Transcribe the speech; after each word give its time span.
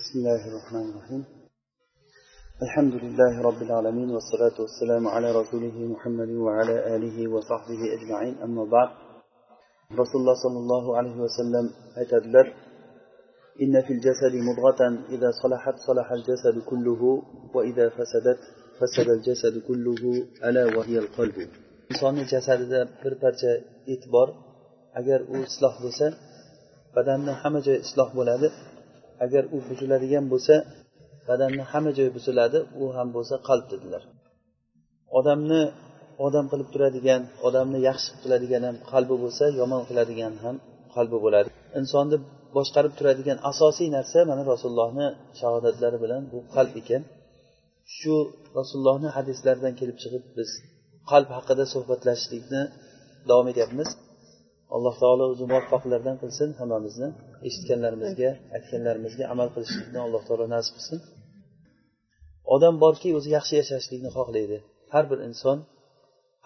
بسم 0.00 0.18
الله 0.18 0.42
الرحمن 0.50 0.86
الرحيم. 0.90 1.22
الحمد 2.62 2.94
لله 3.04 3.32
رب 3.48 3.60
العالمين 3.66 4.08
والصلاة 4.14 4.56
والسلام 4.64 5.08
على 5.14 5.28
رسوله 5.40 5.76
محمد 5.92 6.30
وعلى 6.46 6.96
آله 6.96 7.16
وصحبه 7.34 7.80
أجمعين. 7.96 8.34
أما 8.46 8.64
بعد 8.64 8.90
رسول 10.00 10.18
الله 10.20 10.36
صلى 10.44 10.58
الله 10.64 10.84
عليه 10.98 11.16
وسلم 11.24 11.64
أتدلر 12.02 12.46
إن 13.62 13.74
في 13.86 13.92
الجسد 13.96 14.34
مضغة 14.48 14.80
إذا 15.14 15.30
صلحت 15.42 15.76
صلح 15.88 16.06
الجسد 16.18 16.56
كله 16.70 17.02
وإذا 17.54 17.86
فسدت 17.96 18.40
فسد 18.78 19.08
الجسد 19.16 19.54
كله 19.68 20.02
ألا 20.44 20.64
وهي 20.76 20.96
القلب. 20.98 21.48
insonni 21.90 22.24
jasadida 22.34 22.80
bir 23.02 23.14
parcha 23.22 23.52
et 23.86 24.02
bor 24.12 24.28
agar 25.00 25.20
u 25.32 25.36
isloh 25.48 25.74
bo'lsa 25.84 26.06
badanni 26.96 27.32
hamma 27.42 27.60
agar 29.24 29.44
u 29.54 29.58
buziladigan 29.68 30.24
bo'lsa 30.32 30.54
badanni 31.28 31.62
hamma 31.70 31.90
joyi 31.98 32.10
buziladi 32.16 32.58
u 32.82 32.84
ham 32.96 33.08
bo'lsa 33.16 33.34
qalb 33.48 33.66
dedilar. 33.72 34.02
Odamni 35.18 35.62
odam 36.26 36.46
qilib 36.52 36.68
turadigan 36.74 37.22
odamni 37.48 37.78
yaxshi 37.88 38.10
qiladigan 38.22 38.62
ham 38.68 38.76
qalbi 38.92 39.14
bo'lsa 39.22 39.44
yomon 39.60 39.82
qiladigan 39.88 40.34
ham 40.44 40.56
qalbi 40.96 41.18
bo'ladi. 41.24 41.48
Insonni 41.80 42.16
boshqarib 42.56 42.92
turadigan 42.98 43.38
asosiy 43.50 43.88
narsa 43.96 44.18
mana 44.30 44.42
rasulullohni 44.52 45.06
shahodatlari 45.40 45.98
bilan 46.04 46.22
bu 46.32 46.38
qalb 46.56 46.74
ekan. 46.82 47.02
Shu 47.96 48.14
rasulullohni 48.58 49.08
hadislaridan 49.16 49.74
kelib 49.80 49.96
chiqib 50.02 50.24
biz 50.38 50.50
qalb 51.10 51.28
haqida 51.36 51.64
suhbatlashishlikni 51.74 52.62
davom 53.28 53.46
etyapmiz. 53.52 53.88
Alloh 54.76 54.94
taolo 55.02 55.24
o'zi 55.32 55.44
muvaffaqlardan 55.50 56.16
qilsin 56.22 56.48
hammamizni 56.60 57.08
eshitganlarimizga 57.48 58.30
aytganlarimizga 58.56 59.24
amal 59.34 59.48
qilishlikni 59.54 59.98
alloh 60.06 60.22
taolo 60.28 60.46
nasib 60.54 60.72
qilsin. 60.78 60.98
Odam 62.54 62.74
borki 62.84 63.08
o'zi 63.18 63.28
yaxshi 63.36 63.54
yashashlikni 63.60 64.10
xohlaydi. 64.16 64.58
Har 64.92 65.04
bir 65.10 65.18
inson 65.28 65.58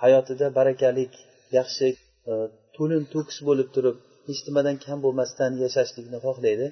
hayotida 0.03 0.47
barakalik 0.59 1.13
yaxshi 1.59 1.89
e, 2.31 2.33
to'lin 2.77 3.03
to'kis 3.13 3.39
bo'lib 3.49 3.69
turib 3.75 3.97
hech 4.29 4.41
nimadan 4.49 4.77
kam 4.85 4.99
bo'lmasdan 5.05 5.53
yashashlikni 5.65 6.19
xohlaydi. 6.27 6.67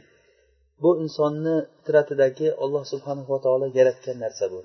Bu 0.82 0.90
insonni 1.04 1.56
fitratidagi 1.76 2.48
alloh 2.64 2.82
subhanava 2.92 3.36
taolo 3.44 3.66
yaratgan 3.78 4.16
narsa 4.24 4.46
bu. 4.52 4.60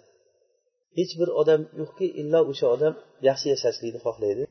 Hech 0.98 1.14
bir 1.20 1.30
odam 1.42 1.62
yo'qki 1.80 2.08
illo 2.22 2.40
o'sha 2.52 2.68
odam 2.76 2.94
yaxshi 3.28 3.48
yashashlikni 3.54 4.00
xohlaydi. 4.08 4.44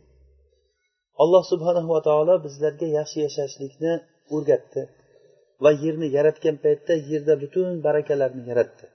alloh 1.23 1.43
subhanahu 1.51 1.89
va 1.95 2.01
taolo 2.09 2.33
bizlarga 2.45 2.87
yaxshi 2.97 3.17
yashashlikni 3.25 3.93
o'rgatdi 4.35 4.81
va 5.63 5.71
yerni 5.83 6.07
yaratgan 6.17 6.55
paytda 6.63 6.93
yerda 7.09 7.33
butun 7.43 7.67
barakalarni 7.85 8.43
yaratdi 8.51 8.85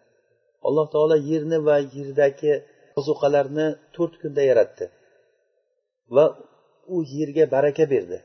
alloh 0.68 0.86
taolo 0.94 1.16
yerni 1.30 1.58
va 1.68 1.76
yerdagi 1.96 2.52
ozuqalarni 3.00 3.66
to'rt 3.94 4.14
kunda 4.22 4.42
yaratdi 4.50 4.84
va 6.16 6.24
u 6.94 6.96
yerga 7.16 7.44
baraka 7.54 7.84
berdi 7.92 8.18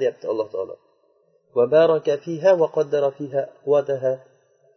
deyapti 0.00 0.26
alloh 0.32 0.48
taolo 0.56 0.76
وبارك 1.58 2.08
فيها 2.24 2.52
وقدر 2.52 3.10
فيها 3.10 3.42
أقواتها 3.50 4.24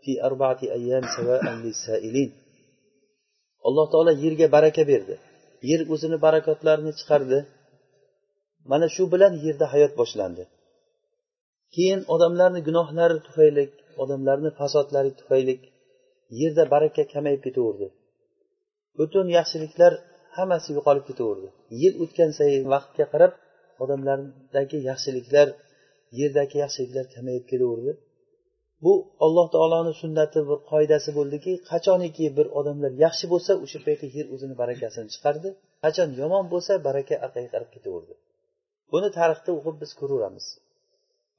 في 0.04 0.24
أربعة 0.24 0.62
أيام 0.78 1.04
سواء 1.18 1.44
للسائلين 1.64 2.32
alloh 3.68 3.88
taolo 3.92 4.12
yerga 4.24 4.48
baraka 4.56 4.84
berdi 4.92 5.16
Yer 5.71 5.81
o'zini 5.95 6.19
barakotlarini 6.27 6.93
chiqardi. 6.99 7.39
Mana 8.71 8.87
shu 8.95 9.05
bilan 9.13 9.33
yerda 9.45 9.67
hayot 9.73 9.93
boshlandi. 10.01 10.45
Keyin 11.75 12.01
odamlarni 12.15 12.61
gunohlari 12.69 13.19
tufayli 13.27 13.65
odamlarni 14.03 14.51
fasodlari 14.59 15.11
tufayli 15.21 15.55
yerda 16.41 16.65
baraka 16.75 17.03
kamayib 17.15 17.41
ketaverdi. 17.47 17.87
Butun 18.99 19.27
yaxshiliklar 19.39 19.93
hammasi 20.37 20.69
yo'qolib 20.77 21.05
ketaverdi. 21.11 21.49
Yil 21.81 21.95
o'tgan 22.03 22.31
sayin 22.39 22.65
vaqtga 22.75 23.05
qarab 23.13 23.33
odamlardagi 23.83 24.79
yaxshiliklar 24.91 25.49
yerdagi 26.21 26.57
yaxshiliklar 26.65 27.07
kamayib 27.15 27.45
kelaverdi 27.51 27.93
bu 28.85 28.93
alloh 29.25 29.47
taoloni 29.55 29.93
sunnati 30.03 30.41
bir 30.49 30.59
qoidasi 30.71 31.11
bo'ldiki 31.19 31.53
qachoniki 31.71 32.27
bir 32.39 32.47
odamlar 32.59 32.93
yaxshi 33.05 33.27
bo'lsa 33.33 33.53
o'sha 33.65 33.79
paytda 33.87 34.07
yer 34.17 34.27
o'zini 34.35 34.55
barakasini 34.63 35.09
chiqardi. 35.15 35.49
Qachon 35.85 36.09
yomon 36.21 36.45
bo'lsa 36.53 36.73
baraka 36.89 37.15
orqaga 37.27 37.49
qarab 37.55 37.71
ketaverdi. 37.75 38.15
Buni 38.93 39.09
tarixda 39.19 39.51
o'qib 39.59 39.77
biz 39.83 39.91
ko'raveramiz. 40.01 40.47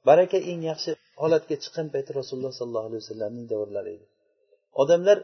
Baraka 0.08 0.38
eng 0.50 0.62
yaxshi 0.70 0.90
holatga 1.22 1.56
chiqqan 1.62 1.86
payti 1.94 2.10
rasululloh 2.20 2.52
sollallohu 2.60 2.88
alayhi 2.90 3.02
vasallamning 3.04 3.46
davrlari 3.52 3.90
edi. 3.96 4.06
Odamlar 4.82 5.18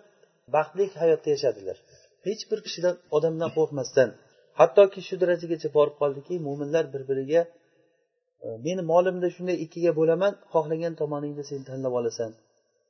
baxtli 0.56 0.84
hayotda 1.02 1.28
yashadilar. 1.34 1.76
Hech 2.26 2.42
bir 2.50 2.58
kishidan 2.66 2.94
odamdan 3.16 3.50
qo'rqmasdan 3.56 4.08
hattoki 4.60 5.00
shu 5.08 5.14
darajagacha 5.22 5.68
borib 5.76 5.96
qoldiki 6.02 6.34
mo'minlar 6.46 6.84
bir 6.94 7.02
biriga 7.10 7.40
meni 8.66 8.82
molimni 8.92 9.28
shunday 9.36 9.56
ikkiga 9.64 9.92
bo'laman 9.98 10.32
xohlagan 10.52 10.94
tomoningni 11.00 11.44
sen 11.50 11.60
tanlab 11.68 11.94
olasan. 12.00 12.30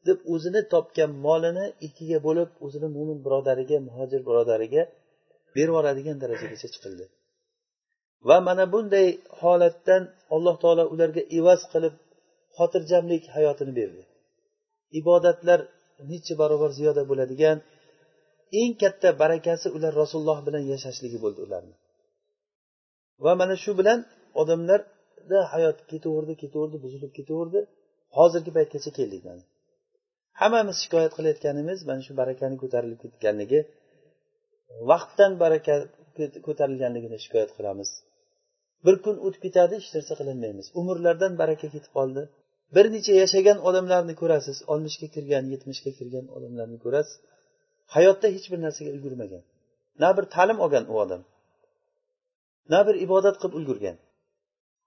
Deb 0.06 0.18
o'zini 0.34 0.60
topgan 0.72 1.10
molini 1.26 1.66
ikkiga 1.86 2.18
bo'lib 2.26 2.50
o'zini 2.64 2.88
mo'min 2.96 3.18
birodariga 3.26 3.76
muhojir 3.88 4.20
birodariga 4.28 4.82
berib 5.54 5.70
yuboradigan 5.72 6.16
darajagacha 6.22 6.68
chiqildi. 6.74 7.04
Va 8.28 8.38
mana 8.48 8.64
bunday 8.74 9.08
holatdan 9.40 10.02
alloh 10.34 10.56
taolo 10.62 10.84
ularga 10.94 11.22
evaz 11.38 11.60
qilib 11.72 11.94
xotirjamlik 12.56 13.22
hayotini 13.36 13.72
berdi. 13.80 14.02
Ibodatlar 15.00 15.60
necha 16.10 16.34
barobar 16.40 16.70
ziyoda 16.78 17.02
bo'ladigan 17.10 17.56
eng 18.60 18.72
katta 18.82 19.08
barakasi 19.22 19.68
ular 19.76 19.92
rasululloh 20.02 20.38
bilan 20.46 20.62
yashashligi 20.72 21.18
bo'ldi 21.24 21.40
ularni. 21.46 21.74
Va 23.24 23.32
mana 23.40 23.54
shu 23.62 23.72
bilan 23.80 23.98
odamlar 24.42 24.80
hayot 25.52 25.78
ketaverdi 25.90 26.34
ketaverdi 26.42 26.76
buzilib 26.84 27.12
ketaverdi. 27.18 27.60
Hozirgi 28.18 28.50
paytgacha 28.56 28.90
keldik 28.98 29.22
mana. 29.28 29.42
Hammamiz 30.40 30.76
shikoyat 30.84 31.12
qilayotganimiz 31.18 31.78
mana 31.88 32.02
shu 32.06 32.12
barakani 32.20 32.56
ko'tarilib 32.62 32.98
ketganligi 33.04 33.60
vaqtdan 34.90 35.32
baraka 35.42 35.74
ko'tarilganligini 36.46 37.18
shikoyat 37.24 37.50
qilamiz. 37.56 37.90
Bir 38.86 38.96
kun 39.04 39.16
o'tib 39.26 39.40
ketadi 39.46 39.72
hech 39.78 39.90
narsa 39.96 40.14
qilinmaymiz. 40.20 40.66
Umrlardan 40.80 41.32
baraka 41.42 41.66
ketib 41.74 41.92
qoldi. 41.98 42.22
Bir 42.76 42.86
necha 42.94 43.12
yashagan 43.22 43.58
odamlarni 43.68 44.14
ko'rasiz 44.20 44.56
oltmishga 44.72 45.08
kirgan 45.14 45.44
yetmishga 45.52 45.90
kirgan 45.98 46.26
odamlarni 46.36 46.78
ko'rasiz. 46.84 47.16
Hayotda 47.94 48.28
hech 48.34 48.46
bir 48.52 48.60
narsaga 48.66 48.90
ulgurmagan. 48.96 49.42
Na 50.02 50.08
bir 50.16 50.24
ta'lim 50.34 50.58
olgan 50.64 50.84
u 50.92 50.94
odam. 51.04 51.22
Na 52.72 52.80
bir 52.86 52.94
ibodat 53.06 53.36
qilib 53.40 53.54
ulgurgan. 53.58 53.96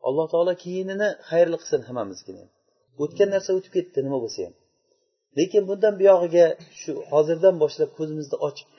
Alloh 0.07 0.25
taolo 0.33 0.53
keyinini 0.63 1.09
xayrli 1.29 1.57
qilsin 1.61 1.81
hammamizga 1.87 2.33
o'tgan 3.03 3.29
narsa 3.35 3.49
o'tib 3.57 3.71
ketdi 3.77 3.99
nima 4.07 4.19
bo'lsa 4.23 4.39
ham. 4.45 4.53
Lekin 5.37 5.63
bundan 5.69 5.93
buyog'iga 6.01 6.45
shu 6.81 6.91
hozirdan 7.11 7.55
boshlab 7.63 7.91
ko'zimizni 7.97 8.37
ochib 8.47 8.69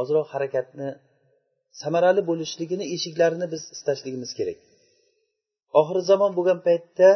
ozroq 0.00 0.26
harakatni 0.34 0.88
samarali 1.82 2.22
bo'lishligini 2.30 2.84
eshiklarini 2.94 3.46
biz 3.54 3.62
istashligimiz 3.76 4.30
kerak. 4.38 4.58
Oxirgi 5.80 6.04
zamon 6.12 6.32
bo'lgan 6.38 6.58
paytda 6.66 7.08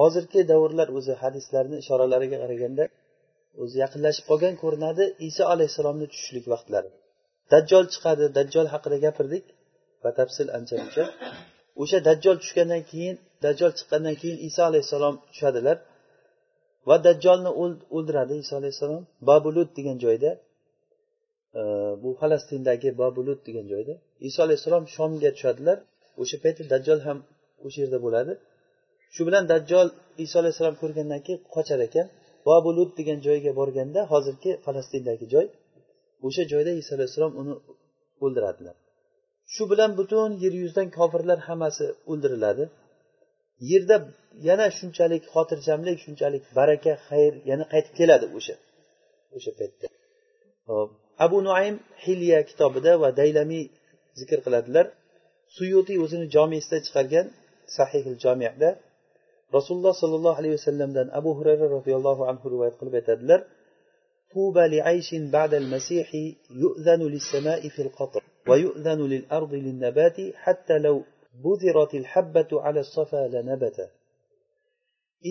hozirgi 0.00 0.40
davrlar 0.52 0.88
o'zi 0.98 1.14
hadislarni 1.22 1.76
ishoralariga 1.82 2.38
qaraganda 2.42 2.84
o'zi 3.62 3.76
yaqinlashib 3.84 4.24
qolgan 4.30 4.54
ko'rinadi 4.62 5.04
iso 5.28 5.44
alayhissalomni 5.54 6.06
tushishlik 6.12 6.46
vaqtlari. 6.52 6.90
Dajjol 7.52 7.86
chiqadi 7.94 8.24
dajjol 8.38 8.66
haqida 8.74 8.96
gapirdik 9.06 9.44
batafsil 10.04 10.48
ancha 10.58 10.74
muncha 10.82 11.04
o'sha 11.80 11.98
dajjol 12.08 12.36
tushgandan 12.42 12.82
keyin 12.90 13.16
dajjol 13.44 13.72
chiqqandan 13.78 14.14
keyin 14.20 14.38
iso 14.48 14.60
alayhissalom 14.70 15.14
tushadilar. 15.30 15.76
Va 16.88 16.96
dajjolni 17.06 17.50
o'ldiradi 17.96 18.34
iso 18.44 18.54
alayhissalom. 18.60 19.02
Babulut 19.28 19.70
degan 19.78 19.96
joyda 20.04 20.30
e, 21.60 21.62
bu 22.02 22.10
falastindagi 22.20 22.88
babulut 23.02 23.40
degan 23.48 23.66
joyda. 23.72 23.94
Iso 24.28 24.38
alayhissalom 24.46 24.84
shomga 24.94 25.30
tushadilar. 25.36 25.78
O'sha 26.22 26.36
paytda 26.44 26.64
dajjol 26.74 27.00
ham 27.06 27.18
o'sha 27.66 27.78
yerda 27.84 27.98
bo'ladi. 28.06 28.32
Shu 29.14 29.22
bilan 29.28 29.44
dajjol 29.52 29.88
iso 30.24 30.36
alayhissalom 30.42 30.76
ko'rgandan 30.82 31.20
keyin 31.26 31.40
qochar 31.54 31.80
ekan. 31.88 32.06
Babulut 32.48 32.90
degan 32.98 33.18
joyga 33.26 33.52
borganda 33.60 34.00
hozirgi 34.12 34.50
falastindagi 34.64 35.26
joy 35.34 35.46
o'sha 36.26 36.42
joyda 36.52 36.70
iso 36.80 36.90
alayhissalom 36.96 37.32
uni 37.40 37.52
o'ldiradilar. 38.24 38.76
shu 39.54 39.62
bilan 39.70 39.90
butun 39.98 40.30
yer 40.44 40.54
yuzidan 40.62 40.88
kofirlar 40.98 41.38
hammasi 41.48 41.86
o'ldiriladi. 42.10 42.64
Yerda 43.70 43.96
yana 44.48 44.66
shunchalik 44.78 45.22
xotirjamlik 45.32 45.96
shunchalik 46.04 46.44
baraka 46.58 46.92
xayr 47.08 47.32
yana 47.50 47.64
qaytib 47.72 47.94
keladi 48.00 48.26
o'sha 48.36 48.54
o'sha 49.36 49.52
paytda. 49.58 49.86
Hop 50.68 50.88
abu 51.24 51.38
nuaym 51.46 51.76
hilya 52.04 52.38
kitobida 52.50 52.92
va 53.02 53.08
daylamiy 53.20 53.64
zikr 54.20 54.38
qiladilar. 54.46 54.86
Suyuti 55.56 55.94
o'zini 56.04 56.26
jomiysida 56.34 56.78
chiqargan 56.86 57.26
sahihil 57.76 58.18
jomiyada 58.24 58.70
rasululloh 59.56 59.94
sollallohu 60.02 60.36
alayhi 60.40 60.54
vasallamdan 60.58 61.06
abu 61.18 61.30
hurayra 61.38 61.66
roziyallohu 61.76 62.22
anhu 62.30 62.46
rivoyat 62.54 62.74
qilib 62.80 62.94
aytadilar 63.00 63.40
ba'dal 65.36 65.66
yu'zanu 66.62 67.06
lis-sama'i 67.14 67.68
fil 67.76 67.92
qatr. 67.98 68.22
ويؤذن 68.49 68.99
للأرض 69.13 69.51
للنبات 69.65 70.17
حتى 70.43 70.75
لو 70.85 70.95
بذرت 71.43 71.91
الحبة 72.01 72.49
على 72.65 72.79
الصفا 72.85 73.21
لنبت 73.33 73.79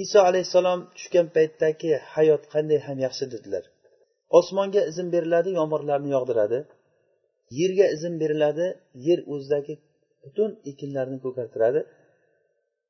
iso 0.03 0.19
alayhissalom 0.29 0.81
tushgan 0.97 1.27
paytdagi 1.37 1.91
hayot 2.15 2.43
qanday 2.55 2.79
ham 2.87 2.99
yaxshi 3.07 3.25
dedilar 3.35 3.65
osmonga 4.39 4.83
izn 4.91 5.07
beriladi 5.15 5.51
yomg'irlarni 5.59 6.11
yog'diradi 6.17 6.59
yerga 7.59 7.87
izn 7.97 8.15
beriladi 8.23 8.67
yer 9.07 9.21
o'zidagi 9.33 9.75
butun 10.25 10.51
ekinlarni 10.71 11.19
ko'kartiradi 11.25 11.81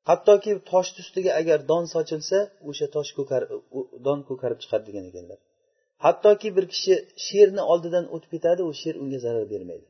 hattoki 0.09 0.51
toshni 0.71 0.99
ustiga 1.05 1.31
agar 1.41 1.59
don 1.71 1.83
sochilsa 1.93 2.37
o'sha 2.69 2.87
tosh 2.95 3.11
ko'kar 3.17 3.41
don 4.05 4.19
ko'karib 4.29 4.59
chiqadi 4.63 4.83
degan 4.89 5.05
ekanlar 5.11 5.39
hattoki 6.05 6.49
bir 6.57 6.65
kishi 6.73 6.93
sherni 7.27 7.63
oldidan 7.71 8.05
o'tib 8.15 8.29
ketadi 8.35 8.61
u 8.69 8.71
sher 8.81 8.95
unga 9.03 9.19
zarar 9.25 9.45
bermaydi 9.53 9.87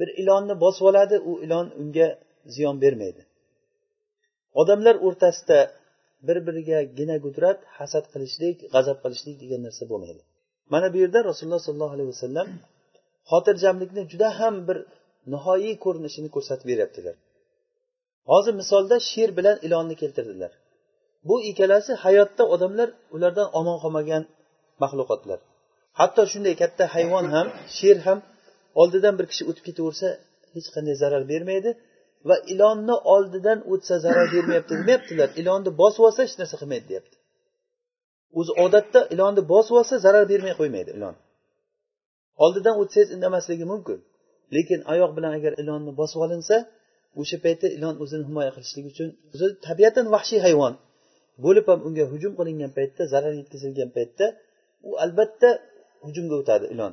Bir 0.00 0.08
ilonni 0.20 0.54
bosib 0.64 0.84
oladi 0.90 1.16
u 1.30 1.32
ilon 1.44 1.66
unga 1.80 2.08
ziyon 2.54 2.76
bermaydi. 2.84 3.22
Odamlar 4.60 4.96
o'rtasida 5.06 5.58
bir 6.28 6.38
biriga 6.46 6.78
gina 6.98 7.16
gudrat 7.24 7.58
hasad 7.78 8.04
qilishlik 8.12 8.56
g'azab 8.74 8.98
qilishlik 9.04 9.36
degan 9.42 9.60
narsa 9.66 9.84
bo'lmaydi. 9.90 10.22
Mana 10.72 10.86
bu 10.92 10.98
yerda 11.02 11.20
rasululloh 11.30 11.62
sollallohu 11.66 11.94
alayhi 11.96 12.10
vasallam 12.14 12.48
xotirjamlikni 13.30 14.02
juda 14.12 14.28
ham 14.40 14.54
bir 14.68 14.78
nihoyiy 15.32 15.74
ko'rinishini 15.84 16.28
ko'rsatib 16.34 16.66
beryaptilar. 16.72 17.16
Hozir 18.30 18.54
misolda 18.60 18.96
sher 19.10 19.30
bilan 19.38 19.56
ilonni 19.66 19.94
keltirdilar. 20.02 20.52
Bu 21.28 21.36
ikkalasi 21.50 21.92
hayotda 22.04 22.44
odamlar 22.54 22.88
ulardan 23.14 23.48
omon 23.58 23.78
qolmagan 23.82 24.22
maxluqotlar. 24.82 25.38
Hatto 26.00 26.22
shunday 26.32 26.54
katta 26.62 26.84
hayvon 26.94 27.26
ham 27.34 27.46
sher 27.78 27.96
ham 28.06 28.18
oldidan 28.80 29.14
bir 29.18 29.26
kishi 29.30 29.42
o'tib 29.50 29.64
ketaversa 29.68 30.08
hech 30.54 30.68
qanday 30.74 30.94
zarar 31.02 31.22
bermaydi 31.32 31.70
va 32.28 32.36
ilonni 32.52 32.96
oldidan 33.14 33.58
o'tsa 33.72 33.94
zarar 34.06 34.26
bermayapti 34.34 34.72
demayaptilar. 34.80 35.28
Ilonni 35.40 35.70
bosib 35.80 36.02
olsa 36.08 36.20
hech 36.26 36.36
narsa 36.40 36.56
qilmaydi 36.60 36.86
deyapti. 36.90 37.16
O'zi 38.38 38.52
odatda 38.64 39.00
ilonni 39.14 39.42
bosib 39.52 39.74
olsa 39.80 39.94
zarar 40.04 40.24
bermay 40.32 40.54
qo'ymaydi 40.60 40.90
ilon. 40.98 41.14
Oldidan 42.44 42.74
o'tsangiz 42.82 43.08
indamasligi 43.16 43.66
mumkin. 43.72 43.98
Lekin 44.54 44.80
oyoq 44.92 45.10
bilan 45.16 45.32
agar 45.38 45.52
ilonni 45.62 45.92
bosib 46.00 46.20
olinsa 46.26 46.56
o'sha 47.20 47.36
paytda 47.44 47.66
ilon 47.76 47.94
o'zini 48.02 48.24
himoya 48.28 48.50
qilishlik 48.56 48.86
uchun 48.92 49.08
o'zi 49.34 49.46
tabiatan 49.66 50.06
vahshiy 50.14 50.40
hayvon 50.46 50.74
bo'lib 51.44 51.66
ham 51.70 51.80
unga 51.88 52.04
hujum 52.12 52.32
qilingan 52.38 52.70
paytda 52.78 53.02
zarar 53.12 53.32
yetkazilgan 53.40 53.90
paytda 53.96 54.26
u 54.88 54.90
albatta 55.04 55.48
hujumga 56.04 56.34
o'tadi 56.42 56.66
ilon. 56.74 56.92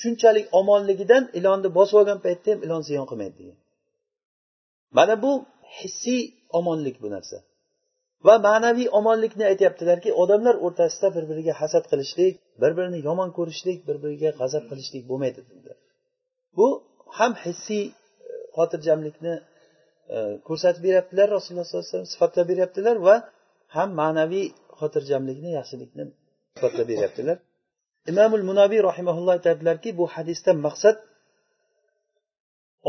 Shunchalik 0.00 0.46
omonligidan 0.60 1.24
ilonni 1.38 1.68
bosib 1.78 1.96
olgan 2.00 2.18
paytda 2.26 2.48
ham 2.52 2.60
ilon 2.66 2.82
ziyon 2.88 3.06
qilmaydi 3.10 3.36
degan. 3.40 3.58
Mana 4.96 5.14
bu 5.24 5.32
hissiy 5.78 6.22
omonlik 6.58 6.96
bu 7.02 7.08
narsa. 7.14 7.36
Va 8.26 8.34
ma'naviy 8.46 8.88
omonlikni 8.98 9.44
aytyaptilarki 9.52 10.10
odamlar 10.22 10.56
o'rtasida 10.66 11.08
bir 11.16 11.24
biriga 11.30 11.52
hasad 11.60 11.84
qilishlik 11.92 12.34
bir 12.62 12.72
birini 12.76 12.98
yomon 13.08 13.30
ko'rishlik 13.38 13.78
bir 13.88 13.96
biriga 14.02 14.30
g'azab 14.40 14.64
qilishlik 14.70 15.02
bo'lmaydi 15.10 15.40
dedilar. 15.48 15.76
Bu 16.58 16.66
ham 17.18 17.32
hissiy 17.44 17.84
e, 17.86 17.92
xotirjamlikni 18.56 19.34
e, 20.14 20.16
ko'rsatib 20.48 20.82
beryaptilar 20.86 21.26
rasululloh 21.36 21.66
sollallohu 21.66 21.84
alayhi 21.86 21.94
vasallam 21.94 22.12
sifatlab 22.14 22.46
beryaptilar 22.52 22.96
va 23.08 23.16
ham 23.76 23.88
ma'naviy 24.00 24.46
xotirjamlikni 24.80 25.50
yaxshilikni 25.58 26.04
sifatlab 26.56 26.86
beryaptilar. 26.92 27.36
Imomul 28.10 28.44
munobiy 28.50 28.80
rahimaulloh 28.90 29.32
aytadilarki 29.38 29.90
bu 29.98 30.04
hadisdan 30.14 30.58
maqsad 30.66 30.96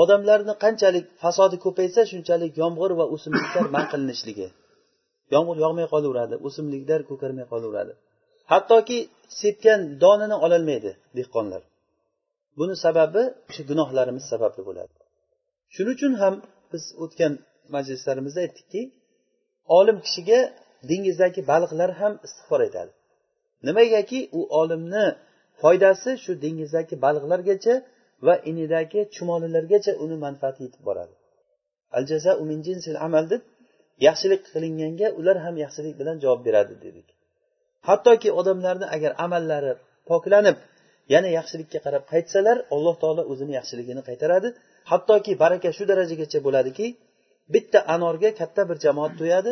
odamlarni 0.01 0.53
qanchalik 0.63 1.05
fasodi 1.21 1.57
ko'paysa 1.65 2.01
shunchalik 2.11 2.51
yomg'ir 2.61 2.91
va 2.99 3.05
o'simliklar 3.15 3.65
man 3.75 3.85
qilinishligi. 3.91 4.47
Yomg'ir 5.33 5.57
yog'may 5.63 5.87
qolaveradi 5.93 6.35
o'simliklar 6.47 6.99
ko'karmay 7.09 7.45
qolaveradi. 7.51 7.93
Hattoki 8.51 8.99
sepgan 9.41 9.81
donini 10.03 10.35
ololmaydi 10.45 10.91
dehqonlar. 11.17 11.61
Buni 12.59 12.75
sababi 12.85 13.23
o'sha 13.49 13.63
gunohlarimiz 13.69 14.23
sababli 14.31 14.61
bo'ladi. 14.69 14.93
Shuning 15.73 15.95
uchun 15.97 16.13
ham 16.21 16.33
biz 16.71 16.83
o'tgan 17.03 17.33
majlislarimizda 17.75 18.39
aytdikki 18.45 18.81
olim 19.77 19.97
kishiga 20.05 20.39
dengizdagi 20.89 21.41
baliqlar 21.51 21.89
ham 22.01 22.13
istig'for 22.27 22.59
aytadi 22.67 22.91
nimagaki 23.67 24.19
u 24.39 24.41
olimni 24.61 25.05
foydasi 25.61 26.11
shu 26.23 26.31
dengizdagi 26.43 26.95
baliqlargacha 27.05 27.75
va 28.27 28.35
inidagi 28.49 28.99
chumolilargacha 29.15 29.91
uni 30.03 30.17
manfaati 30.25 30.59
yetib 30.65 30.81
boradi. 30.89 31.13
Al 31.97 32.03
jazau 32.11 32.37
min 32.49 32.59
jinsil 32.67 32.95
amal 33.07 33.25
deb 33.33 33.41
yaxshilik 34.07 34.41
qilinganga 34.53 35.07
ular 35.19 35.37
ham 35.45 35.55
yaxshilik 35.63 35.95
bilan 36.01 36.17
javob 36.23 36.41
beradi 36.47 36.75
dedik. 36.85 37.07
Hattoki 37.87 38.29
odamlarni 38.39 38.87
agar 38.95 39.11
amallari 39.25 39.71
poklanib 40.09 40.57
yana 41.13 41.29
yaxshilikka 41.37 41.79
qarab 41.85 42.03
qaytsalar 42.13 42.57
alloh 42.75 42.95
taolo 43.03 43.23
o'zini 43.31 43.53
yaxshiligini 43.59 44.01
qaytaradi. 44.09 44.47
Hattoki 44.91 45.31
baraka 45.43 45.69
shu 45.77 45.83
darajagacha 45.91 46.39
bo'ladiki 46.47 46.85
bitta 47.53 47.79
anorga 47.95 48.29
katta 48.39 48.61
bir 48.69 48.77
jamoat 48.85 49.13
to'yadi 49.19 49.51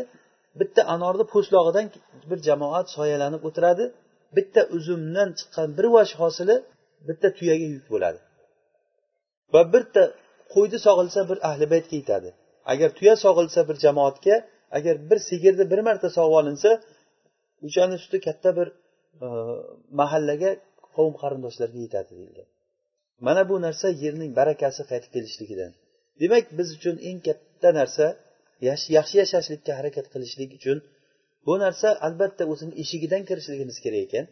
bitta 0.59 0.81
anorni 0.95 1.25
po'stlog'idan 1.33 1.85
bir 2.29 2.39
jamoat 2.47 2.87
soyalanib 2.95 3.41
o'tiradi. 3.49 3.83
Bitta 4.35 4.61
uzumdan 4.75 5.29
chiqqan 5.39 5.67
bir 5.77 5.87
vash 5.95 6.13
hosili 6.21 6.55
bitta 7.07 7.27
tuyaga 7.37 7.67
yuk 7.75 7.85
bo'ladi. 7.93 8.19
Va 9.53 9.61
bitta 9.75 10.03
qo'yni 10.53 10.77
sog'ilsa 10.87 11.21
bir 11.29 11.37
ahli 11.49 11.65
baytga 11.73 11.95
yetadi. 12.01 12.29
Agar 12.73 12.89
tuya 12.97 13.15
sog'ilsa 13.25 13.59
bir 13.69 13.77
jamoatga 13.85 14.35
agar 14.77 14.95
bir 15.09 15.19
sigirni 15.29 15.65
bir 15.71 15.79
marta 15.87 16.09
sog'ib 16.17 16.35
olinsa 16.41 16.69
o'shani 17.67 17.97
suti 18.03 18.17
katta 18.27 18.49
bir 18.57 18.67
e, 19.25 19.27
mahallaga 19.99 20.51
qavm 20.95 21.13
qarindoshlarga 21.21 21.79
yetadi 21.85 22.11
deyilgan 22.19 22.49
mana 23.25 23.49
bu 23.49 23.55
narsa 23.65 23.87
yerning 24.03 24.31
barakasi 24.39 24.81
qaytib 24.91 25.11
kelishligidan. 25.15 25.71
Demak 26.21 26.45
biz 26.57 26.67
uchun 26.77 26.95
eng 27.09 27.19
katta 27.27 27.69
narsa 27.79 28.05
yaxshi 28.99 29.15
yashashlikka 29.21 29.71
harakat 29.79 30.05
qilishlik 30.13 30.51
uchun 30.59 30.77
bu 31.45 31.53
narsa 31.63 31.89
albatta 32.07 32.43
o'zini 32.53 32.73
eshigidan 32.83 33.23
kirishligimiz 33.29 33.77
kerak 33.85 34.01
ekan. 34.07 34.25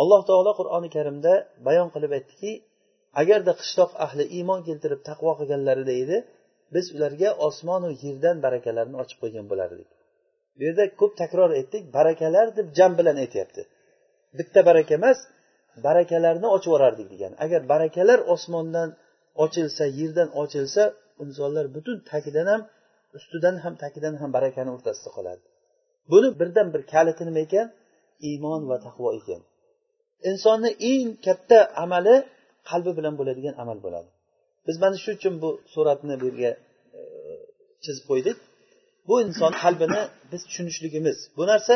Alloh 0.00 0.20
taolo 0.28 0.52
qur'oni 0.60 0.88
karimda 0.96 1.32
bayon 1.66 1.88
qilib 1.94 2.12
aytdiki 2.18 2.52
agarda 3.22 3.52
qishloq 3.60 3.90
ahli 4.04 4.24
iymon 4.36 4.60
keltirib 4.68 5.00
taqvo 5.08 5.32
qilganlarida 5.40 5.94
edi 6.02 6.16
biz 6.74 6.86
ularga 6.96 7.30
osmonu 7.46 7.88
yerdan 8.04 8.36
barakalarni 8.44 8.96
ochib 9.02 9.18
qo'ygan 9.22 9.46
bo'lardik. 9.52 9.88
Bu 10.56 10.62
yerda 10.68 10.84
ko'p 11.00 11.12
takror 11.22 11.50
aytdik 11.58 11.82
barakalar 11.96 12.46
deb 12.58 12.66
jam 12.78 12.92
bilan 12.98 13.16
aytyapti. 13.24 13.62
Bitta 14.38 14.60
baraka 14.68 14.92
emas 15.00 15.18
barakalarni 15.86 16.48
ochib 16.56 16.70
yuborardik 16.70 17.08
degan. 17.14 17.32
Agar 17.44 17.60
barakalar 17.72 18.20
osmondan 18.34 18.88
ochilsa 19.44 19.84
yerdan 19.98 20.28
ochilsa 20.42 20.82
insonlar 21.24 21.66
butun 21.76 21.96
tagidan 22.10 22.46
ham 22.52 22.62
ustidan 23.16 23.56
ham 23.64 23.74
tagidan 23.82 24.14
ham 24.20 24.30
barakani 24.36 24.70
o'rtasida 24.76 25.10
qoladi. 25.16 25.44
Buni 26.10 26.28
birdan 26.40 26.68
bir 26.74 26.82
kaliti 26.92 27.22
nima 27.28 27.40
ekan? 27.46 27.66
Iymon 28.28 28.62
va 28.70 28.76
taqvo 28.86 29.08
ekan. 29.18 29.40
Insonni 30.30 30.70
eng 30.90 31.08
katta 31.26 31.58
amali 31.84 32.16
qalbi 32.70 32.90
bilan 32.98 33.14
bo'ladigan 33.20 33.54
amal 33.62 33.78
bo'ladi. 33.86 34.08
Biz 34.66 34.76
mana 34.82 34.96
shu 35.04 35.10
uchun 35.18 35.34
bu 35.42 35.50
suratni 35.74 36.14
bu 36.20 36.24
yerga 36.30 36.50
e, 36.98 37.00
chizib 37.84 38.04
qo'ydik. 38.10 38.36
Bu 39.08 39.14
inson 39.26 39.52
qalbini 39.62 40.00
biz 40.32 40.40
tushunishligimiz. 40.48 41.18
Bu 41.36 41.42
narsa 41.50 41.74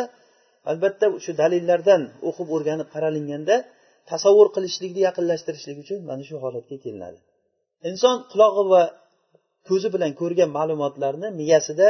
albatta 0.70 1.06
shu 1.25 1.32
dalillardan 1.42 2.02
o'qib 2.28 2.49
o'rganib 2.54 2.88
qaralinganda 2.94 3.56
tasavvur 4.11 4.49
qilishlikni 4.56 5.00
yaqinlashtirishlik 5.08 5.76
uchun 5.85 5.99
mana 6.11 6.23
shu 6.28 6.37
holatga 6.44 6.76
kelinadi. 6.85 7.18
Inson 7.88 8.16
qulog'i 8.32 8.64
va 8.73 8.82
ko'zi 9.68 9.88
bilan 9.94 10.12
ko'rgan 10.20 10.50
ma'lumotlarni 10.58 11.28
miyasida 11.40 11.87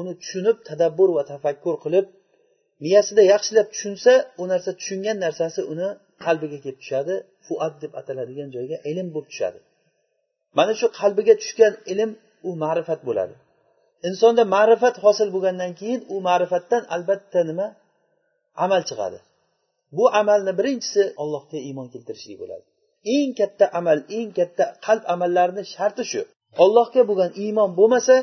uni 0.00 0.12
tushunib 0.22 0.56
tadabbur 0.68 1.08
va 1.16 1.22
tafakkur 1.32 1.76
qilib 1.84 2.06
miyasida 2.84 3.22
yaxshilab 3.32 3.66
tushunsa 3.74 4.12
u 4.42 4.44
narsa 4.52 4.70
tushungan 4.78 5.16
narsasi 5.24 5.60
uni 5.72 5.88
qalbiga 6.24 6.58
kelib 6.62 6.78
tushadi 6.82 7.14
fuat 7.46 7.74
deb 7.82 7.92
ataladigan 8.00 8.48
joyga 8.56 8.76
ilm 8.90 9.08
bo'lib 9.14 9.28
tushadi. 9.32 9.58
Mana 10.58 10.72
shu 10.80 10.86
qalbiga 11.00 11.34
tushgan 11.42 11.72
ilm 11.92 12.10
u 12.48 12.50
ma'rifat 12.64 13.00
bo'ladi. 13.08 13.34
Insonda 14.08 14.42
ma'rifat 14.56 14.94
hosil 15.04 15.28
bo'lgandan 15.34 15.72
keyin 15.80 16.00
u 16.14 16.16
ma'rifatdan 16.28 16.82
albatta 16.94 17.40
nima? 17.50 17.66
Amal 18.64 18.82
chiqadi. 18.88 19.18
Bu 19.96 20.04
amalni 20.20 20.52
birinchisi 20.58 21.02
allohga 21.22 21.58
iymon 21.68 21.86
keltirishlik 21.92 22.36
bo'ladi. 22.42 22.64
Eng 23.16 23.30
katta 23.40 23.64
amal 23.78 23.98
eng 24.18 24.30
katta 24.38 24.64
qalb 24.86 25.02
amallarini 25.14 25.64
sharti 25.74 26.02
shu. 26.10 26.20
Ollohga 26.64 27.02
bo'lgan 27.08 27.30
iymon 27.44 27.70
bo'lmasa 27.78 28.14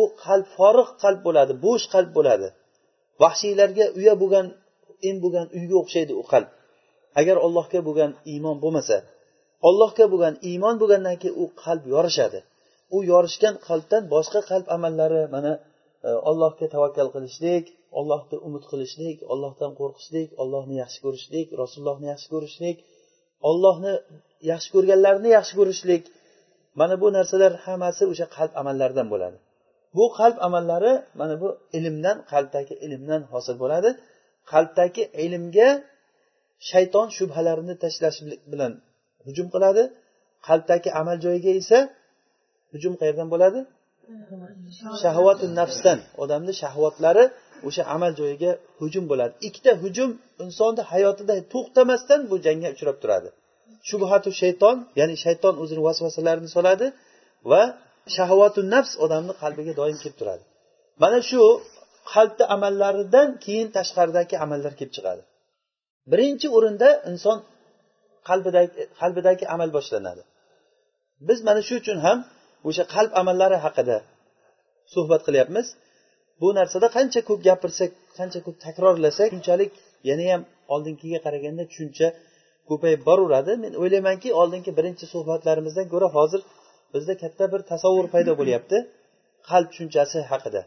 u 0.00 0.02
qalb 0.24 0.46
forig' 0.56 0.92
qalb 1.02 1.20
bo'ladi 1.26 1.52
bo'sh 1.64 1.84
qalb 1.94 2.10
bo'ladi. 2.16 2.48
Vahshiylarga 3.22 3.84
uya 3.98 4.14
bo'lgan 4.22 4.46
em 5.08 5.16
bo'lgan 5.24 5.46
uyga 5.58 5.76
o'xshaydi 5.82 6.12
u 6.22 6.24
qalb. 6.32 6.48
Agar 7.20 7.36
allohga 7.46 7.80
bo'lgan 7.88 8.10
iymon 8.32 8.56
bo'lmasa 8.64 8.96
ollohga 9.68 10.04
bo'lgan 10.12 10.34
iymon 10.50 10.74
bo'lgandan 10.80 11.16
keyin 11.22 11.36
u 11.42 11.44
qalb 11.62 11.84
yorishadi. 11.94 12.38
U 12.96 12.98
yorishgan 13.12 13.54
qalbdan 13.66 14.02
boshqa 14.14 14.40
qalb 14.50 14.66
amallari 14.76 15.22
mana 15.34 15.52
e, 16.08 16.10
allohga 16.30 16.66
tavakkal 16.74 17.08
qilishlik 17.14 17.64
ollohga 17.98 18.36
umid 18.46 18.64
qilishlik 18.70 19.18
ollohdan 19.32 19.72
qo'rqishlik 19.80 20.28
ollohni 20.42 20.74
yaxshi 20.82 20.98
ko'rishlik 21.04 21.46
rasulullohni 21.60 22.06
yaxshi 22.12 22.28
ko'rishlik 22.34 22.76
ollohni 23.50 23.92
yaxshi 24.52 24.68
ko'rganlarni 24.74 25.28
yaxshi 25.38 25.54
ko'rishlik. 25.58 26.02
Mana 26.80 26.94
bu 27.02 27.08
narsalar 27.16 27.52
hammasi 27.66 28.02
o'sha 28.12 28.26
qalb 28.36 28.52
amallaridan 28.60 29.06
bo'ladi. 29.12 29.36
Bu 29.96 30.04
qalb 30.18 30.36
amallari 30.46 30.92
mana 31.20 31.34
bu 31.42 31.48
ilmdan 31.78 32.16
qalbdagi 32.32 32.74
ilmdan 32.86 33.22
hosil 33.32 33.56
bo'ladi. 33.62 33.90
Qalbdagi 34.52 35.02
ilmga 35.24 35.68
shayton 36.70 37.08
shubhalarini 37.16 37.74
tashlash 37.82 38.18
bilan 38.52 38.72
hujum 39.26 39.46
qiladi. 39.54 39.82
Qalbdagi 40.48 40.88
amal 41.00 41.16
joyiga 41.24 41.50
esa 41.60 41.78
hujum 42.72 42.94
qayerdan 43.00 43.28
bo'ladi. 43.34 43.60
Shahvatu 45.02 45.46
nafsdan 45.60 45.98
odamni 46.22 46.52
shahvatlari 46.62 47.24
o'sha 47.68 47.82
amal 47.94 48.12
joyiga 48.20 48.50
hujum 48.80 49.04
bo'ladi. 49.10 49.34
Ikkita 49.48 49.72
hujum 49.82 50.10
insonni 50.44 50.82
hayotida 50.92 51.34
to'xtamasdan 51.52 52.20
bu 52.30 52.36
jangga 52.46 52.68
uchrab 52.76 52.96
turadi. 53.02 53.28
Shubhatu 53.88 54.28
shayton 54.40 54.76
ya'ni 55.00 55.14
shayton 55.24 55.54
o'zini 55.62 55.82
vasvasalarini 55.88 56.50
soladi 56.56 56.86
va 57.50 57.62
shahvatu 58.14 58.60
nafs 58.74 58.92
odamni 59.04 59.34
qalbiga 59.42 59.72
doim 59.80 59.96
kelib 60.02 60.16
turadi. 60.20 60.44
Mana 61.02 61.18
shu 61.30 61.40
qalbni 62.12 62.44
amallaridan 62.54 63.28
keyin 63.44 63.68
tashqaridagi 63.76 64.34
amallar 64.44 64.72
kelib 64.78 64.92
chiqadi. 64.96 65.22
Birinchi 66.12 66.46
o'rinda 66.56 66.88
inson 67.10 67.38
qalbidagi 68.28 68.72
qalbidagi 69.00 69.44
amal 69.54 69.70
boshlanadi. 69.76 70.22
Biz 71.28 71.38
mana 71.48 71.60
shu 71.68 71.74
uchun 71.82 71.98
ham 72.06 72.18
o'sha 72.68 72.84
qalb 72.94 73.12
amallari 73.20 73.58
haqida 73.64 73.96
suhbat 74.94 75.20
qilyapmiz. 75.26 75.66
Bu 76.40 76.48
narsada 76.58 76.86
qancha 76.96 77.20
ko'p 77.28 77.40
gapirsak 77.48 77.90
qancha 78.18 78.40
ko'p 78.46 78.56
takrorlasak 78.64 79.28
shunchalik 79.34 79.70
yanayam 80.10 80.42
oldingiga 80.74 81.18
qaraganda 81.26 81.62
tushuncha 81.70 82.08
ko'payib 82.68 83.00
boraveradi. 83.08 83.52
Men 83.64 83.72
o'ylaymanki 83.82 84.28
oldingi 84.40 84.70
birinchi 84.78 85.04
suhbatlarimizdan 85.14 85.86
ko'ra 85.92 86.08
hozir 86.16 86.40
bizda 86.96 87.14
katta 87.22 87.44
bir 87.52 87.60
tasavvur 87.72 88.06
paydo 88.14 88.32
bo'lyapti. 88.40 88.76
Qalb 89.48 89.66
tushunchasi 89.70 90.18
haqida. 90.30 90.62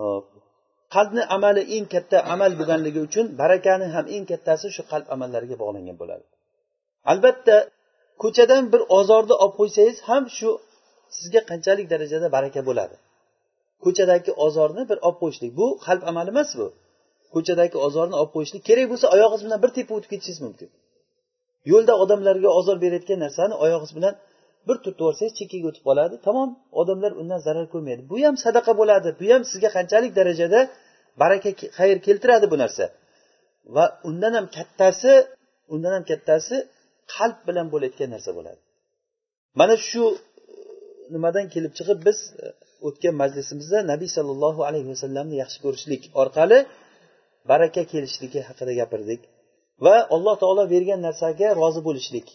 Hop. 0.00 0.26
Qalbni 0.94 1.22
amali 1.36 1.62
eng 1.76 1.86
katta 1.94 2.18
amal 2.34 2.52
bo'lganligi 2.60 3.00
uchun 3.08 3.26
barakani 3.40 3.86
ham 3.94 4.06
eng 4.16 4.24
kattasi 4.30 4.66
shu 4.76 4.82
qalb 4.92 5.06
amallariga 5.14 5.56
bog'langan 5.62 5.96
bo'ladi. 6.02 6.24
Albatta 7.12 7.56
ko'chadan 8.22 8.62
bir 8.72 8.82
ozorni 8.98 9.34
olib 9.42 9.54
qo'ysangiz 9.60 9.96
ham 10.08 10.24
shu 10.36 10.50
sizga 11.16 11.40
qanchalik 11.50 11.86
darajada 11.92 12.26
baraka 12.36 12.60
bo'ladi? 12.68 12.96
Ko'chadagi 13.84 14.32
ozorni 14.46 14.82
bir 14.90 14.98
olib 15.06 15.18
qo'yishlik 15.22 15.52
bu 15.60 15.66
qalb 15.86 16.02
amali 16.10 16.30
emas 16.34 16.50
bu. 16.60 16.66
Ko'chadagi 17.34 17.76
ozorni 17.86 18.14
olib 18.20 18.32
qo'yishlik 18.36 18.62
kerak 18.68 18.86
bo'lsa 18.92 19.06
oyog'ingiz 19.14 19.42
bilan 19.46 19.58
bir 19.64 19.70
tepa 19.76 19.92
o'tib 19.96 20.10
ketishingiz 20.12 20.40
mumkin. 20.46 20.68
Yo'lda 21.72 21.92
odamlarga 22.02 22.50
ozor 22.58 22.76
berayotgan 22.84 23.18
narsani 23.24 23.54
oyog'ingiz 23.64 23.92
bilan 23.98 24.14
bir 24.68 24.76
turtib 24.84 25.00
yuborsangiz 25.02 25.34
chekkaga 25.38 25.66
o'tib 25.70 25.84
qoladi. 25.88 26.14
Tamom 26.26 26.50
odamlar 26.80 27.12
undan 27.20 27.40
zarar 27.46 27.66
ko'rmaydi. 27.72 28.02
Bu 28.10 28.16
ham 28.26 28.36
sadaqa 28.44 28.72
bo'ladi. 28.80 29.08
Bu 29.20 29.26
ham 29.34 29.42
sizga 29.50 29.68
qanchalik 29.76 30.12
darajada 30.18 30.60
baraka 31.22 31.50
xayr 31.78 31.98
keltiradi 32.06 32.46
bu 32.52 32.56
narsa. 32.62 32.84
Va 33.74 33.84
undan 34.08 34.32
ham 34.38 34.46
kattasi 34.56 35.12
undan 35.74 35.92
ham 35.96 36.04
kattasi 36.10 36.56
qalb 37.14 37.38
bilan 37.48 37.66
bo'layotgan 37.72 38.10
narsa 38.14 38.30
bo'ladi. 38.38 38.60
Mana 39.60 39.74
shu 39.88 40.04
e, 40.12 40.16
nimadan 41.14 41.46
kelib 41.54 41.72
chiqib 41.78 41.98
biz 42.08 42.18
e, 42.44 42.46
o'tgan 42.88 43.14
majlisimizda 43.22 43.78
nabiy 43.92 44.10
sollallohu 44.16 44.60
alayhi 44.68 44.88
vasallamni 44.92 45.36
yaxshi 45.42 45.58
ko'rishlik 45.64 46.02
orqali 46.22 46.58
baraka 47.50 47.82
kelishligi 47.92 48.40
haqida 48.48 48.72
gapirdik. 48.80 49.20
Va 49.84 49.96
alloh 50.14 50.34
taolo 50.42 50.64
bergan 50.74 51.00
narsaga 51.06 51.48
rozi 51.60 51.80
bo'lishlik 51.88 52.28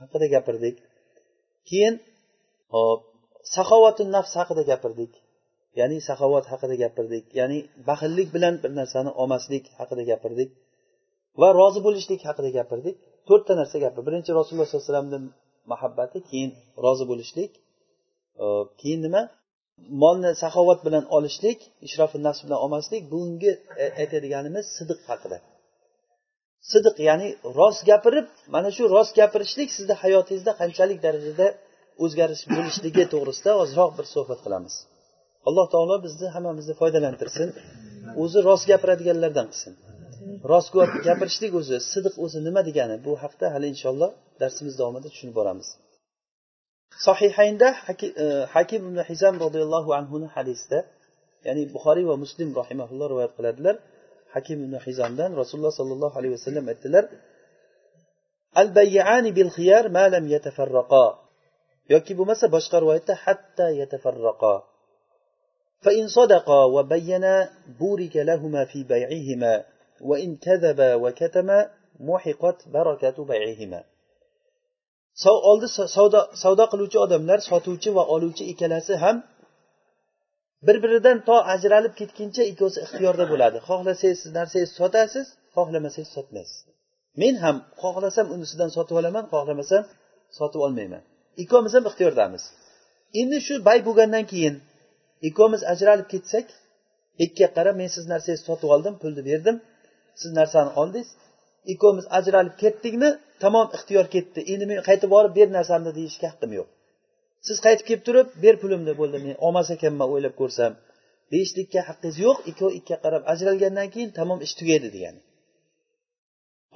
haqida 0.00 0.26
gapirdik. 0.34 0.76
Keyin 1.68 1.94
hop 2.74 3.00
saxovati 3.56 4.02
nafs 4.16 4.32
haqida 4.40 4.62
gapirdik. 4.70 5.12
Ya'ni 5.78 5.98
saxovat 6.08 6.44
haqida 6.52 6.74
gapirdik. 6.84 7.24
Ya'ni 7.38 7.58
baxillik 7.88 8.28
bilan 8.36 8.54
bir 8.62 8.72
narsani 8.80 9.10
olmaslik 9.20 9.64
haqida 9.78 10.02
gapirdik. 10.10 10.50
Va 11.40 11.48
rozi 11.60 11.80
bo'lishlik 11.86 12.20
haqida 12.28 12.50
gapirdik. 12.58 12.96
To'rtta 13.28 13.52
narsa 13.60 13.76
gapir 13.84 14.02
birinchi 14.08 14.30
rasululloh 14.38 14.66
sollallohu 14.68 14.84
alayhi 14.84 14.94
vasallamni 14.94 15.18
muhabbati 15.72 16.18
keyin 16.30 16.50
rozi 16.84 17.04
bo'lishlik. 17.10 17.50
Keyin 18.80 19.00
nima? 19.06 19.22
Molni 20.02 20.30
saxovat 20.42 20.80
bilan 20.86 21.04
olishlik 21.16 21.58
ishrofi 21.86 22.18
nafs 22.26 22.40
bilan 22.46 22.58
olmaslik. 22.64 23.02
Bugungi 23.12 23.52
e, 23.82 23.84
aytadiganimiz 24.00 24.64
sidiq 24.76 25.00
haqida. 25.10 25.38
Sidiq 26.72 26.96
ya'ni 27.08 27.28
rost 27.58 27.82
gapirib 27.90 28.26
mana 28.54 28.68
shu 28.76 28.82
rost 28.96 29.12
gapirishlik 29.20 29.70
sizni 29.76 29.94
hayotingizda 30.02 30.52
qanchalik 30.60 30.98
darajada 31.06 31.46
o'zgarish 32.04 32.44
bo'lishligi 32.54 33.04
to'g'risida 33.12 33.52
ozroq 33.62 33.90
bir 33.98 34.06
suhbat 34.14 34.40
qilamiz. 34.44 34.74
Alloh 35.48 35.66
taolo 35.74 35.96
bizni 36.06 36.26
hammamizni 36.34 36.74
foydalantirsin. 36.80 37.48
O'zi 38.22 38.38
rost 38.48 38.64
gapiradiganlardan 38.72 39.46
qilsin. 39.52 39.72
Rost 40.50 40.70
gapirishlik 41.08 41.52
o'zi 41.60 41.76
sidiq 41.92 42.14
o'zi 42.24 42.38
nima 42.46 42.60
degani? 42.68 42.96
Bu 43.06 43.12
haqda 43.22 43.46
hali 43.54 43.66
inshaalloh 43.74 44.10
darsimiz 44.42 44.74
davomida 44.80 45.08
tushunib 45.12 45.34
boramiz. 45.40 45.68
Sohihaynda 47.06 47.68
e, 48.24 48.26
hakim 48.54 48.80
ibn 48.88 48.98
hizam 49.10 49.34
roziyallohu 49.44 49.90
anhuni 50.00 50.28
hadisida 50.36 50.78
ya'ni 51.46 51.62
buxoriy 51.74 52.06
va 52.10 52.16
muslim 52.24 52.48
rahimaulloh 52.60 53.06
rivoyat 53.12 53.32
qiladilar. 53.38 53.74
hakim 54.37 54.57
ibn 54.65 54.75
hizamdan 54.85 55.31
rasululloh 55.41 55.73
sollallohu 55.79 56.15
alayhi 56.19 56.33
vasallam 56.37 56.65
aytdilar 56.71 57.05
al 58.61 58.69
bayyani 58.77 59.29
bil 59.37 59.51
xiyar 59.57 59.85
ma 59.97 60.05
lam 60.13 60.25
yatafarraqa 60.35 61.05
yoki 61.93 62.11
bo'lmasa 62.17 62.45
boshqa 62.55 62.75
rivoyatda 62.83 63.13
hatta 63.25 63.65
yatafarraqa 63.81 64.55
فإن 65.85 66.07
صدقا 66.07 66.61
وبينا 66.75 67.49
بورك 67.79 68.15
لهما 68.29 68.65
في 68.65 68.79
بيعهما 68.83 69.53
وإن 70.01 70.35
كذبا 70.35 70.95
وكتما 70.95 71.69
محقت 71.99 72.59
بركة 72.67 73.17
بيعهما 73.31 73.83
oldi 75.51 75.67
savdo 75.95 76.19
savdo 76.43 76.65
qiluvchi 76.71 76.97
odamlar 77.05 77.39
sotuvchi 77.49 77.89
va 77.97 78.03
oluvchi 78.15 78.43
ikkalasi 78.51 78.93
ham 79.03 79.15
bir 80.66 80.76
biridan 80.82 81.18
to 81.28 81.36
ajralib 81.54 81.94
ketguncha 82.00 82.42
ikkovsi 82.52 82.78
ixtiyorda 82.86 83.24
bo'ladi. 83.32 83.58
Xohlasangiz 83.68 84.18
siz 84.22 84.30
narsangizni 84.38 84.76
sotasiz 84.80 85.26
xohlamasangiz 85.56 86.10
sotmaysiz. 86.16 86.58
Men 87.20 87.34
ham 87.44 87.56
xohlasam 87.82 88.26
unisidan 88.34 88.70
sotib 88.76 88.96
olaman 89.00 89.24
xohlamasam 89.32 89.82
sotib 90.38 90.60
olmayman. 90.66 91.02
Ikkovimiz 91.42 91.72
ham 91.76 91.84
ixtiyordamiz 91.90 92.44
endi 93.20 93.38
shu 93.46 93.54
bay 93.68 93.78
bo'lgandan 93.86 94.24
keyin 94.32 94.54
ikkovimiz 95.28 95.62
ajralib 95.72 96.08
ketsak 96.14 96.46
ikkiga 97.24 97.48
qarab 97.56 97.74
men 97.80 97.90
siz 97.96 98.04
narsangizni 98.12 98.46
sotib 98.50 98.68
oldim 98.74 98.94
pulni 99.02 99.22
berdim. 99.30 99.56
Siz 100.20 100.30
narsani 100.38 100.70
oldingiz. 100.80 101.08
Ikkovimiz 101.72 102.06
ajralib 102.18 102.54
ketdikmi 102.62 103.08
tamom 103.42 103.66
ixtiyor 103.76 104.06
ketdi. 104.14 104.40
Endi 104.52 104.64
men 104.70 104.78
qaytib 104.88 105.10
borib 105.14 105.32
ber 105.38 105.48
narsamni 105.58 105.90
deyishga 105.98 106.26
haqqim 106.32 106.52
yo'q. 106.58 106.68
Siz 107.46 107.58
qaytib 107.64 107.86
kelib 107.88 108.02
turib 108.08 108.28
ber 108.44 108.54
pulimni 108.62 108.92
bo'ldi 109.00 109.18
men 109.24 109.36
olmas 109.46 109.68
ekanman 109.76 110.08
o'ylab 110.14 110.34
ko'rsam. 110.40 110.72
Deyishlikka 111.32 111.80
haqqingiz 111.88 112.16
yo'q 112.26 112.38
ikkovi 112.50 112.72
ikkiga 112.78 112.98
qarab 113.04 113.22
ajralgandan 113.32 113.88
keyin 113.94 114.10
tamom 114.18 114.38
ish 114.46 114.54
tugaydi 114.58 114.88
degani. 114.94 115.20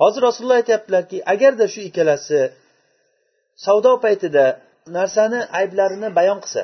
Hozir 0.00 0.20
rasululloh 0.28 0.58
aytyaptilarki 0.62 1.18
agarda 1.34 1.66
shu 1.74 1.80
ikkalasi 1.88 2.40
savdo 3.64 3.92
paytida 4.04 4.44
narsani 4.96 5.40
ayblarini 5.60 6.08
bayon 6.18 6.38
qilsa 6.44 6.62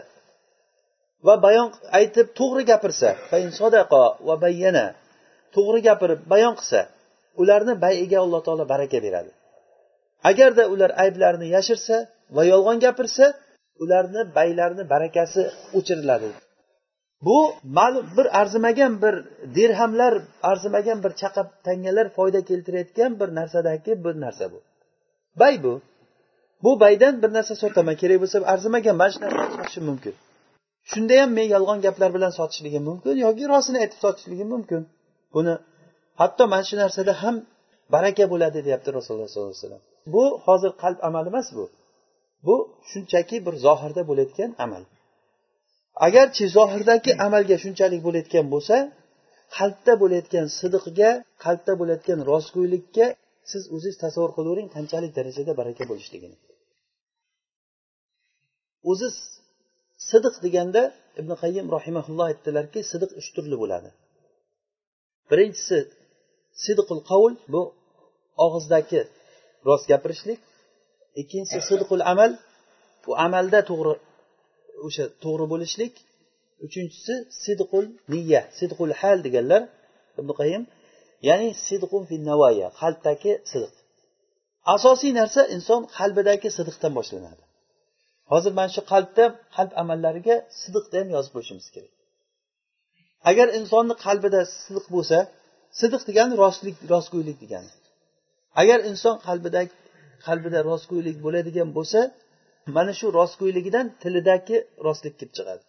va 1.27 1.35
bayon 1.47 1.69
aytib 1.99 2.27
to'g'ri 2.39 2.63
gapirsa 2.71 3.09
va 4.29 4.35
bayyana 4.45 4.87
to'g'ri 5.55 5.81
gapirib 5.89 6.21
bayon 6.33 6.55
qilsa 6.61 6.81
ularni 7.43 7.75
bayiga 7.85 8.19
alloh 8.25 8.41
taolo 8.47 8.65
baraka 8.73 8.99
beradi. 9.07 9.31
Agarda 10.31 10.65
ular 10.75 10.91
ayblarini 11.05 11.49
yashirsa 11.57 11.97
va 12.37 12.43
yolg'on 12.53 12.79
gapirsa 12.87 13.27
ularni 13.83 14.23
baylarini 14.39 14.85
barakasi 14.93 15.41
o'chiriladi. 15.79 16.29
Bu 17.27 17.39
ma'lum 17.65 18.07
bir 18.17 18.27
arzimagan 18.41 18.93
bir 19.03 19.15
dirhamlar 19.57 20.15
arzimagan 20.51 20.99
bir 21.05 21.13
chaqa 21.21 21.43
tangalar 21.67 22.07
foyda 22.17 22.41
keltirayotgan 22.51 23.21
bir 23.21 23.29
narsadagi 23.39 23.93
bir 24.05 24.15
narsa 24.25 24.53
bu. 24.53 24.59
Bay 25.41 25.63
bu. 25.65 25.81
Bu 26.63 26.81
baydan 26.81 27.15
bir 27.23 27.31
narsa 27.37 27.55
sotaman 27.63 27.97
kerak 28.03 28.19
bo'lsa 28.23 28.37
arzimagan 28.53 28.97
mana 29.01 29.11
shu 29.13 29.21
narsani 29.25 29.51
sotishim 29.57 29.85
mumkin. 29.91 30.15
Shunda 30.91 31.15
ham 31.21 31.31
men 31.39 31.47
yolg'on 31.55 31.79
gaplar 31.87 32.11
bilan 32.17 32.33
sotishligim 32.39 32.83
mumkin 32.91 33.15
yoki 33.27 33.45
rostini 33.53 33.79
aytib 33.83 33.99
sotishligim 34.05 34.49
mumkin. 34.55 34.83
Buni 35.35 35.55
hatto 36.21 36.45
mana 36.53 36.65
shu 36.69 36.77
narsada 36.83 37.13
ham 37.23 37.37
baraka 37.95 38.25
bo'ladi 38.33 38.59
deyapti 38.67 38.89
rasululloh 38.99 39.29
sollallohu 39.33 39.53
alayhi 39.53 39.65
vasallam. 39.65 39.83
Bu 40.15 40.25
hozir 40.47 40.71
qalb 40.83 40.99
amali 41.09 41.29
emas 41.33 41.49
bu. 41.57 41.65
Bu 42.47 42.57
shunchaki 42.91 43.37
bir 43.47 43.55
zohirda 43.67 44.03
bo'layotgan 44.11 44.51
amal. 44.65 44.83
Agarchi 46.07 46.45
zohirdagi 46.57 47.13
amalga 47.27 47.57
shunchalik 47.65 48.01
bo'layotgan 48.07 48.47
bo'lsa 48.55 48.77
qalbda 49.57 49.93
bo'layotgan 50.03 50.47
sidiqga 50.59 51.11
qalbda 51.45 51.73
bo'layotgan 51.81 52.19
rostgo'ylikka 52.31 53.07
siz 53.51 53.63
o'zingiz 53.75 53.97
tasavvur 54.05 54.33
qilavering 54.37 54.69
qanchalik 54.77 55.13
darajada 55.19 55.53
baraka 55.61 55.85
bo'lishligini. 55.91 56.37
O'zi 58.91 59.09
sidiq 60.11 60.35
deganda 60.45 60.83
ibn 61.21 61.33
qayyim 61.43 61.67
rahimaulloh 61.77 62.27
aytdilarki 62.33 62.81
sidiq 62.91 63.11
uch 63.21 63.29
turli 63.35 63.57
bo'ladi. 63.63 63.91
Birinchisi 65.31 65.79
sidqul 66.65 67.01
qavl 67.11 67.33
bu 67.53 67.63
og'izdagi 68.45 69.01
rost 69.69 69.87
gapirishlik. 69.93 70.41
Ikkinchisi 71.21 71.61
sidqul 71.69 72.03
amal. 72.13 72.31
Bu 73.05 73.11
amalda 73.27 73.61
to'g'ri 73.71 73.95
o'sha 74.87 75.05
to'g'ri 75.25 75.47
bo'lishlik. 75.53 75.95
Uchinchisi 76.67 77.15
sidqul 77.45 77.85
niya 78.13 78.41
sidqul 78.59 78.91
hal 79.01 79.19
deganlar 79.27 79.63
ibn 80.21 80.31
qayyim 80.41 80.63
ya'ni 81.29 81.49
sidqun 81.67 82.03
fi 82.09 82.17
navoya 82.31 82.69
qalbdagi 82.81 83.33
sidiq 83.51 83.75
asosiy 84.75 85.13
narsa 85.21 85.43
inson 85.55 85.83
qalbidagi 85.97 86.49
sidiqdan 86.57 86.93
boshlanadi. 86.99 87.45
Hozir 88.33 88.53
mana 88.59 88.71
shu 88.77 88.83
qalbda 88.93 89.25
qalb 89.57 89.73
amallariga 89.83 90.37
sidiqni 90.61 90.97
ham 91.01 91.09
yozib 91.17 91.33
qo'yishimiz 91.37 91.67
kerak. 91.75 91.95
Agar 93.31 93.47
insonni 93.59 93.95
qalbida 94.07 94.41
sidiq 94.65 94.87
bo'lsa 94.95 95.19
sidiq 95.81 96.03
degani 96.09 96.35
rostlik 96.43 96.77
rostgo'ylik 96.93 97.37
degani. 97.45 97.71
Agar 98.63 98.79
inson 98.91 99.17
qalbidagi 99.27 99.73
qalbida 100.27 100.61
rostgo'ylik 100.71 101.17
bo'ladigan 101.25 101.69
bo'lsa 101.79 102.01
mana 102.77 102.93
shu 102.99 103.07
rostgo'yligidan 103.19 103.87
tilidagi 104.03 104.57
rostlik 104.87 105.15
kelib 105.21 105.35
chiqadi. 105.39 105.63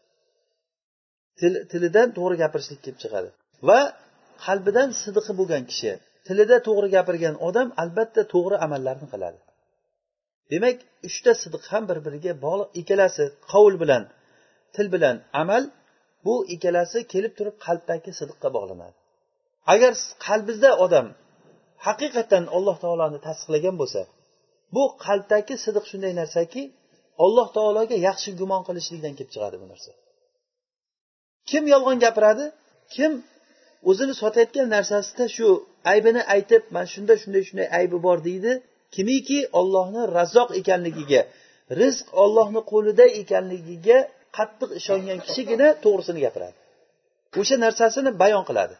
Til, 1.39 1.53
tilidan 1.71 2.07
to'g'ri 2.17 2.35
gapirishlik 2.43 2.79
kelib 2.85 2.99
chiqadi. 3.03 3.29
Va 3.69 3.79
qalbidan 4.45 4.89
sidiqi 5.01 5.33
bo'lgan 5.39 5.63
kishi 5.71 5.91
tilida 6.27 6.57
to'g'ri 6.67 6.87
gapirgan 6.95 7.35
odam 7.47 7.67
albatta 7.83 8.21
to'g'ri 8.33 8.55
amallarni 8.65 9.07
qiladi. 9.13 9.39
Demak 10.51 10.77
uchta 11.07 11.31
sidiq 11.43 11.63
ham 11.71 11.83
bir 11.89 11.97
biriga 12.05 12.33
bog'liq. 12.45 12.69
Ikkalasi 12.81 13.25
qovul 13.51 13.75
bilan 13.83 14.03
til 14.75 14.87
bilan 14.93 15.15
amal 15.41 15.63
bu 16.25 16.35
ikkalasi 16.53 16.99
kelib 17.13 17.33
turib 17.37 17.55
qalbdagi 17.65 18.11
sidiqqa 18.19 18.49
bog'lanadi. 18.55 18.95
Agar 19.73 19.91
qalbingizda 20.27 20.71
odam 20.85 21.07
haqiqatdan 21.87 22.43
alloh 22.57 22.75
taoloni 22.83 23.19
tasdiqlagan 23.27 23.75
bo'lsa 23.81 24.01
bu 24.75 24.83
qalbdagi 25.05 25.55
sidiq 25.65 25.85
shunday 25.91 26.13
narsaki 26.21 26.61
alloh 27.25 27.47
taologa 27.57 27.95
yaxshi 28.07 28.29
gumon 28.39 28.61
qilishlikdan 28.67 29.13
kelib 29.17 29.31
chiqadi 29.35 29.57
bu 29.61 29.67
narsa. 29.71 29.91
Kim 31.49 31.63
yolg'on 31.73 31.97
gapiradi? 32.05 32.45
Kim 32.95 33.11
o'zini 33.89 34.13
sotayotgan 34.21 34.67
narsasida 34.75 35.25
shu 35.35 35.47
aybini 35.91 36.21
aytib 36.35 36.63
mana 36.75 36.87
shunda 36.93 37.13
shunday 37.21 37.43
shunday 37.49 37.67
aybi 37.79 37.97
bor 38.05 38.17
deydi 38.27 38.51
kimiki 38.95 39.39
ollohni 39.59 40.01
razzoq 40.17 40.49
ekanligiga 40.59 41.21
rizq 41.81 42.07
ollohni 42.23 42.61
qo'lida 42.71 43.05
ekanligiga 43.21 43.97
qattiq 44.37 44.69
ishongan 44.79 45.19
kishigina 45.25 45.67
to'g'risini 45.83 46.19
gapiradi. 46.25 46.57
O'sha 47.41 47.55
narsasini 47.65 48.11
bayon 48.21 48.43
qiladi. 48.49 48.75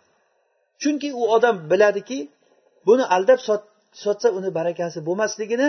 Chunki 0.82 1.10
u 1.22 1.24
odam 1.36 1.56
biladiki 1.72 2.20
buni 2.88 3.04
aldab 3.16 3.40
sot 3.48 3.62
sotsa 4.04 4.28
uni 4.38 4.50
barakasi 4.58 5.00
bo'lmasligini 5.08 5.68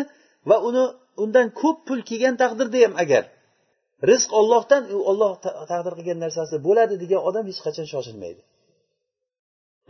va 0.51 0.57
uni 0.69 0.85
undan 1.23 1.47
ko'p 1.61 1.79
pul 1.87 2.01
kelgan 2.09 2.35
taqdirda 2.43 2.79
ham 2.85 2.95
agar. 3.05 3.25
Rizq 4.11 4.31
ollohdan 4.41 4.83
u 4.97 4.99
olloh 5.11 5.33
taqdir 5.71 5.93
qilgan 5.99 6.19
narsasi 6.25 6.57
bo'ladi 6.67 6.95
degan 7.03 7.21
odam 7.29 7.45
hech 7.51 7.61
qachon 7.67 7.87
shoshilmaydi. 7.93 8.43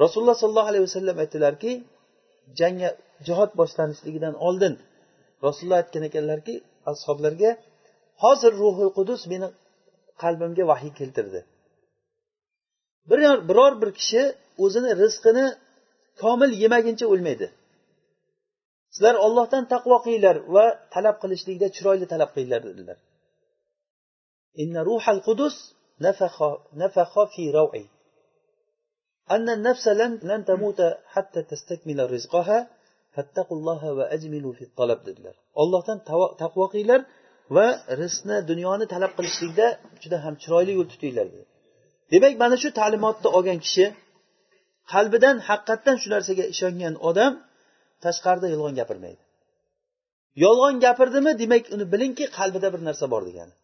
Rasululloh 0.03 0.37
sollallohu 0.43 0.71
alayhi 0.73 0.85
vasallam 0.89 1.17
aytdilarki 1.25 1.73
jangga 2.61 2.91
jihod 3.27 3.51
boshlanishligidan 3.61 4.35
oldin 4.47 4.75
rasululloh 5.47 5.79
aytgan 5.83 6.03
ekanlarki 6.11 6.55
ashoblarga 6.93 7.51
hozir 8.23 8.53
ruhul 8.63 8.91
qudus 8.99 9.21
meni 9.33 9.49
qalbimga 10.23 10.65
vahiy 10.73 10.93
keltirdi. 11.01 11.41
Biror 13.11 13.39
biror 13.49 13.73
bir 13.83 13.91
kishi 14.01 14.23
o'zini 14.65 14.91
rizqini 15.03 15.47
komil 16.23 16.51
yemaguncha 16.63 17.07
o'lmaydi. 17.13 17.47
sizlar 18.94 19.16
ollohdan 19.26 19.64
taqvo 19.74 19.96
qilinglar 20.06 20.38
va 20.56 20.66
talab 20.94 21.16
qilishlikda 21.24 21.68
chiroyli 21.76 22.06
talab 22.14 22.30
qilinglar 22.36 22.62
dedilar 22.70 22.98
inna 24.64 24.82
ruhal 24.90 25.20
qudus 25.28 25.56
nafakha 26.82 27.24
fi 27.34 27.44
raw'i 27.60 27.86
أن 29.36 29.48
النفس 29.58 29.86
لن 29.88 30.12
لن 30.30 30.42
تموت 30.52 30.80
حتى 31.14 31.42
تستكمل 31.52 32.00
رزقها 32.16 32.60
فاتقوا 33.14 33.58
الله 33.60 33.82
وأجملوا 33.98 34.54
في 34.58 34.64
الطلب 34.70 35.00
dedilar 35.08 35.36
ollohdan 35.62 35.98
taqvo 36.42 36.66
qilinglar 36.72 37.02
va 37.56 37.68
rizqni 38.02 38.38
dunyoni 38.50 38.86
talab 38.94 39.12
qilishlikda 39.18 39.68
juda 40.04 40.18
ham 40.26 40.34
chiroyli 40.44 40.72
yo'l 40.78 40.88
tutinglar 40.94 41.28
dedi 41.34 41.46
demak 42.12 42.34
mana 42.44 42.56
shu 42.62 42.70
ta'limotni 42.80 43.30
olgan 43.38 43.60
kishi 43.66 43.86
qalbidan 44.94 45.36
haqiqatdan 45.50 45.96
shu 46.02 46.08
narsaga 46.16 46.46
ishongan 46.54 46.94
odam 47.10 47.34
tashqarida 48.05 48.49
yolg'on 48.55 48.75
gapirmaydi. 48.81 49.23
Yolg'on 50.45 50.75
gapirdimi 50.85 51.33
demak 51.43 51.65
uni 51.75 51.85
bilingki 51.93 52.27
qalbida 52.39 52.69
bir 52.75 52.81
narsa 52.89 53.07
bor 53.13 53.23
degani. 53.29 53.55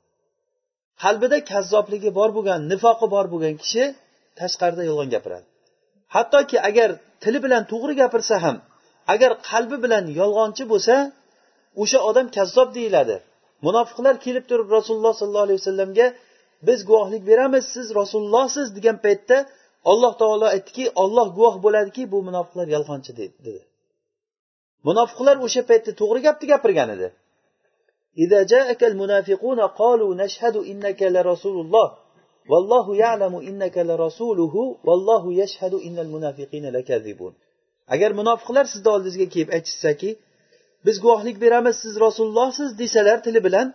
Qalbida 1.03 1.39
kazzobligi 1.53 2.11
bor 2.19 2.31
bo'lgan 2.37 2.61
nifoqi 2.73 3.07
bor 3.15 3.27
bo'lgan 3.33 3.55
kishi 3.63 3.85
tashqarida 4.41 4.83
yolg'on 4.91 5.09
gapiradi. 5.15 5.47
Hattoki 6.15 6.57
agar 6.69 6.91
tili 7.23 7.39
bilan 7.45 7.63
to'g'ri 7.71 7.95
gapirsa 8.03 8.35
ham 8.45 8.57
agar 9.15 9.31
qalbi 9.51 9.77
bilan 9.85 10.05
yolg'onchi 10.21 10.65
bo'lsa 10.73 10.95
o'sha 11.83 11.99
odam 12.09 12.27
kazzob 12.37 12.69
deyiladi. 12.79 13.17
Munofiqlar 13.67 14.15
kelib 14.25 14.45
turib 14.51 14.69
rasululloh 14.77 15.15
sollallohu 15.21 15.47
alayhi 15.47 15.61
vasallamga 15.63 16.07
biz 16.69 16.79
guvohlik 16.89 17.23
beramiz 17.31 17.65
siz 17.75 17.87
rasulullohsiz 18.01 18.67
degan 18.77 18.97
paytda 19.05 19.37
alloh 19.91 20.13
taolo 20.21 20.47
aytdiki 20.55 20.85
olloh 21.03 21.27
guvoh 21.37 21.57
bo'ladiki 21.65 22.03
bu 22.13 22.19
munofiqlar 22.29 22.67
yolg'onchi 22.77 23.13
dedi. 23.23 23.55
munofiqlar 24.88 25.36
o'sha 25.46 25.62
paytda 25.70 25.92
to'g'ri 26.02 26.20
gapni 26.28 26.46
gapirgan 26.54 26.90
edi 26.98 27.10
إذا 28.24 28.40
جاءك 28.44 28.82
المنافقون 28.92 29.60
قالوا 29.82 30.16
نشهد 30.16 30.56
إنك 30.72 31.02
لرسول 31.16 31.56
الله 31.66 31.88
والله 32.52 32.86
يعلم 32.96 33.34
إنك 33.50 33.78
لرسوله 33.90 34.56
والله 34.88 35.24
يشهد 35.42 35.74
إن 35.74 36.00
المنافقين 36.06 36.66
لكاذبون 36.76 37.34
agar 37.94 38.12
munofiqlar 38.20 38.66
sizni 38.74 38.90
oldingizga 38.96 39.28
kelib 39.34 39.50
aytishsaki 39.56 40.10
biz 40.86 40.96
guvohlik 41.04 41.42
beramiz 41.44 41.76
siz 41.84 41.94
rasulullohsiz 42.06 42.70
desalar 42.80 43.18
tili 43.26 43.44
bilan 43.48 43.68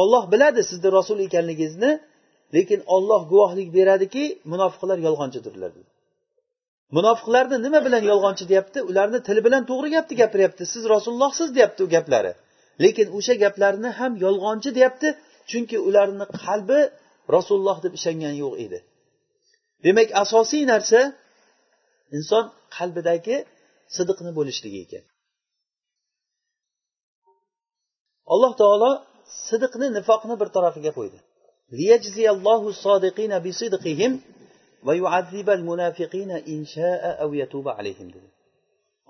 olloh 0.00 0.24
biladi 0.32 0.62
sizni 0.70 0.88
rasul 0.98 1.18
ekanligingizni 1.26 1.90
lekin 2.54 2.80
olloh 2.86 3.22
guvohlik 3.32 3.68
beradiki 3.76 4.24
munofiqlar 4.52 4.98
yolg'onchidirlar 5.06 5.70
munofiqlarni 6.95 7.57
nima 7.65 7.79
bilan 7.85 8.03
yolg'onchi 8.11 8.45
deyapti? 8.51 8.79
Ularni 8.89 9.19
tili 9.27 9.41
bilan 9.47 9.63
to'g'ri 9.69 9.89
gapni 9.95 10.15
gapiryapti. 10.21 10.63
Siz 10.73 10.83
rasulullohsiz 10.93 11.49
deyapti 11.55 11.81
u 11.85 11.89
gaplari. 11.95 12.31
Lekin 12.83 13.07
o'sha 13.17 13.33
gaplarni 13.43 13.89
ham 13.99 14.11
yolg'onchi 14.25 14.69
deyapti. 14.77 15.07
Chunki 15.49 15.77
ularni 15.87 16.25
qalbi 16.45 16.79
rasululloh 17.35 17.77
deb 17.85 17.93
ishongani 17.99 18.37
yo'q 18.43 18.53
edi. 18.65 18.79
Demak 19.85 20.09
asosiy 20.23 20.63
narsa 20.73 20.99
inson 22.17 22.45
qalbidagi 22.77 23.37
sidiqni 23.95 24.31
bo'lishligi 24.37 24.79
ekan. 24.85 25.03
Alloh 28.33 28.53
taolo 28.61 28.91
sidiqni 29.49 29.87
nifoqni 29.97 30.35
bir 30.41 30.49
tarafiga 30.55 30.91
qo'ydi. 30.97 31.19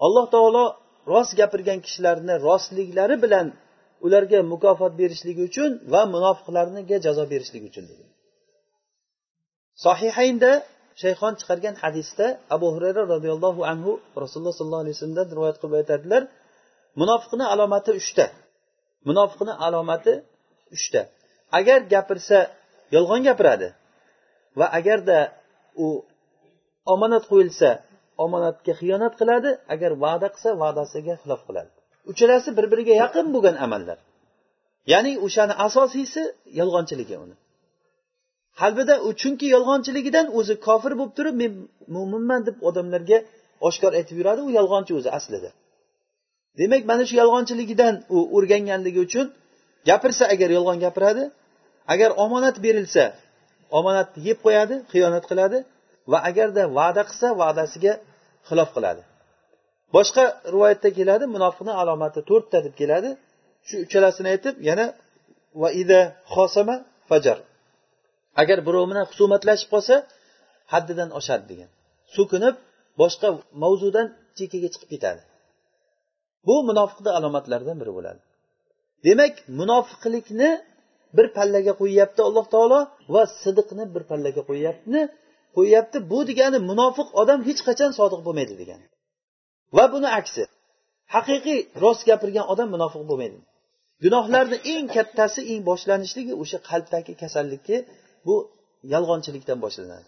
Alloh 0.05 0.25
taolo 0.35 0.63
rost 1.11 1.33
gapirgan 1.39 1.79
kishilarni 1.85 2.35
rostliklari 2.47 3.15
bilan 3.23 3.47
ularga 4.05 4.39
mukofot 4.53 4.93
berishligi 5.01 5.41
uchun 5.49 5.71
va 5.93 6.01
munofiqlarniga 6.15 6.97
jazo 7.05 7.23
berishligi 7.31 7.65
uchun 7.71 7.85
dedi. 7.91 8.05
Sohihaynda 9.85 10.51
shayxon 11.01 11.33
chiqargan 11.39 11.75
hadisda 11.83 12.25
abu 12.55 12.67
hurayra 12.75 13.01
roziyallohu 13.13 13.61
anhu 13.71 13.91
rasululloh 14.23 14.55
sollallohu 14.59 14.83
alayhi 14.85 14.95
vasallamdan 14.97 15.27
rivoyat 15.35 15.57
qilib 15.61 15.75
aytadilar 15.81 16.23
munofiqni 17.01 17.45
alomati 17.53 17.91
uchta. 18.01 18.25
Munofiqni 19.09 19.53
alomati 19.65 20.13
uchta. 20.75 21.01
Agar 21.59 21.79
gapirsa 21.93 22.37
yolg'on 22.95 23.21
gapiradi 23.27 23.67
va 24.59 24.65
agarda 24.79 25.17
u 25.85 25.87
omonat 26.93 27.23
qo'yilsa 27.31 27.69
omonatga 28.25 28.73
xiyonat 28.79 29.13
qiladi 29.19 29.49
agar 29.73 29.91
va'da 30.03 30.27
qilsa 30.33 30.49
va'dasiga 30.61 31.15
xilof 31.21 31.41
qiladi. 31.47 31.71
Uchalasi 32.11 32.49
bir 32.57 32.65
biriga 32.71 32.93
yaqin 33.03 33.25
bo'lgan 33.35 33.55
amallar. 33.65 33.97
Ya'ni 34.93 35.11
o'shani 35.25 35.53
asosiysi 35.67 36.21
yolg'onchiligi 36.59 37.15
uni. 37.23 37.35
Qalbida 38.59 38.95
u 39.07 39.09
chunki 39.21 39.47
yolg'onchiligidan 39.55 40.27
o'zi 40.39 40.53
kofir 40.67 40.93
bo'lib 40.99 41.13
turib 41.17 41.35
men 41.41 41.51
mo'minman 41.95 42.41
deb 42.47 42.57
odamlarga 42.69 43.17
oshkor 43.67 43.91
aytib 43.99 44.15
yuradi 44.19 44.41
u 44.47 44.49
yolg'onchi 44.59 44.93
o'zi 44.99 45.09
aslida. 45.17 45.49
Demak 46.59 46.83
mana 46.91 47.03
shu 47.09 47.15
yolg'onchiligidan 47.21 47.93
u 48.15 48.17
o'rganganligi 48.35 48.99
uchun 49.07 49.25
gapirsa 49.89 50.23
agar 50.33 50.49
yolg'on 50.57 50.77
gapiradi 50.85 51.23
agar 51.93 52.09
omonat 52.23 52.55
berilsa 52.65 53.03
omonatni 53.79 54.19
yeb 54.29 54.37
qo'yadi 54.45 54.75
xiyonat 54.91 55.25
qiladi 55.31 55.57
va 56.11 56.17
agarda 56.29 56.63
va'da 56.77 57.01
qilsa 57.09 57.27
va'dasiga 57.41 57.93
xilof 58.49 58.69
qiladi. 58.75 59.01
Boshqa 59.95 60.23
rivoyatda 60.53 60.89
keladi 60.97 61.25
munofiqni 61.35 61.73
alomati 61.81 62.19
to'rtta 62.29 62.57
deb 62.65 62.73
keladi. 62.81 63.09
Shu 63.67 63.75
uchalasini 63.85 64.27
aytib 64.33 64.55
yana 64.69 64.85
va 65.61 65.69
ida 65.81 65.99
xosama 66.33 66.75
fajar. 67.09 67.37
Agar 68.41 68.57
birov 68.67 68.83
bilan 68.89 69.05
husumatlashib 69.11 69.69
qolsa 69.73 69.95
haddidan 70.73 71.09
oshadi 71.19 71.45
degan. 71.51 71.69
So'kinib 72.15 72.55
boshqa 73.01 73.27
mavzudan 73.63 74.07
chekkaga 74.37 74.69
chiqib 74.73 74.89
ketadi. 74.93 75.21
Bu 76.47 76.55
munofiqni 76.69 77.11
alomatlaridan 77.17 77.77
biri 77.81 77.91
bo'ladi. 77.97 78.21
Demak 79.05 79.33
munofiqlikni 79.59 80.49
bir 81.17 81.27
pallaga 81.37 81.73
qo'yyapti 81.81 82.21
alloh 82.27 82.45
taolo 82.53 82.79
va 83.13 83.23
sidiqni 83.41 83.83
bir 83.95 84.03
pallaga 84.11 84.41
qo'yyapti 84.49 84.99
qo'yyapti 85.57 85.97
bu 86.11 86.19
degani 86.29 86.59
munofiq 86.69 87.07
odam 87.21 87.39
hech 87.47 87.61
qachon 87.67 87.91
sodiq 87.99 88.21
bo'lmaydi 88.27 88.55
degani. 88.61 88.85
Va 89.77 89.85
buni 89.93 90.09
aksi 90.19 90.43
haqiqiy 91.15 91.59
rost 91.83 92.03
gapirgan 92.09 92.45
odam 92.53 92.69
munofiq 92.75 93.03
bo'lmaydi. 93.09 93.37
Gunohlarni 94.03 94.57
eng 94.73 94.85
kattasi 94.95 95.41
eng 95.51 95.61
boshlanishligi 95.69 96.33
o'sha 96.41 96.59
qalbdagi 96.69 97.13
kasallikki 97.21 97.77
bu 98.27 98.35
yolg'onchilikdan 98.93 99.57
boshlanadi. 99.65 100.07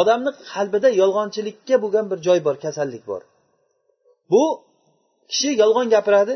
Odamni 0.00 0.30
qalbida 0.52 0.88
yolg'onchilikka 1.02 1.76
bo'lgan 1.84 2.06
bir 2.10 2.18
joy 2.26 2.38
bor 2.46 2.56
kasallik 2.64 3.04
bor. 3.10 3.22
Bu 4.32 4.42
kishi 5.30 5.50
yolg'on 5.62 5.88
gapiradi 5.94 6.34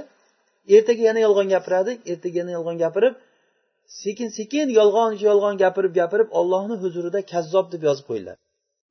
ertaga 0.77 1.03
yana 1.09 1.21
yolg'on 1.27 1.49
gapiradi 1.55 1.93
ertaga 2.13 2.37
yana 2.41 2.53
yolg'on 2.57 2.77
gapirib 2.85 3.15
sekin 4.03 4.29
sekin 4.39 4.67
yolg'on 4.79 5.13
yolg'on 5.29 5.55
gapirib 5.63 5.93
gapirib 6.01 6.29
ollohni 6.41 6.77
huzurida 6.83 7.21
kazzob 7.33 7.67
deb 7.75 7.83
yozib 7.89 8.07
qo'yiladi 8.11 8.41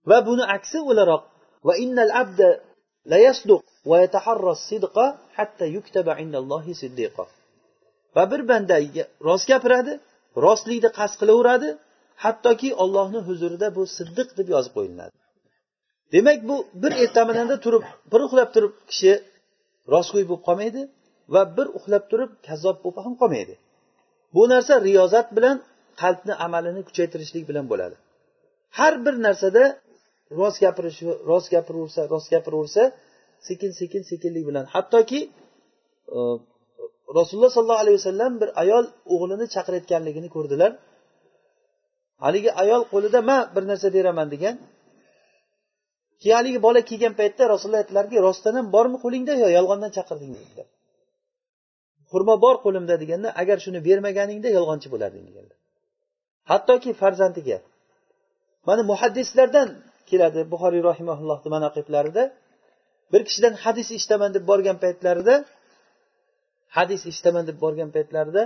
va 0.09 0.17
buni 0.27 0.43
aksi 0.57 0.79
o'laroq 0.91 1.23
va 1.67 1.73
innal 1.83 2.11
abda 2.21 2.49
la 3.11 3.17
yasduq 3.27 3.63
va 3.89 3.97
yataharra 4.03 4.53
sidqa 4.69 5.05
hatta 5.37 5.65
yuktaba 5.75 6.13
indallohi 6.23 6.73
siddiqa. 6.81 7.23
Va 8.15 8.23
bir 8.31 8.41
banda 8.51 8.75
rost 9.27 9.45
gapiradi 9.51 9.93
rostlikni 10.45 10.89
qasd 10.99 11.15
qilaveradi 11.21 11.69
hattoki 12.23 12.69
ollohni 12.83 13.19
huzurida 13.27 13.67
bu 13.77 13.83
siddiq 13.97 14.29
deb 14.39 14.47
yozib 14.55 14.73
qo'yiladi. 14.77 15.15
Demak 16.13 16.39
bu 16.49 16.55
bir 16.81 16.91
ertaminanda 17.03 17.55
turib 17.65 17.83
bir 18.11 18.19
uxlab 18.27 18.49
turib 18.55 18.73
kishi 18.89 19.11
rostgo'y 19.93 20.25
bo'lib 20.29 20.43
qolmaydi 20.47 20.81
va 21.33 21.41
bir 21.57 21.67
uxlab 21.77 22.03
turib 22.11 22.31
kazzob 22.47 22.77
bo'lib 22.83 22.99
ham 23.05 23.13
qolmaydi. 23.21 23.55
Bu 24.35 24.43
narsa 24.53 24.73
riyozat 24.87 25.27
bilan 25.37 25.57
qalbni 26.01 26.33
amalini 26.45 26.81
kuchaytirishlik 26.87 27.43
bilan 27.49 27.65
bo'ladi. 27.71 27.95
Har 28.77 28.93
bir 29.05 29.15
narsada 29.27 29.63
rost 30.39 30.57
gapirish 30.63 30.99
rost 31.29 31.47
gapiraversa 31.53 32.01
rost 32.13 32.27
gapiraversa 32.33 32.83
sekin 33.47 33.71
sekin 33.79 34.01
sekinlik 34.11 34.43
bilan. 34.49 34.65
Hattoki 34.73 35.19
e, 36.15 36.19
rasululloh 37.17 37.51
sollallohu 37.57 37.83
alayhi 37.85 37.97
vasallam 38.01 38.31
bir 38.41 38.49
ayol 38.63 38.85
o'g'lini 39.13 39.45
chaqirayotganligini 39.55 40.29
ko'rdilar. 40.35 40.71
Haligi 42.23 42.51
ayol 42.63 42.81
qo'lida 42.93 43.19
man 43.29 43.41
bir 43.55 43.63
narsa 43.71 43.87
beraman 43.97 44.27
degan. 44.33 44.55
Keyin 46.21 46.35
haligi 46.39 46.59
bola 46.67 46.81
kelgan 46.89 47.13
paytda 47.19 47.43
rasululloh 47.53 47.81
aytdilarki 47.83 48.15
rostdan 48.27 48.53
ham 48.59 48.67
bormi 48.75 48.97
qo'lingda 49.03 49.33
yo 49.43 49.47
yolg'ondan 49.57 49.91
chaqirding? 49.97 50.31
dedilar. 50.39 50.67
Xurmo 52.11 52.35
bor 52.43 52.55
qo'limda 52.65 52.95
deganda 53.01 53.29
agar 53.41 53.57
shuni 53.65 53.79
bermaganingda 53.87 54.49
yolg'onchi 54.57 54.87
bo'larding 54.93 55.23
deganlar 55.29 55.57
hattoki 56.51 56.91
farzandiga. 57.01 57.57
Mana 58.67 58.81
muhaddislardan 58.91 59.69
keladi 60.09 60.41
buxoriy 60.53 60.81
rohimaullohni 60.89 61.49
manaqiblarida 61.55 62.23
bir 63.11 63.21
kishidan 63.27 63.53
hadis 63.63 63.87
eshitaman 63.97 64.31
deb 64.35 64.43
borgan 64.51 64.77
paytlarida 64.83 65.35
hadis 66.77 67.01
eshitaman 67.11 67.43
deb 67.49 67.57
borgan 67.63 67.89
paytlarida 67.95 68.43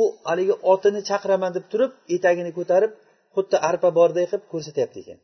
u 0.00 0.02
haligi 0.28 0.54
otini 0.72 1.00
chaqiraman 1.10 1.52
deb 1.56 1.64
turib 1.72 1.92
etagini 2.16 2.50
ko'tarib 2.58 2.92
xuddi 3.34 3.56
arpa 3.70 3.88
borday 3.98 4.24
qilib 4.30 4.44
ko'rsatyapti 4.52 4.98
ekan. 5.04 5.18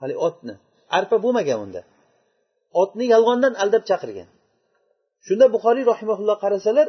Haligi 0.00 0.20
otni. 0.28 0.54
Arpa 0.98 1.16
bo'lmagan 1.24 1.58
unda. 1.64 1.80
Otni 2.82 3.04
yolg'ondan 3.14 3.54
aldab 3.62 3.82
chaqirgan. 3.90 4.28
Shunda 5.26 5.46
buxoriy 5.54 5.84
rahimaulloh 5.92 6.36
qarasalar 6.44 6.88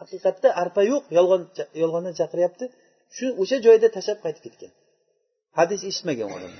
haqiqatda 0.00 0.48
arpa 0.62 0.82
yo'q 0.92 1.04
yolg'on 1.18 1.42
yolg'ondan 1.82 2.14
chaqiryapti 2.20 2.64
shu 3.16 3.26
o'sha 3.42 3.56
joyda 3.66 3.88
tashlab 3.96 4.18
qaytib 4.24 4.42
ketgan. 4.46 4.72
Hadis 5.58 5.80
eshitmagan 5.88 6.28
odam 6.36 6.52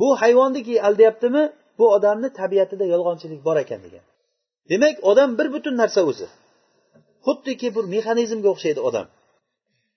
bu 0.00 0.08
hayvonniki 0.22 0.74
aldayaptimi? 0.88 1.42
Bu 1.78 1.86
odamni 1.96 2.28
tabiatida 2.40 2.84
yolg'onchilik 2.94 3.40
bor 3.46 3.56
ekan 3.64 3.80
degan. 3.86 4.04
Demak 4.70 4.96
odam 5.10 5.30
bir 5.38 5.46
butun 5.54 5.74
narsa 5.82 6.00
o'zi. 6.10 6.28
Xuddiki 7.26 7.68
bir 7.76 7.84
mexanizmga 7.94 8.48
o'xshaydi 8.54 8.80
odam. 8.88 9.06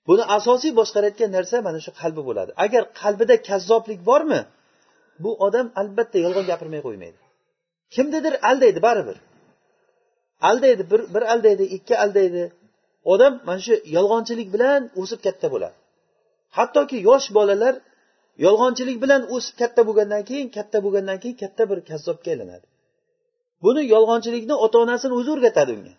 Buni 0.08 0.24
asosiy 0.38 0.72
boshqarayotgan 0.80 1.32
narsa 1.38 1.56
mana 1.68 1.80
shu 1.86 1.92
qalbi 2.02 2.22
bo'ladi. 2.30 2.52
Agar 2.66 2.84
qalbida 3.02 3.36
kazzoblik 3.50 4.00
bormi 4.10 4.42
bu 5.24 5.32
odam 5.48 5.68
albatta 5.82 6.18
yolg'on 6.26 6.46
gapirmay 6.52 6.82
qo'ymaydi. 6.88 7.20
Kimnidir 7.96 8.34
aldaydi 8.50 8.80
baribir. 8.88 9.18
Aldaydi 10.42 10.92
bir 10.92 11.02
bir 11.14 11.22
aldaydi 11.34 11.64
ikki 11.64 11.98
aldaydi. 11.98 12.52
Odam 13.14 13.34
mana 13.46 13.60
shu 13.66 13.74
yolg'onchilik 13.96 14.54
bilan 14.56 14.82
o'sib 15.02 15.20
katta 15.26 15.48
bo'ladi. 15.54 15.76
Hattoki 16.58 16.98
yosh 17.10 17.28
bolalar 17.38 17.76
yolg'onchilik 18.46 18.98
bilan 19.04 19.22
o'sib 19.36 19.56
katta 19.62 19.82
bo'lgandan 19.88 20.24
keyin 20.30 20.48
katta 20.58 20.78
bo'lgandan 20.86 21.18
keyin 21.24 21.38
katta 21.44 21.64
bir 21.70 21.80
kazzobga 21.90 22.30
aylanadi. 22.34 22.66
Buni 23.64 23.82
yolg'onchilikni 23.94 24.56
ota 24.66 24.78
onasini 24.86 25.14
o'zi 25.20 25.30
o'rgatadi 25.36 25.72
unga. 25.78 25.94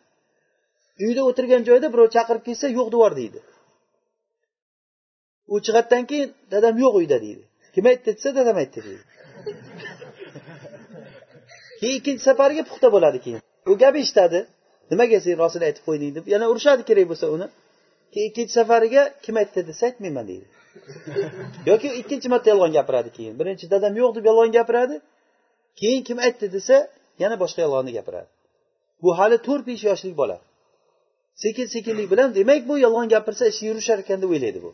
Uyda 1.06 1.22
o'tirgan 1.28 1.62
joyda 1.68 1.88
birov 1.94 2.08
chaqirib 2.16 2.42
kelsa 2.48 2.66
yo'q 2.78 2.88
devor 2.94 3.12
deydi. 3.20 3.40
U 5.52 5.54
chiqadidan 5.66 6.04
keyin 6.10 6.28
dadam 6.52 6.74
yo'q 6.82 6.94
uyda 7.00 7.18
deydi. 7.24 7.44
Kim 7.74 7.84
aytdi? 7.90 8.10
desa 8.16 8.30
dadam 8.38 8.56
aytdi 8.62 8.80
deydi. 8.86 9.04
Keyin 11.80 11.96
ikkinchi 12.00 12.22
safarga 12.28 12.62
puxta 12.70 12.88
bo'ladi 12.94 13.18
keyin. 13.24 13.40
U 13.72 13.74
gap 13.82 13.94
eshitadi 14.02 14.40
nimaga 14.90 15.18
sen 15.24 15.34
rostini 15.42 15.64
aytib 15.68 15.84
qo'yding 15.88 16.12
deb. 16.16 16.24
Yana 16.34 16.46
urishadi 16.52 16.82
kerak 16.88 17.06
bo'lsa 17.10 17.26
uni. 17.36 17.46
Keyin 18.12 18.28
ikkinchi 18.30 18.52
safariga 18.58 19.02
kim 19.24 19.34
aytdi 19.42 19.60
desa 19.70 19.82
aytmayman 19.88 20.24
deydi. 20.30 20.46
Yoki 21.70 21.88
ikkinchi 22.00 22.28
marta 22.32 22.48
yolg'on 22.52 22.72
gapiradi 22.78 23.10
keyin. 23.16 23.34
Birinchi 23.40 23.66
dadam 23.74 23.92
yo'q 24.00 24.10
deb 24.16 24.24
yolg'on 24.30 24.50
gapiradi. 24.58 24.96
Keyin 25.80 26.02
kim 26.08 26.18
aytdi 26.26 26.46
desa 26.56 26.76
yana 27.22 27.36
boshqa 27.42 27.60
yolg'onni 27.66 27.92
gapiradi. 27.98 28.28
Bu 29.02 29.10
hali 29.18 29.36
to'rt 29.46 29.64
besh 29.70 29.82
yoshlik 29.90 30.14
bola. 30.22 30.36
Sekin 31.42 31.66
sekinlik 31.74 32.08
bilan 32.12 32.28
demak 32.38 32.62
bu 32.70 32.74
yolg'on 32.84 33.08
gapirsa 33.14 33.44
ishi 33.52 33.62
yurishar 33.70 33.98
ekan 34.04 34.18
deb 34.22 34.30
o'ylaydi 34.34 34.60
bu. 34.66 34.70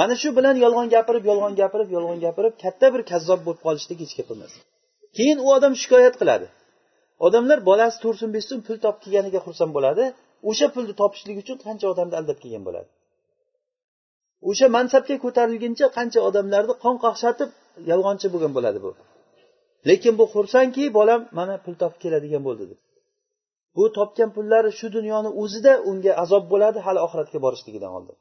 Mana 0.00 0.14
shu 0.22 0.28
bilan 0.38 0.56
yolg'on 0.64 0.88
gapirib 0.94 1.24
yolg'on 1.30 1.54
gapirib 1.60 1.88
yolg'on 1.96 2.18
gapirib 2.26 2.54
katta 2.62 2.86
bir 2.94 3.02
kazzob 3.10 3.40
bo'lib 3.46 3.60
qolishlik 3.66 3.98
hech 4.04 4.14
gap 4.18 4.28
emas. 4.34 4.52
Keyin 5.16 5.38
u 5.44 5.46
odam 5.56 5.72
shikoyat 5.82 6.14
qiladi 6.20 6.46
odamlar 7.26 7.58
bolasi 7.70 7.96
to'rt 8.02 8.18
so'm 8.20 8.60
pul 8.66 8.78
topib 8.84 9.00
kelganiga 9.04 9.40
xursand 9.46 9.72
bo'ladi. 9.76 10.04
O'sha 10.50 10.66
pulni 10.74 10.94
topishlik 11.00 11.36
uchun 11.42 11.56
qancha 11.66 11.86
odamni 11.92 12.14
aldab 12.20 12.38
kelgan 12.42 12.62
bo'ladi? 12.68 12.88
O'sha 14.50 14.66
mansabga 14.76 15.16
ko'tarilguncha 15.24 15.86
qancha 15.96 16.20
odamlarni 16.28 16.74
qon 16.84 16.96
qaqshatib 17.04 17.50
yolg'onchi 17.90 18.26
bo'lgan 18.34 18.52
bo'ladi 18.56 18.78
bu. 18.84 18.90
Lekin 19.88 20.14
bu 20.20 20.24
xursandki 20.34 20.84
bolam 20.98 21.20
mana 21.38 21.54
pul 21.64 21.74
topib 21.82 21.98
keladigan 22.04 22.42
bo'ldi 22.48 22.64
deb. 22.70 22.78
Bu 23.76 23.84
topgan 23.98 24.30
pullari 24.36 24.70
shu 24.78 24.86
dunyoni 24.96 25.30
o'zida 25.42 25.72
unga 25.90 26.12
azob 26.24 26.44
bo'ladi 26.52 26.78
hali 26.86 27.00
oxiratga 27.06 27.38
borishligidan 27.44 27.92
oldin 27.98 28.16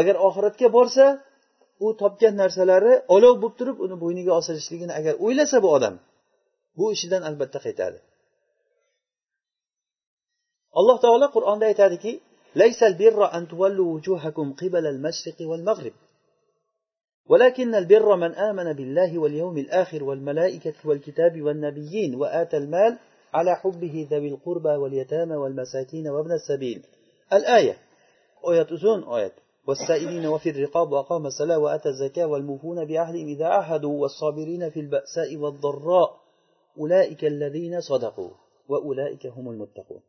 agar 0.00 0.14
oxiratga 0.28 0.68
borsa 0.76 1.04
u 1.84 1.86
topgan 2.02 2.34
narsalari 2.42 2.92
olov 3.16 3.34
bo'lib 3.42 3.56
turib 3.60 3.76
uni 3.84 3.96
bo'yniga 4.02 4.32
osilishligini 4.40 4.92
agar 5.00 5.14
o'ylasa 5.24 5.56
bu 5.64 5.68
odam 5.76 5.94
bu 6.78 6.84
ishidan 6.96 7.22
albatta 7.28 7.58
qaytadi. 7.66 7.98
Alloh 10.78 11.00
taolo 11.00 11.26
qur'onda 11.36 11.66
aytadiki 11.66 12.20
laysal 12.54 12.94
birra 12.94 13.26
an 13.36 13.46
tuvallu 13.46 13.82
wujuhakum 13.92 14.54
qibala 14.60 14.88
al-mashriqi 14.88 15.44
wal 15.46 15.62
maghrib 15.62 15.94
ولكن 17.30 17.74
البر 17.74 18.16
من 18.16 18.34
آمن 18.34 18.72
بالله 18.72 19.18
واليوم 19.18 19.58
الآخر 19.58 20.04
والملائكة 20.04 20.74
والكتاب 20.84 21.42
والنبيين 21.42 22.14
وآتى 22.14 22.56
المال 22.56 22.98
على 23.34 23.56
حبه 23.56 24.08
ذوي 24.10 24.28
القربى 24.28 24.68
واليتامى 24.68 25.36
والمساكين 25.36 26.08
وابن 26.08 26.32
السبيل. 26.32 26.86
الآية. 27.32 27.76
آية 28.50 28.66
أزون 28.74 29.04
آية. 29.04 29.32
والسائلين 29.66 30.26
وفي 30.26 30.50
الرقاب 30.50 30.92
وأقام 30.92 31.26
الصلاة 31.26 31.58
وأتى 31.58 31.88
الزكاة 31.88 32.26
والموفون 32.26 32.84
بعهدهم 32.84 33.26
إذا 33.28 33.46
عهدوا 33.46 34.02
والصابرين 34.02 34.70
في 34.70 34.80
البأساء 34.80 35.36
والضراء. 35.36 36.16
أولئك 36.78 37.24
الذين 37.24 37.80
صدقوا 37.80 38.30
وأولئك 38.68 39.26
هم 39.26 39.50
المتقون. 39.50 40.00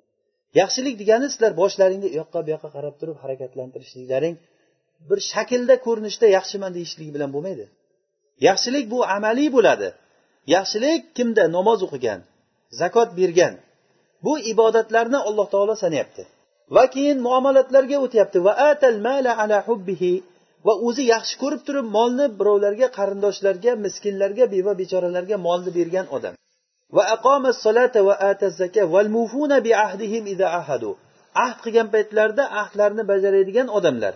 Yaxshilik 0.59 0.95
degani 1.01 1.27
sizlar 1.33 1.51
boshlaringni 1.61 2.07
u 2.11 2.13
yoqqa 2.21 2.39
bu 2.45 2.49
yoqqa 2.55 2.69
qarab 2.75 2.95
turib 2.99 3.17
harakatlantirishliklaring 3.23 4.35
bir 5.09 5.19
shaklda 5.31 5.75
ko'rinishda 5.85 6.27
yaxshiman 6.37 6.71
deyishlik 6.77 7.09
bilan 7.15 7.29
bo'lmaydi. 7.35 7.65
Yaxshilik 8.47 8.85
bu 8.93 8.99
amaliy 9.17 9.49
bo'ladi. 9.57 9.87
Yaxshilik 10.55 11.01
kimda? 11.17 11.43
Namoz 11.57 11.79
o'qigan 11.87 12.19
zakot 12.81 13.09
bergan. 13.19 13.53
Bu 14.25 14.33
ibodatlarni 14.51 15.19
alloh 15.27 15.47
taolo 15.53 15.75
sanayapti. 15.83 16.23
Va 16.75 16.83
keyin 16.93 17.17
muomalatlarga 17.27 17.97
o'tyapti. 18.05 18.37
Va 18.47 18.53
atal 18.71 18.97
mala 19.07 19.31
ala 19.43 19.57
hubbihi. 19.67 20.13
Va 20.67 20.73
o'zi 20.87 21.03
yaxshi 21.13 21.35
ko'rib 21.43 21.61
turib 21.67 21.87
molni 21.97 22.25
birovlarga 22.39 22.87
qarindoshlarga 22.97 23.71
miskinlarga 23.85 24.45
beva 24.55 24.73
bechoralarga 24.81 25.37
molni 25.47 25.71
bergan 25.79 26.05
odam. 26.17 26.33
Va 26.95 27.03
aqoma 27.15 27.51
solata 27.65 27.99
va 28.07 28.15
ata 28.31 28.47
zaka 28.61 28.83
val 28.93 29.09
mufuna 29.17 29.57
bi 29.65 29.71
ahdihim 29.85 30.23
ida 30.33 30.47
ahadu. 30.59 30.91
Ahd 31.45 31.57
qilgan 31.63 31.87
paytlarida 31.95 32.43
ahdlarni 32.61 33.03
bajaradigan 33.11 33.67
odamlar. 33.77 34.13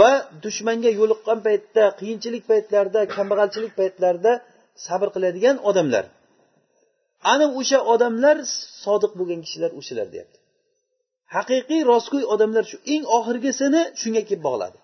Va 0.00 0.10
dushmanga 0.44 0.90
yo'liqqan 1.00 1.38
paytda 1.46 1.84
qiyinchilik 1.98 2.44
paytlarida 2.50 3.00
kambag'alchilik 3.16 3.72
paytlarida 3.80 4.32
sabr 4.86 5.08
qiladigan 5.14 5.56
odamlar. 5.70 6.04
Ana 7.32 7.46
o'sha 7.60 7.78
odamlar 7.94 8.36
sodiq 8.84 9.12
bo'lgan 9.18 9.40
kishilar 9.44 9.70
o'shalar 9.80 10.08
deyapti. 10.14 10.38
Haqiqiy 11.36 11.82
rostgo'y 11.92 12.24
odamlar 12.34 12.64
shu 12.70 12.76
eng 12.94 13.04
oxirgisini 13.18 13.82
shunga 14.00 14.22
kelib 14.28 14.42
bog'ladi. 14.48 14.78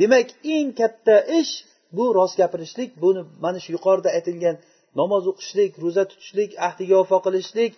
Demak 0.00 0.28
eng 0.54 0.68
katta 0.80 1.16
ish 1.40 1.52
bu 1.96 2.04
rost 2.18 2.34
gapirishlik 2.40 2.90
buni 3.02 3.20
mana 3.44 3.58
shu 3.64 3.70
yuqorida 3.76 4.08
aytilgan 4.16 4.56
namoz 5.00 5.24
o'qishlik 5.32 5.72
ro'za 5.84 6.04
tutishlik 6.10 6.50
ahdiga 6.66 6.94
vafo 7.00 7.18
qilishlik 7.26 7.72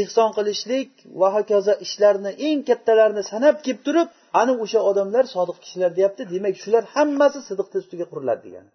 ehson 0.00 0.30
qilishlik 0.36 0.90
va 1.20 1.28
hokazo 1.36 1.74
ishlarni 1.86 2.32
eng 2.48 2.60
kattalarini 2.68 3.22
sanab 3.32 3.56
kelib 3.64 3.80
turib 3.86 4.08
ana 4.40 4.52
o'sha 4.62 4.80
odamlar 4.90 5.24
sodiq 5.34 5.56
kishilar 5.64 5.90
deyapti. 5.98 6.22
Demak 6.32 6.54
shular 6.62 6.84
hammasi 6.94 7.38
sidiqni 7.48 7.76
ustiga 7.82 8.06
quriladi 8.12 8.42
degani 8.46 8.70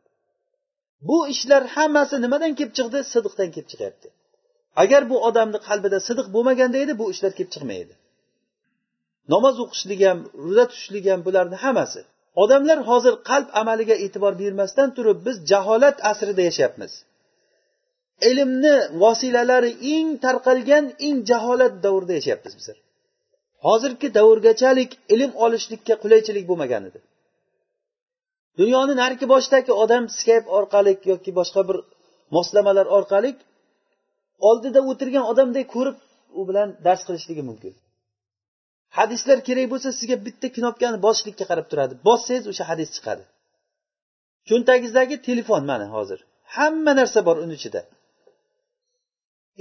bu 1.08 1.17
ishlar 1.34 1.63
hammasi 1.76 2.15
nimadan 2.26 2.52
kelib 2.60 2.74
chiqdi? 2.78 3.00
Sidiqdan 3.13 3.50
kelib 3.56 3.67
chiqyapti. 3.72 4.08
Agar 4.84 5.02
bu 5.12 5.17
odamni 5.28 5.60
qalbida 5.67 5.98
sidiq 6.08 6.28
bo'lmaganda 6.36 6.78
edi 6.84 6.93
bu 7.02 7.06
ishlar 7.13 7.32
kelib 7.38 7.52
chiqmaydi. 7.56 7.93
Namoz 9.34 9.56
o'qishlik 9.63 10.00
ham 10.08 10.19
ro'za 10.46 10.65
tutishlik 10.72 11.06
ham 11.12 11.19
bularni 11.28 11.58
hammasi. 11.63 12.02
Odamlar 12.43 12.80
hozir 12.89 13.13
qalb 13.30 13.48
amaliga 13.62 13.96
e'tibor 14.06 14.34
bermasdan 14.41 14.89
turib 14.98 15.17
biz 15.28 15.36
jaholat 15.52 15.98
asrida 16.12 16.41
yashayapmiz. 16.50 16.93
Ilmni 18.30 18.76
vosilalari 19.04 19.71
eng 19.95 20.10
tarqalgan 20.26 20.86
eng 21.08 21.17
jaholat 21.30 21.73
davrida 21.86 22.13
yashayapmiz 22.19 22.54
bizlar 22.60 22.78
hozirgi 23.67 24.08
davrgachalik 24.17 24.91
ilm 25.13 25.32
olishlikka 25.45 25.95
qulaychilik 26.04 26.45
bo'lmagan 26.49 26.84
edi. 26.89 26.99
Dunyoni 28.60 28.93
narigi 29.02 29.26
boshidagi 29.34 29.71
odam 29.84 30.04
skype 30.19 30.47
orqali 30.58 30.93
yoki 31.12 31.32
boshqa 31.39 31.62
bir 31.69 31.78
moslamalar 32.36 32.88
orqali 32.97 33.32
oldida 34.49 34.80
o'tirgan 34.89 35.26
odamdek 35.32 35.67
ko'rib 35.76 35.97
u 36.39 36.41
bilan 36.49 36.69
dars 36.86 37.02
qilishligi 37.08 37.43
mumkin. 37.49 37.73
Hadislar 38.97 39.38
kerak 39.47 39.67
bo'lsa 39.73 39.89
sizga 39.99 40.17
bitta 40.26 40.47
knopkani 40.58 40.97
bosishlikka 41.06 41.45
qarab 41.52 41.67
turadi. 41.71 41.93
Bossangiz 42.08 42.45
o'sha 42.52 42.63
hadis 42.71 42.89
chiqadi. 42.95 43.23
Cho'ntagingizdagi 44.49 45.15
telefon 45.28 45.62
mana 45.71 45.88
hozir. 45.95 46.19
Hamma 46.56 46.91
narsa 46.99 47.19
bor 47.28 47.38
uni 47.45 47.56
ichida. 47.60 47.82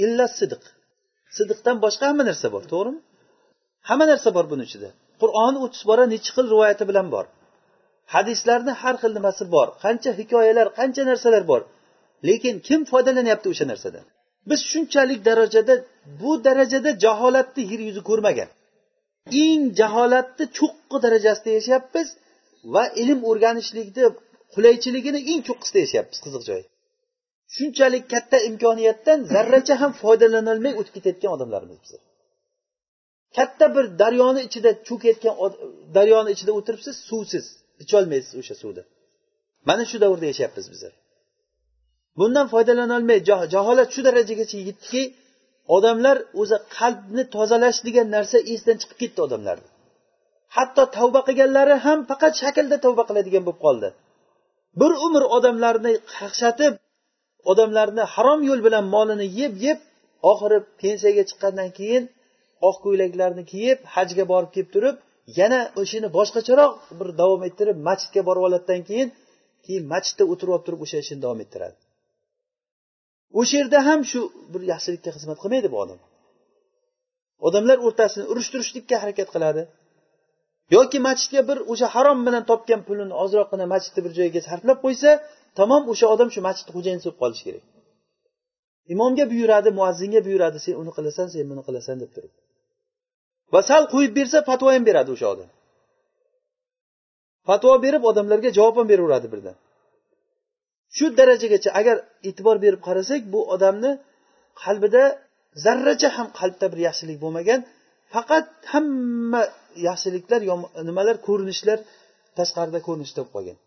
Illa 0.05 0.27
sidiq. 0.39 0.63
Sidiqdan 1.37 1.77
boshqa 1.85 2.05
hamma 2.11 2.25
narsa 2.31 2.49
bor 2.55 2.65
to'g'rimi? 2.73 3.01
Hamma 3.89 4.05
narsa 4.13 4.29
bor 4.37 4.47
buni 4.53 4.63
ichida. 4.69 4.89
Qur'on 5.23 5.55
o'ttiz 5.65 5.83
bora 5.91 6.05
nechi 6.15 6.31
xil 6.37 6.47
rivoyati 6.53 6.85
bilan 6.91 7.07
bor. 7.15 7.25
Hadislarni 8.15 8.73
har 8.83 8.95
xil 9.03 9.13
nimasi 9.19 9.45
bor. 9.55 9.69
Qancha 9.85 10.11
hikoyalar 10.21 10.69
qancha 10.79 11.03
narsalar 11.11 11.43
bor. 11.51 11.63
Lekin 12.29 12.55
kim 12.67 12.81
foydalanyapti 12.91 13.47
o'sha 13.53 13.67
narsadan 13.73 14.05
biz 14.51 14.61
shunchalik 14.73 15.21
darajada 15.29 15.75
bu 16.21 16.31
darajada 16.47 16.91
jaholatni 17.05 17.63
yer 17.73 17.81
yuzi 17.89 18.03
ko'rmagan. 18.11 18.49
Eng 19.45 19.63
jaholatni 19.81 20.45
cho'qqi 20.59 20.97
darajasida 21.05 21.51
yashayapmiz 21.59 22.09
va 22.75 22.85
ilm 23.03 23.21
o'rganishlikni 23.31 24.05
qulaychiligini 24.55 25.21
eng 25.33 25.41
cho'qqisida 25.49 25.79
yashayapmiz 25.85 26.19
qiziq 26.25 26.43
joyi 26.49 26.65
shunchalik 27.57 28.05
katta 28.15 28.39
imkoniyatdan 28.49 29.19
zarracha 29.35 29.75
ham 29.83 29.93
foydalanolmay 30.03 30.73
o'tib 30.81 30.95
ketayotgan 30.97 31.33
odamlarmiz 31.37 31.79
biz. 31.85 31.93
Katta 33.37 33.67
bir 33.77 33.85
daryoni 34.03 34.41
ichida 34.49 34.71
cho'kayotgan 34.89 35.35
daryoni 35.97 36.31
ichida 36.35 36.53
o'tiribsiz 36.59 36.95
suvsiz. 37.09 37.45
Icholmaysiz 37.83 38.35
o'sha 38.41 38.55
suvni 38.63 38.83
mana 39.69 39.85
shu 39.91 39.97
davrda 40.05 40.27
yashayapmiz 40.31 40.67
bizlar 40.73 40.93
bundan 42.19 42.47
foydalanolmay 42.55 43.19
jaholat 43.55 43.89
shu 43.95 44.01
darajagacha 44.09 44.59
yetdiki 44.69 45.03
odamlar 45.77 46.17
o'zi 46.41 46.57
qalbni 46.79 47.23
tozalash 47.37 47.79
degan 47.87 48.07
narsa 48.17 48.39
esdan 48.55 48.77
chiqib 48.81 48.99
ketdi 49.03 49.21
odamlarni 49.27 49.69
hatto 50.57 50.83
tavba 50.97 51.21
qilganlari 51.29 51.75
ham 51.87 51.99
faqat 52.11 52.33
shaklda 52.43 52.77
tavba 52.85 53.03
qiladigan 53.09 53.43
bo'lib 53.47 53.61
qoldi. 53.67 53.89
Bir 54.81 54.93
umr 55.07 55.23
odamlarni 55.37 55.93
qaqshatib 56.15 56.73
odamlarni 57.51 58.05
harom 58.15 58.41
yo'l 58.49 58.61
bilan 58.67 58.85
molini 58.95 59.27
yeb 59.41 59.55
yeb 59.67 59.79
oxiri 60.31 60.59
pensiyaga 60.83 61.23
chiqqandan 61.31 61.71
keyin 61.79 62.05
oq 62.69 62.77
ko'ylaklarni 62.85 63.45
kiyib 63.53 63.79
hajga 63.95 64.25
borib 64.33 64.51
kelib 64.55 64.71
turib 64.75 64.97
yana 65.39 65.61
o'shani 65.81 66.09
boshqacharoq 66.19 66.73
bir 66.99 67.09
davom 67.21 67.43
ettirib 67.49 67.79
masjidga 67.89 68.23
borib 68.29 68.43
oladidan 68.49 68.81
keyin 68.89 69.09
keyin 69.67 69.85
masjidda 69.93 70.25
o'tirib 70.33 70.53
olib 70.55 70.65
turib 70.67 70.81
o'sha 70.85 70.99
ishini 71.05 71.21
davom 71.25 71.41
ettiradi. 71.45 71.77
O'sha 73.41 73.55
yerda 73.61 73.79
ham 73.89 74.01
shu 74.11 74.21
bir 74.53 74.63
yaxshilikka 74.73 75.11
xizmat 75.17 75.39
qilmaydi 75.43 75.69
bu 75.75 75.79
odam. 75.85 76.01
Odamlar 77.47 77.79
o'rtasini 77.87 78.25
urushtirishlikka 78.33 78.97
harakat 79.03 79.29
qiladi. 79.35 79.63
Yoki 80.77 80.99
masjidga 81.09 81.41
bir 81.49 81.59
o'sha 81.73 81.87
harom 81.95 82.19
bilan 82.27 82.45
topgan 82.51 82.81
pulini 82.89 83.15
ozroqgina 83.23 83.67
masjidni 83.75 84.01
bir 84.07 84.13
joyiga 84.19 84.41
sarflab 84.49 84.79
qo'ysa 84.85 85.11
tamom 85.59 85.83
o'sha 85.93 86.07
odam 86.15 86.29
shu 86.35 86.41
masjidni 86.49 86.73
xo'jayini 86.77 87.03
bo'lib 87.05 87.19
qolishi 87.23 87.45
kerak. 87.49 87.65
Imomga 88.95 89.25
buyuradi 89.33 89.71
muazzinga 89.79 90.21
buyuradi 90.27 90.59
sen 90.65 90.75
uni 90.83 90.93
qilasan 90.97 91.27
sen 91.35 91.45
buni 91.51 91.63
qilasan 91.69 91.97
deb 92.03 92.11
turib. 92.15 92.33
Va 93.53 93.61
sal 93.71 93.83
qo'yib 93.93 94.13
bersa 94.19 94.39
fatvo 94.49 94.69
ham 94.75 94.85
beradi 94.89 95.11
o'sha 95.15 95.27
odam. 95.35 95.49
Fatvo 97.49 97.73
berib 97.85 98.03
odamlarga 98.11 98.51
javob 98.59 98.77
ham 98.81 98.87
beraveradi 98.93 99.29
birdan. 99.35 99.57
Shu 100.97 101.07
darajagacha 101.19 101.71
agar 101.81 101.97
e'tibor 102.29 102.57
berib 102.65 102.81
qarasak 102.89 103.21
bu 103.33 103.41
odamni 103.55 103.91
qalbida 104.63 105.03
zarracha 105.65 106.09
ham 106.17 106.29
qalbda 106.39 106.67
bir 106.73 106.81
yaxshilik 106.89 107.19
bo'lmagan 107.25 107.61
faqat 108.15 108.47
hamma 108.73 109.43
yaxshiliklar 109.89 110.41
nimalar 110.89 111.17
ko'rinishlar 111.29 111.79
tashqarida 112.39 112.81
ko'rinishda 112.87 113.21
bo'lib 113.21 113.35
qolgan. 113.37 113.59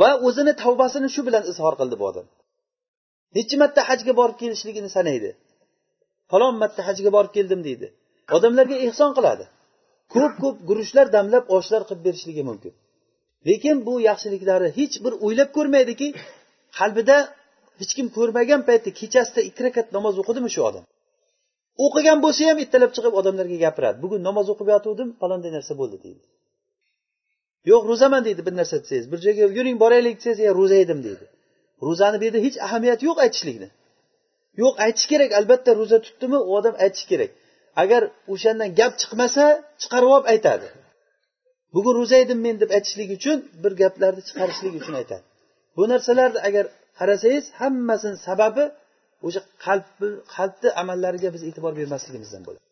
Va 0.00 0.10
o'zini 0.26 0.52
tavbasini 0.62 1.08
shu 1.14 1.20
bilan 1.28 1.44
izhor 1.50 1.74
qildi 1.80 1.96
bu 2.00 2.04
odam. 2.10 2.26
Necha 3.36 3.56
marta 3.62 3.80
hajga 3.90 4.12
borib 4.20 4.36
kelishligini 4.42 4.90
sanaydi. 4.96 5.30
Falon 6.30 6.54
marta 6.62 6.80
hajga 6.88 7.10
borib 7.16 7.32
keldim 7.36 7.60
deydi. 7.68 7.86
Odamlarga 8.36 8.76
ehson 8.86 9.10
qiladi. 9.18 9.44
Ko'p 10.14 10.34
ko'p 10.42 10.56
guruchlar 10.68 11.06
damlab 11.16 11.44
oshlar 11.56 11.82
qilib 11.88 12.02
berishligi 12.06 12.42
mumkin. 12.50 12.72
Lekin 13.48 13.76
bu 13.86 13.94
yaxshiliklari 14.08 14.68
hech 14.78 14.94
bir 15.04 15.12
o'ylab 15.26 15.50
ko'rmaydiki 15.56 16.08
qalbida 16.78 17.16
hech 17.80 17.92
kim 17.98 18.06
ko'rmagan 18.16 18.60
paytda 18.68 18.90
kechasida 19.00 19.40
ikki 19.48 19.60
rakat 19.66 19.86
namoz 19.96 20.14
o'qidimi 20.22 20.50
shu 20.54 20.60
odam? 20.68 20.84
O'qigan 21.84 22.18
bo'lsa 22.24 22.42
ham 22.50 22.58
ertalab 22.64 22.90
chiqib 22.96 23.14
odamlarga 23.20 23.58
gapiradi. 23.64 23.96
Bugun 24.04 24.20
namoz 24.28 24.46
o'qib 24.52 24.68
yotuvdim 24.74 25.08
falonday 25.20 25.50
narsa 25.56 25.72
bo'ldi 25.80 25.96
deydi. 26.04 26.22
Yo'q 27.70 27.82
ro'zaman 27.90 28.22
deydi 28.26 28.42
bir 28.46 28.54
narsa 28.60 28.76
desangiz. 28.82 29.06
Bir 29.12 29.18
joyga 29.26 29.44
yuring 29.58 29.76
boraylik 29.84 30.14
desangiz 30.18 30.38
ya 30.48 30.52
ro'za 30.60 30.76
edim 30.84 31.00
deydi. 31.06 31.24
Ro'zani 31.86 32.16
bu 32.20 32.24
yerda 32.24 32.40
hech 32.46 32.56
ahamiyati 32.66 33.02
yo'q 33.08 33.18
aytishlikni. 33.24 33.68
Yo'q 34.62 34.74
aytish 34.84 35.06
kerak 35.12 35.30
albatta 35.38 35.70
ro'za 35.80 35.98
tutdimi 36.06 36.38
u 36.48 36.50
odam 36.58 36.74
aytishi 36.84 37.06
kerak. 37.12 37.30
Agar 37.82 38.02
o'shandan 38.32 38.70
gap 38.80 38.92
chiqmasa 39.00 39.44
chiqarib 39.82 40.10
olib 40.14 40.26
aytadi. 40.34 40.66
Bugun 41.74 41.94
ro'za 42.00 42.16
edim 42.24 42.38
men 42.46 42.56
deb 42.62 42.70
aytishlik 42.76 43.08
uchun 43.18 43.38
bir 43.62 43.72
gaplarni 43.82 44.22
chiqarishlik 44.28 44.74
uchun 44.80 44.94
aytadi. 45.00 45.24
Bu 45.76 45.82
narsalarni 45.92 46.40
agar 46.48 46.64
qarasangiz 46.98 47.44
hammasini 47.60 48.18
sababi 48.28 48.64
o'sha 49.26 49.40
qalbni 49.64 50.08
qalbni 50.36 50.68
amallariga 50.82 51.28
biz 51.34 51.42
e'tibor 51.48 51.72
bermasligimizdan 51.80 52.42
bo'ladi. 52.46 52.64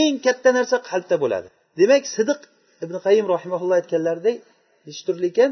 Eng 0.00 0.16
katta 0.26 0.50
narsa 0.58 0.76
qalbda 0.90 1.16
bo'ladi. 1.24 1.48
Demak 1.80 2.04
sidiq 2.16 2.40
ibn 2.84 2.94
qayim 3.06 3.26
rahimaulloh 3.34 3.76
aytganlaridek 3.80 4.36
nechi 4.86 5.02
turli 5.06 5.26
ekan 5.32 5.50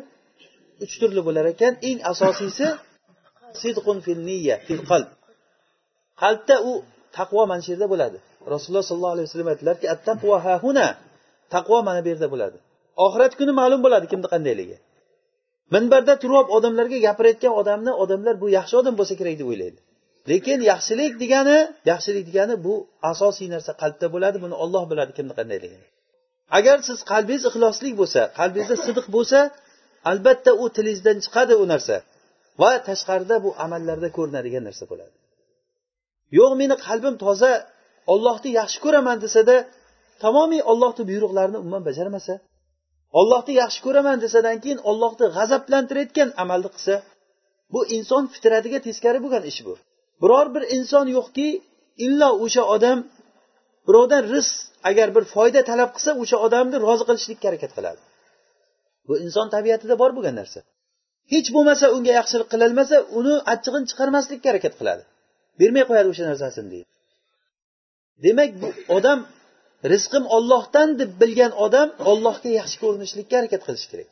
uch 0.84 0.94
turli 1.00 1.20
bo'lar 1.28 1.44
ekan. 1.54 1.72
Eng 1.88 1.98
asosiysi 2.12 2.66
sidqun 3.62 3.98
fil 4.04 4.20
niyya 4.28 4.56
fil 4.66 4.82
qalb. 4.90 5.08
Qalbda 6.22 6.56
u 6.70 6.72
taqvo 7.18 7.42
mana 7.50 7.62
shu 7.64 7.70
yerda 7.74 7.86
bo'ladi. 7.92 8.18
Rasululloh 8.54 8.84
sollallohu 8.90 9.14
alayhi 9.16 9.26
vasallam 9.28 9.50
aytdilarki 9.52 9.86
attaqvo 9.94 10.34
hahuna 10.46 10.86
taqvo 11.54 11.78
mana 11.88 12.00
bu 12.04 12.08
yerda 12.12 12.28
bo'ladi. 12.34 12.58
Oxirat 13.04 13.32
kuni 13.38 13.52
ma'lum 13.60 13.80
bo'ladi 13.86 14.06
kimni 14.12 14.28
qandayligi 14.34 14.76
minbarda 15.74 16.14
turib 16.22 16.46
odamlarga 16.56 16.98
gapirayotgan 17.06 17.52
odamni 17.60 17.92
odamlar 18.02 18.34
bu 18.42 18.46
yaxshi 18.58 18.74
odam 18.80 18.94
bo'lsa 19.00 19.14
kerak 19.20 19.34
deb 19.40 19.48
o'ylaydi. 19.52 19.78
Lekin 20.30 20.58
yaxshilik 20.72 21.12
degani 21.22 21.58
yaxshilik 21.90 22.24
degani 22.30 22.54
bu 22.66 22.74
asosiy 23.12 23.48
narsa 23.54 23.72
qalbda 23.82 24.06
bo'ladi 24.14 24.38
buni 24.44 24.54
olloh 24.64 24.82
biladi 24.90 25.12
kimni 25.18 25.34
qandayligini. 25.38 25.86
Agar 26.58 26.78
siz 26.88 26.98
qalbingiz 27.12 27.44
ixlosli 27.50 27.90
bo'lsa 28.00 28.20
qalbingizda 28.38 28.76
sidiq 28.86 29.06
bo'lsa 29.16 29.38
albatta 30.10 30.50
u 30.62 30.64
tilingizdan 30.76 31.16
chiqadi 31.24 31.54
u 31.62 31.64
narsa. 31.72 31.96
Va 32.62 32.72
tashqarida 32.88 33.36
bu 33.44 33.50
amallarda 33.64 34.08
ko'rinadigan 34.16 34.64
narsa 34.68 34.84
bo'ladi. 34.90 35.14
Yo'q 36.38 36.52
meni 36.60 36.76
qalbim 36.86 37.14
toza 37.24 37.52
ollohni 38.12 38.50
yaxshi 38.60 38.78
ko'raman 38.84 39.18
desada 39.24 39.56
tamomiy 40.24 40.62
ollohni 40.72 41.02
buyruqlarini 41.10 41.58
umuman 41.62 41.82
bajarmasa 41.88 42.34
ollohni 43.20 43.52
yaxshi 43.62 43.80
ko'raman 43.86 44.18
desadan 44.24 44.56
keyin 44.62 44.80
ollohni 44.90 45.26
g'azablantirayotgan 45.36 46.28
amalni 46.42 46.70
qilsa 46.74 46.94
bu 47.72 47.80
inson 47.96 48.22
fitratiga 48.34 48.78
teskari 48.86 49.18
bo'lgan 49.24 49.44
ish 49.50 49.60
bu. 49.66 49.74
Biror 50.22 50.46
bir 50.54 50.64
inson 50.76 51.06
yo'qki 51.16 51.48
illo 52.06 52.30
o'sha 52.44 52.62
odam 52.74 52.98
birovdan 53.86 54.22
rizq 54.34 54.56
agar 54.90 55.08
bir 55.16 55.24
foyda 55.34 55.60
talab 55.70 55.90
qilsa 55.96 56.10
o'sha 56.22 56.36
odamni 56.46 56.76
rozi 56.86 57.04
qilishlikka 57.08 57.46
harakat 57.50 57.72
qiladi. 57.76 58.00
Bu 59.06 59.14
inson 59.24 59.46
tabiatida 59.54 59.94
bor 60.02 60.10
bo'lgan 60.16 60.34
narsa. 60.40 60.60
Hech 61.32 61.48
bo'lmasa 61.56 61.86
unga 61.96 62.12
yaxshilik 62.20 62.48
qilolmasa 62.54 62.96
uni 63.18 63.34
achchig'ini 63.52 63.86
chiqarmaslikka 63.90 64.46
harakat 64.50 64.74
qiladi. 64.80 65.02
Bermay 65.60 65.84
qo'yadi 65.88 66.08
o'sha 66.12 66.24
narsasini 66.30 66.68
deydi. 66.74 66.88
Demak 68.24 68.50
bu 68.62 68.68
odam 68.96 69.18
rizqim 69.92 70.24
ollohdan 70.36 70.88
deb 71.00 71.10
bilgan 71.22 71.52
odam 71.66 71.88
ollohga 72.10 72.50
yaxshi 72.60 72.76
ko'rinishlikka 72.82 73.34
harakat 73.40 73.62
qilishi 73.66 73.88
kerak. 73.92 74.10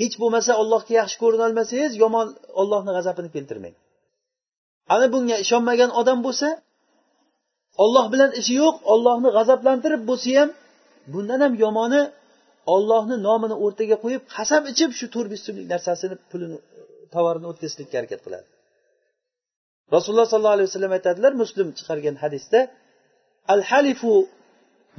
Hech 0.00 0.14
bo'lmasa 0.22 0.52
ollohga 0.62 0.92
yaxshi 1.00 1.16
ko'rinolmasangiz 1.22 1.92
yomon 2.02 2.28
ollohni 2.60 2.92
g'azabini 2.96 3.30
keltirmang. 3.36 3.76
Ana 4.94 5.06
bunga 5.14 5.36
ishonmagan 5.44 5.90
odam 6.00 6.18
bo'lsa 6.26 6.48
olloh 7.82 8.06
bilan 8.12 8.30
ishi 8.40 8.54
yo'q 8.62 8.76
ollohni 8.92 9.28
g'azablantirib 9.36 10.02
bo'lsa 10.10 10.30
ham 10.40 10.50
bundan 11.12 11.40
ham 11.44 11.52
yomoni 11.64 12.02
ollohni 12.74 13.16
nomini 13.26 13.56
o'rtaga 13.64 13.96
qo'yib 14.04 14.22
qasam 14.36 14.62
ichib 14.72 14.90
shu 14.98 15.06
to'rt 15.14 15.28
besh 15.32 15.42
so'mlik 15.46 15.66
narsasini 15.74 16.16
pulini 16.30 16.58
tovarini 17.14 17.46
o'tkazishlikka 17.50 17.96
harakat 18.00 18.20
qiladi. 18.26 18.46
Rasululloh 19.94 20.26
sollallohu 20.32 20.56
alayhi 20.58 20.68
vasallam 20.70 20.92
aytadilar 20.98 21.32
muslim 21.42 21.68
chiqargan 21.78 22.16
hadisda 22.22 22.60
al 23.54 23.62
halifu 23.70 24.12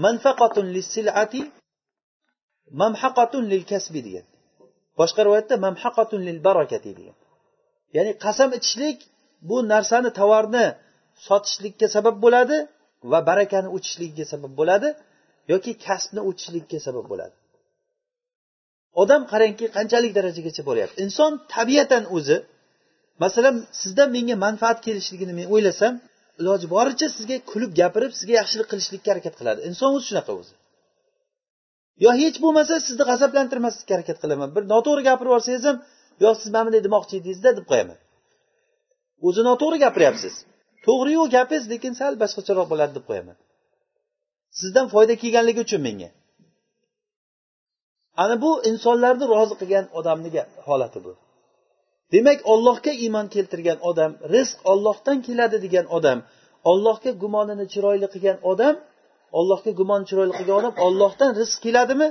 manfaqatun 0.06 0.66
lissilati 0.76 1.42
mamhaqatun 2.82 3.44
lil 3.52 3.64
kasbi 3.72 4.00
degan. 4.08 4.26
Boshqa 5.00 5.22
rivoyatda 5.26 5.56
mamhaqatun 5.66 6.20
lil 6.28 6.40
barakati 6.48 6.92
degan. 7.00 7.18
Ya'ni 7.96 8.12
qasam 8.26 8.50
ichishlik 8.58 8.98
bu 9.50 9.58
narsani 9.74 10.10
tovarni 10.20 10.66
sotishlikka 11.28 11.88
sabab 11.96 12.16
bo'ladi 12.26 12.58
va 13.12 13.20
barakani 13.30 13.70
o'chishligiga 13.76 14.26
sabab 14.34 14.54
bo'ladi 14.60 14.90
yoki 15.52 15.72
kasbni 15.86 16.22
o'chishligiga 16.30 16.80
sabab 16.88 17.06
bo'ladi. 17.12 17.36
Odam 19.02 19.22
qarangki 19.32 19.66
qanchalik 19.78 20.12
darajagacha 20.18 20.62
boryapti? 20.70 20.98
Inson 21.06 21.32
tabiatan 21.56 22.04
o'zi 22.18 22.38
masalan 23.24 23.56
sizdan 23.82 24.10
menga 24.16 24.36
manfaat 24.46 24.78
kelishligini 24.86 25.34
men 25.40 25.48
o'ylasam 25.54 25.94
iloji 26.42 26.68
boricha 26.76 27.08
sizga 27.18 27.38
kulib 27.52 27.72
gapirib 27.80 28.12
sizga 28.18 28.34
yaxshilik 28.40 28.68
qilishlikka 28.72 29.10
harakat 29.14 29.36
qiladi. 29.40 29.60
Inson 29.70 29.90
o'zi 29.96 30.06
shunaqa 30.10 30.32
o'zi. 30.42 30.54
Yo 32.04 32.12
hech 32.22 32.38
bo'lmasa 32.44 32.74
sizni 32.88 33.04
g'azablantirmaslikka 33.10 33.94
harakat 33.96 34.18
qilaman. 34.24 34.50
Bir 34.56 34.64
noto'g'ri 34.74 35.02
gapirib 35.10 35.30
yuborsangiz 35.32 35.64
ham 35.70 35.78
yo 36.24 36.30
siz 36.40 36.50
mana 36.54 36.64
bunday 36.68 36.82
demoqchi 36.88 37.14
edingizda 37.20 37.50
deb 37.58 37.66
qo'yaman. 37.72 37.98
O'zi 39.28 39.42
noto'g'ri 39.50 39.78
gapiryapsiz. 39.86 40.36
To'g'riyu 40.88 41.24
gapingiz 41.36 41.66
lekin 41.74 41.94
sal 42.00 42.14
boshqacharoq 42.24 42.68
bo'ladi 42.72 42.94
deb 42.98 43.06
qo'yaman. 43.10 43.38
Sizdan 44.60 44.88
foyda 44.94 45.14
kelganligi 45.22 45.62
uchun 45.68 45.82
menga. 45.88 46.10
Ana 48.24 48.36
bu 48.44 48.52
insonlarni 48.70 49.26
rozi 49.34 49.56
qilgan 49.62 49.86
odamni 50.00 50.30
holati 50.68 51.00
bu. 51.06 51.14
Demak 52.14 52.40
ollohga 52.54 52.92
iymon 53.04 53.28
keltirgan 53.36 53.80
odam 53.90 54.12
rizq 54.34 54.58
ollohdan 54.72 55.18
keladi 55.28 55.58
degan 55.66 55.86
odam 55.98 56.20
ollohga 56.72 57.12
gumonini 57.22 57.66
chiroyli 57.74 58.08
qilgan 58.14 58.38
odam 58.52 58.76
ollohga 59.40 59.72
gumon 59.80 60.02
chiroyli 60.10 60.34
qilgan 60.40 60.56
odam 60.62 60.74
ollohdan 60.86 61.32
rizq 61.40 61.60
keladimi? 61.66 62.08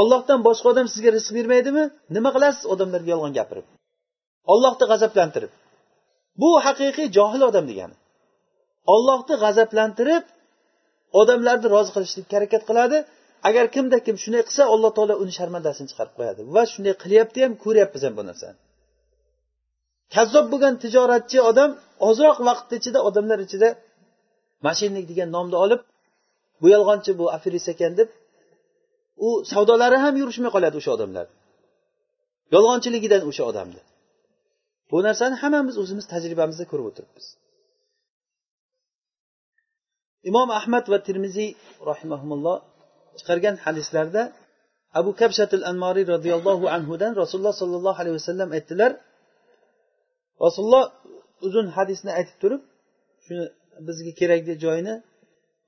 Ollohdan 0.00 0.40
boshqa 0.48 0.66
odam 0.72 0.86
sizga 0.92 1.10
rizq 1.16 1.30
bermaydimi? 1.38 1.84
Nima 2.16 2.30
qilasiz 2.36 2.64
odamlarga 2.72 3.10
yolg'on 3.14 3.32
gapirib? 3.38 3.66
Ollohni 4.52 4.84
g'azablantirib. 4.90 5.52
Bu 6.40 6.50
haqiqiy 6.66 7.08
johil 7.16 7.42
odam 7.50 7.64
degani. 7.70 7.96
Ollohni 8.94 9.34
g'azablantirib 9.42 10.24
odamlarni 11.20 11.66
rozi 11.74 11.90
qilishlikka 11.96 12.34
harakat 12.38 12.62
qiladi. 12.68 12.98
Agar 13.48 13.66
kimda 13.74 13.98
kim 14.06 14.16
shunday 14.22 14.42
qilsa 14.48 14.62
alloh 14.74 14.90
taolo 14.96 15.14
uni 15.22 15.32
sharmandasini 15.38 15.88
chiqarib 15.90 16.14
qo'yadi. 16.18 16.40
Va 16.54 16.62
shunday 16.72 16.94
qilyapti 17.02 17.38
ham 17.44 17.52
ko'ryapmiz 17.64 18.02
ham 18.06 18.14
bu 18.18 18.22
narsani. 18.30 18.58
Kazzob 20.14 20.46
bo'lgan 20.52 20.74
tijoratchi 20.82 21.38
odam 21.50 21.70
ozroq 22.08 22.38
vaqt 22.48 22.68
ichida 22.78 23.00
odamlar 23.08 23.38
ichida 23.46 23.68
mashinnik 24.66 25.04
degan 25.10 25.28
nomni 25.36 25.56
olib 25.64 25.80
bu 26.60 26.66
yolg'onchi 26.74 27.12
bu 27.20 27.24
aferist 27.36 27.68
ekan 27.74 27.92
deb 28.00 28.08
u 29.26 29.28
savdolari 29.52 29.98
ham 30.04 30.14
yurishmay 30.20 30.50
qoladi 30.56 30.76
o'sha 30.80 30.90
odamlar. 30.96 31.26
Yolg'onchiligidan 32.54 33.22
o'sha 33.30 33.44
odamni 33.50 33.80
bu 34.90 34.96
narsani 35.06 35.36
hammamiz 35.42 35.76
o'zimiz 35.82 36.06
tajribamizda 36.12 36.64
ko'rib 36.70 36.86
o'tiribmiz. 36.90 37.26
Imom 40.30 40.48
ahmad 40.60 40.84
va 40.92 40.98
termiziy 41.08 41.50
rahimaulloh 41.90 42.56
chiqargan 43.18 43.56
hadislarda 43.64 44.22
abu 45.00 45.10
kabshatil 45.20 45.64
anmoriy 45.70 46.04
roziyallohu 46.14 46.64
anhudan 46.76 47.12
rasululloh 47.20 47.54
sollallohu 47.62 47.98
alayhi 48.02 48.16
vasallam 48.20 48.48
aytdilar 48.56 48.92
rasululloh 50.44 50.84
uzun 51.46 51.66
hadisni 51.76 52.10
aytib 52.18 52.36
turib 52.42 52.62
shuni 53.24 53.44
bizga 53.86 54.12
kerakli 54.20 54.54
joyini 54.64 54.94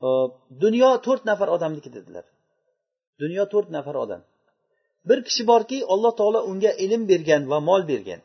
e, 0.07 0.09
dunyo 0.65 0.91
to'rt 1.07 1.23
nafar 1.31 1.49
odamniki 1.57 1.91
dedilar. 1.97 2.25
Dunyo 3.23 3.45
to'rt 3.53 3.69
nafar 3.77 3.97
odam. 4.05 4.21
Bir 5.09 5.19
kishi 5.27 5.43
borki 5.53 5.79
alloh 5.93 6.13
taolo 6.21 6.41
unga 6.51 6.73
ilm 6.85 7.03
bergan 7.11 7.43
va 7.53 7.59
mol 7.69 7.83
bergan. 7.93 8.21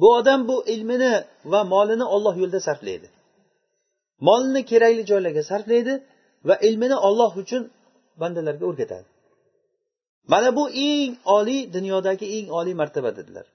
Bu 0.00 0.08
odam 0.18 0.40
bu 0.48 0.56
ilmini 0.74 1.12
va 1.52 1.60
molini 1.72 2.06
olloh 2.14 2.34
yo'lida 2.42 2.60
sarflaydi. 2.68 3.08
Molini 4.26 4.62
kerakli 4.70 5.02
joylarga 5.10 5.42
sarflaydi 5.50 5.94
va 6.48 6.54
ilmini 6.68 6.96
olloh 7.08 7.32
uchun 7.42 7.62
bandalarga 8.20 8.64
o'rgatadi. 8.70 9.08
Mana 10.32 10.56
bu 10.56 10.64
eng 10.70 11.12
oliy 11.36 11.62
dunyodagi 11.76 12.26
eng 12.36 12.48
oliy 12.58 12.74
martaba 12.80 13.10
dedilar. 13.18 13.46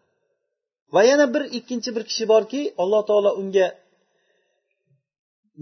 Va 0.93 1.01
yana 1.09 1.25
bir 1.33 1.43
ikkinchi 1.57 1.89
bir 1.95 2.03
kishi 2.09 2.25
borki 2.33 2.61
alloh 2.81 3.01
taolo 3.09 3.31
unga 3.41 3.67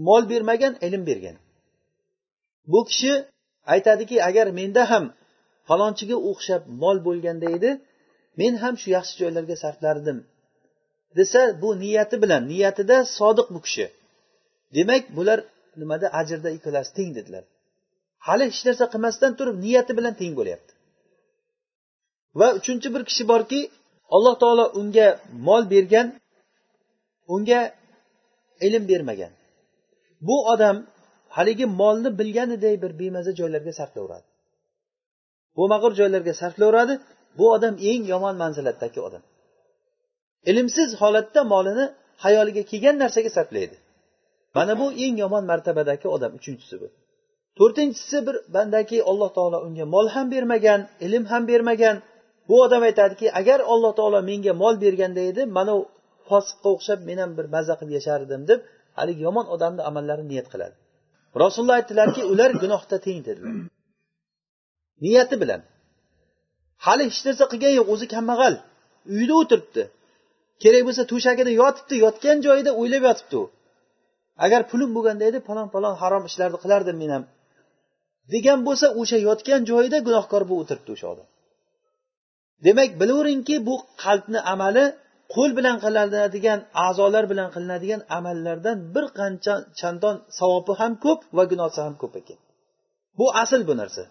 mol 0.06 0.22
bermagan 0.30 0.74
ilm 0.86 1.02
bergan. 1.06 1.36
Bu 2.72 2.80
kishi 2.88 3.12
aytadiki 3.74 4.16
agar 4.28 4.46
menda 4.58 4.82
ham 4.90 5.04
falonchiga 5.68 6.16
o'xshab 6.30 6.62
mol 6.82 6.96
bo'lganda 7.06 7.46
edi 7.56 7.70
men 8.40 8.52
ham 8.62 8.74
shu 8.80 8.88
yaxshi 8.96 9.14
joylarga 9.22 9.56
sarflardim 9.64 10.18
desa 11.18 11.40
bu 11.62 11.68
niyati 11.82 12.16
bilan 12.22 12.42
niyatida 12.52 12.96
sodiq 13.18 13.48
bu 13.54 13.60
kishi. 13.66 13.86
Demak 14.76 15.04
bular 15.16 15.38
nimada 15.80 16.06
ajrda 16.20 16.50
ikkalasi 16.56 16.90
teng 16.98 17.10
dedilar. 17.18 17.44
Hali 18.26 18.44
hech 18.48 18.60
narsa 18.66 18.84
qilmasdan 18.92 19.32
turib 19.38 19.56
niyati 19.64 19.92
bilan 19.98 20.14
teng 20.20 20.32
bo'lyapti. 20.38 20.72
Va 22.38 22.48
uchinchi 22.58 22.88
bir 22.94 23.02
kishi 23.08 23.24
borki 23.32 23.60
alloh 24.16 24.34
taolo 24.42 24.64
unga 24.80 25.08
mol 25.46 25.62
bergan 25.72 26.06
unga 27.34 27.60
ilm 28.66 28.84
bermagan. 28.90 29.32
Bu 30.26 30.36
odam 30.52 30.76
haligi 31.36 31.66
molni 31.80 32.10
bilganiday 32.18 32.74
bir 32.82 32.92
bemaza 33.00 33.32
joylarga 33.40 33.72
sarflayveradi 33.80 34.26
bo'lmag'ur 35.56 35.92
joylarga 36.00 36.32
sarflayveradi 36.42 36.94
bu 37.38 37.44
odam 37.56 37.74
eng 37.90 38.02
yomon 38.12 38.34
manzilatdagi 38.42 39.00
odam. 39.08 39.22
Ilmsiz 40.50 40.90
holatda 41.00 41.40
molini 41.52 41.86
hayoliga 42.24 42.62
kelgan 42.70 42.96
narsaga 43.02 43.30
sarflaydi. 43.36 43.76
Mana 44.56 44.72
bu 44.80 44.86
eng 45.04 45.16
yomon 45.24 45.44
martabadagi 45.50 46.06
odam. 46.16 46.32
Uchinchisi 46.38 46.76
bu. 46.80 46.88
To'rtinchisi 47.58 48.18
bir 48.26 48.36
bandaki 48.54 48.98
alloh 49.10 49.30
taolo 49.36 49.58
unga 49.66 49.84
mol 49.94 50.06
ham 50.14 50.26
bermagan 50.34 50.80
ilm 51.06 51.24
ham 51.32 51.42
bermagan. 51.50 51.96
Bu 52.48 52.54
odam 52.64 52.82
aytadiki 52.88 53.26
agar 53.40 53.58
alloh 53.72 53.92
taolo 53.98 54.18
menga 54.30 54.52
mol 54.62 54.74
berganda 54.84 55.22
edi 55.30 55.42
mana 55.56 55.74
fosiqqa 56.28 56.68
o'xshab 56.76 57.00
men 57.08 57.18
ham 57.22 57.30
bir 57.38 57.46
maza 57.54 57.74
qilib 57.78 57.92
yashardim 57.98 58.42
deb 58.50 58.60
haligi 58.98 59.22
yomon 59.26 59.46
odamni 59.54 59.82
amallarini 59.90 60.28
niyat 60.32 60.48
qiladi. 60.52 60.74
Rasululloh 61.42 61.76
aytdilarki 61.80 62.22
ular 62.32 62.50
gunohda 62.62 62.96
teng 63.06 63.20
dedilar. 63.28 63.54
Niyati 65.04 65.36
bilan. 65.42 65.60
Hali 66.86 67.02
hech 67.08 67.20
narsa 67.26 67.44
qilgani 67.52 67.74
yo'q 67.80 67.88
o'zi 67.94 68.06
kambag'al. 68.14 68.54
Uyda 69.16 69.34
o'tiribdi. 69.42 69.82
Kerak 70.62 70.82
bo'lsa 70.88 71.02
to'shagida 71.12 71.52
yotibdi 71.62 71.94
yotgan 72.04 72.38
joyida 72.46 72.70
o'ylab 72.80 73.02
yotibdi 73.08 73.36
u. 73.42 73.44
Agar 74.44 74.60
pulim 74.70 74.90
bo'lganda 74.96 75.24
edi 75.30 75.38
falon 75.48 75.68
falon 75.74 75.94
harom 76.02 76.22
ishlarni 76.30 76.58
qilardim 76.64 76.96
men 77.02 77.10
ham. 77.16 77.24
Degan 78.34 78.58
bo'lsa 78.68 78.86
o'sha 79.00 79.18
yotgan 79.28 79.60
joyida 79.70 79.98
gunohkor 80.06 80.42
bo'lib 80.50 80.62
o'tiribdi 80.64 80.90
o'sha 80.96 81.06
odam. 81.14 81.28
Demak 82.66 82.90
bilaveringki 83.00 83.56
bu 83.68 83.74
qalbni 84.04 84.40
amali 84.52 84.84
qo'l 85.34 85.50
bilan 85.58 85.76
qilinadigan 85.84 86.60
a'zolar 86.86 87.24
bilan 87.32 87.48
qilinadigan 87.54 88.00
amallardan 88.18 88.76
bir 88.94 89.04
qancha 89.18 89.54
chandon 89.80 90.16
savobi 90.38 90.72
ham 90.80 90.92
ko'p 91.04 91.20
va 91.36 91.44
gunohi 91.50 91.80
ham 91.86 91.94
ko'p 92.02 92.14
ekan. 92.20 92.38
Bu 93.18 93.26
asl 93.42 93.60
bu 93.68 93.74
narsa. 93.80 94.02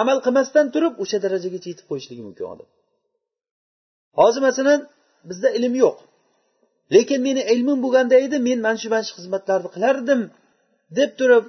Amal 0.00 0.18
qilmasdan 0.24 0.66
turib 0.74 0.94
o'sha 1.02 1.18
darajagacha 1.24 1.68
yetib 1.72 1.86
qo'yishligi 1.90 2.22
mumkin 2.28 2.46
odam. 2.54 2.68
Hozir 4.20 4.42
masalan 4.48 4.80
bizda 5.28 5.48
ilm 5.58 5.74
yo'q. 5.82 5.96
Lekin 6.94 7.20
meni 7.26 7.42
ilmim 7.52 7.78
bo'lganda 7.84 8.16
edi 8.26 8.36
men 8.48 8.58
mana 8.66 8.78
shu 8.82 8.88
mana 8.94 9.04
shu 9.08 9.14
xizmatlarni 9.18 9.68
qilardim 9.74 10.20
deb 10.98 11.10
turib 11.18 11.44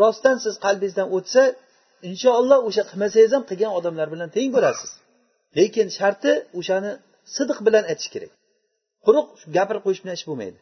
rostdan 0.00 0.36
siz 0.44 0.54
qalbingizdan 0.64 1.08
o'tsa 1.16 1.42
inshaalloh 2.10 2.60
o'sha 2.68 2.82
qilmasangiz 2.90 3.32
ham 3.36 3.44
qilgan 3.50 3.72
odamlar 3.78 4.08
bilan 4.14 4.28
teng 4.36 4.50
bo'lasiz. 4.56 4.90
Lekin 5.58 5.86
sharti 5.98 6.32
o'shani 6.58 6.92
sidiq 7.36 7.58
bilan 7.66 7.84
aytish 7.90 8.10
kerak. 8.14 8.32
Quruq 9.06 9.28
gapirib 9.56 9.82
qo'yish 9.86 10.00
bilan 10.04 10.16
ish 10.18 10.26
bo'lmaydi. 10.28 10.58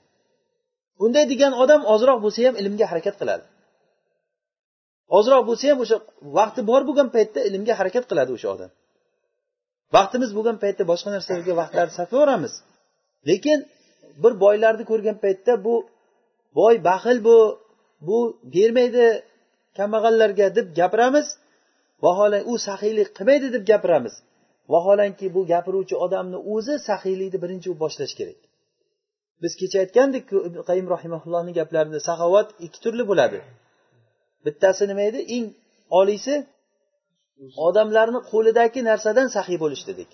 Unday 1.05 1.25
degan 1.33 1.53
odam 1.63 1.81
ozroq 1.95 2.19
bo'lsa 2.25 2.41
ham 2.47 2.55
ilmga 2.61 2.87
harakat 2.93 3.15
qiladi. 3.21 3.45
Ozroq 5.19 5.43
bo'lsa 5.49 5.65
ham 5.71 5.79
o'sha 5.85 5.97
vaqti 6.39 6.61
bor 6.71 6.83
bo'lgan 6.89 7.09
paytda 7.17 7.41
ilmga 7.49 7.75
harakat 7.81 8.05
qiladi 8.11 8.31
o'sha 8.37 8.49
odam. 8.55 8.71
Vaqtimiz 9.97 10.31
bo'lgan 10.37 10.57
paytda 10.65 10.83
boshqa 10.93 11.09
narsalarga 11.15 11.53
vaqtlarni 11.61 11.95
sarflayveramiz 11.99 12.53
lekin 13.31 13.59
bir 14.23 14.33
boylarni 14.45 14.85
ko'rgan 14.91 15.17
paytda 15.25 15.53
bu 15.67 15.75
boy 16.59 16.75
baxil 16.89 17.19
bu 17.29 17.39
bu 18.09 18.19
bermaydi 18.55 19.07
kambag'allarga 19.77 20.47
deb 20.57 20.67
gapiramiz. 20.79 21.29
Vaholanki 22.05 22.47
u 22.53 22.55
saxiylik 22.69 23.09
qilmaydi 23.17 23.49
deb 23.55 23.65
gapiramiz. 23.71 24.15
Vaholanki 24.73 25.27
bu 25.35 25.41
gapiruvchi 25.53 25.97
odamni 26.05 26.39
o'zi 26.55 26.75
saxiylikni 26.89 27.39
birinchi 27.45 27.69
u 27.75 27.77
boshlash 27.83 28.15
kerak. 28.19 28.41
Biz 29.43 29.53
kecha 29.61 29.79
aytgandikku 29.85 30.37
ibn 30.49 30.59
qayim 30.69 30.87
rahimaullohni 30.95 31.53
gaplarida 31.59 32.01
saxovat 32.09 32.49
ikki 32.67 32.79
turli 32.85 33.05
bo'ladi. 33.11 33.39
Bittasi 34.45 34.85
nima 34.91 35.03
edi? 35.11 35.21
Eng 35.37 35.47
oliysi 35.99 36.35
odamlarni 37.67 38.21
qo'lidagi 38.31 38.81
narsadan 38.91 39.29
saxiy 39.37 39.59
bo'lish 39.65 39.85
dedik. 39.91 40.11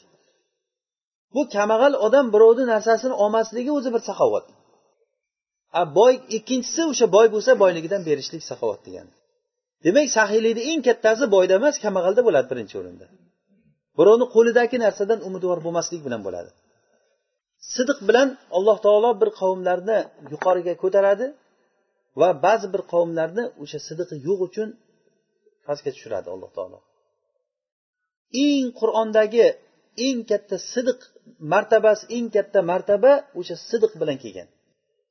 Bu 1.35 1.43
kambag'al 1.55 1.95
odam 2.07 2.27
birovni 2.35 2.65
narsasini 2.75 3.15
olmasligi 3.25 3.71
o'zi 3.79 3.91
bir 3.95 4.03
saxovat. 4.09 4.47
A 5.81 5.83
boy 5.99 6.15
ikkinchisi 6.37 6.83
o'sha 6.91 7.07
boy 7.17 7.27
bo'lsa 7.35 7.53
boyligidan 7.63 8.03
berishlik 8.09 8.43
saxovat 8.51 8.81
degani. 8.87 9.13
Demak 9.85 10.09
saxiylikni 10.17 10.63
eng 10.71 10.81
kattasi 10.89 11.25
boyda 11.35 11.53
emas 11.61 11.77
kambag'alda 11.85 12.23
bo'ladi 12.27 12.47
birinchi 12.53 12.75
o'rinda. 12.81 13.07
Birovni 13.99 14.27
qo'lidagi 14.35 14.77
narsadan 14.85 15.21
umidvor 15.29 15.59
bo'lmaslik 15.67 16.01
bilan 16.07 16.21
bo'ladi. 16.27 16.51
Sidiq 17.75 17.99
bilan 18.09 18.29
alloh 18.57 18.77
taolo 18.87 19.11
bir 19.21 19.31
qavmlarni 19.41 19.99
yuqoriga 20.33 20.75
ko'taradi 20.83 21.27
va 22.21 22.29
ba'zi 22.45 22.67
bir 22.75 22.83
qavmlarni 22.93 23.45
o'sha 23.63 23.79
sidiqi 23.89 24.15
yo'q 24.29 24.41
uchun 24.49 24.69
pastga 25.67 25.91
tushiradi 25.95 26.29
alloh 26.35 26.51
taolo. 26.59 26.79
Eng 28.47 28.67
qur'ondagi 28.81 29.47
eng 30.07 30.21
katta 30.31 30.57
sidiq 30.73 31.01
martabasi 31.53 32.05
eng 32.17 32.29
katta 32.35 32.61
martaba 32.71 33.13
o'sha 33.39 33.57
sidiq 33.71 33.93
bilan 34.01 34.19
kelgan. 34.25 34.49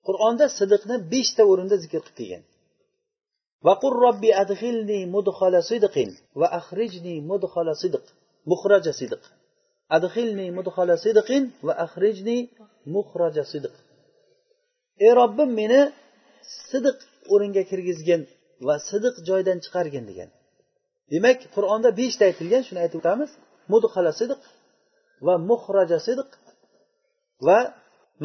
Qur'onda 0.08 0.46
sidiqni 0.60 0.96
beshta 1.12 1.44
o'rinda 1.52 1.76
zikr 1.84 2.02
qilib 2.06 2.18
kelgan. 2.20 2.44
Vaqur 3.68 3.94
robbi 4.06 4.30
adxilni 4.44 5.00
mudxala 5.16 5.62
sidqin 5.70 6.10
va 6.40 6.48
axrijni 6.60 7.16
mudxala 7.30 7.74
sidq 7.82 8.06
muhraja 8.52 8.94
sidq 9.00 9.24
adxilni 9.98 10.48
mudxala 10.58 10.96
sidqin 11.06 11.44
va 11.68 11.74
axrijni 11.86 12.38
muhraja 12.96 13.44
sidq 13.54 13.74
ey 15.06 15.12
robbim 15.20 15.50
meni 15.60 15.82
sidiq 16.70 16.98
o'ringa 17.34 17.64
kirgizgin 17.70 18.22
va 18.68 18.76
sidiq 18.90 19.16
joydan 19.28 19.58
chiqargin 19.66 20.06
degan. 20.10 20.30
Demak 21.14 21.40
qur'onda 21.56 21.90
beshta 22.00 22.24
aytilgan 22.30 22.64
shuni 22.68 22.80
aytib 22.84 23.00
o'tamiz. 23.02 23.32
Mudhala 23.74 24.12
sidiq 24.20 24.42
va 25.26 25.34
muhraja 25.50 26.00
sidiq 26.08 26.30
va 27.48 27.60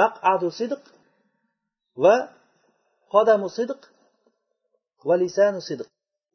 maqadu 0.00 0.48
sidiq 0.60 0.82
va 2.04 2.14
qodamu 3.12 3.48
sidiq 3.58 3.80
va 5.08 5.14
lisanu 5.22 5.60
sidiq 5.68 5.88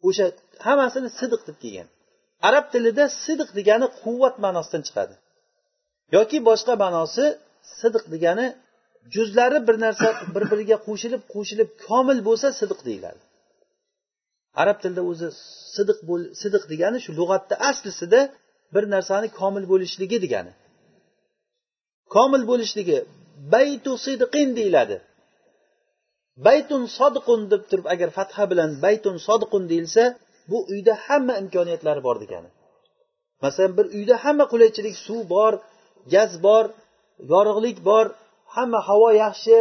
o'sha 0.08 0.26
hammasini 0.68 1.10
sidiq 1.20 1.42
deb 1.48 1.58
kelgan. 1.64 1.88
Arab 2.48 2.66
tilida 2.74 3.06
sidiq 3.26 3.50
degani 3.58 3.88
quvvat 4.02 4.36
ma'nosidan 4.46 4.82
chiqadi. 4.88 5.16
Yoki 6.16 6.38
boshqa 6.50 6.74
ma'nosi 6.84 7.26
sidiq 7.80 8.06
degani 8.14 8.48
juzlari 9.16 9.60
bir 9.68 9.76
narsa 9.86 10.08
bir 10.36 10.44
biriga 10.52 10.78
qo'shilib 10.88 11.22
qo'shilib 11.34 11.70
komil 11.88 12.20
bo'lsa 12.28 12.48
sidiq 12.60 12.80
deyiladi. 12.88 13.22
Arab 14.62 14.78
tilida 14.82 15.04
o'zi 15.12 15.28
sidiq 15.76 16.00
sidiq 16.42 16.64
degani 16.72 17.00
shu 17.06 17.12
lug'atda 17.20 17.56
aslisida 17.70 18.20
bir 18.74 18.84
narsani 18.94 19.28
komil 19.40 19.66
bo'lishligi 19.72 20.18
degani. 20.26 20.52
Komil 22.16 22.44
bo'lishligi 22.52 22.98
baytu 23.54 23.92
sidqin 24.06 24.50
deyiladi. 24.60 24.98
Baytun 26.48 26.84
sodiqun 26.98 27.42
deb 27.52 27.62
turib 27.70 27.86
agar 27.94 28.10
fatha 28.18 28.44
bilan 28.52 28.70
baytun 28.86 29.16
sodiqun 29.28 29.64
deyilsa 29.72 30.04
bu 30.50 30.58
uyda 30.74 30.94
hamma 31.06 31.34
imkoniyatlari 31.42 32.02
bor 32.08 32.18
degani. 32.24 32.50
Masalan 33.44 33.74
bir 33.78 33.86
uyda 33.98 34.16
hamma 34.24 34.46
qulaychilik 34.52 34.96
suv 35.06 35.22
bor 35.36 35.54
gaz 36.14 36.32
bor 36.46 36.66
yorug'lik 37.34 37.78
bor 37.90 38.06
hamma 38.56 38.80
havo 38.88 39.10
yaxshi 39.24 39.56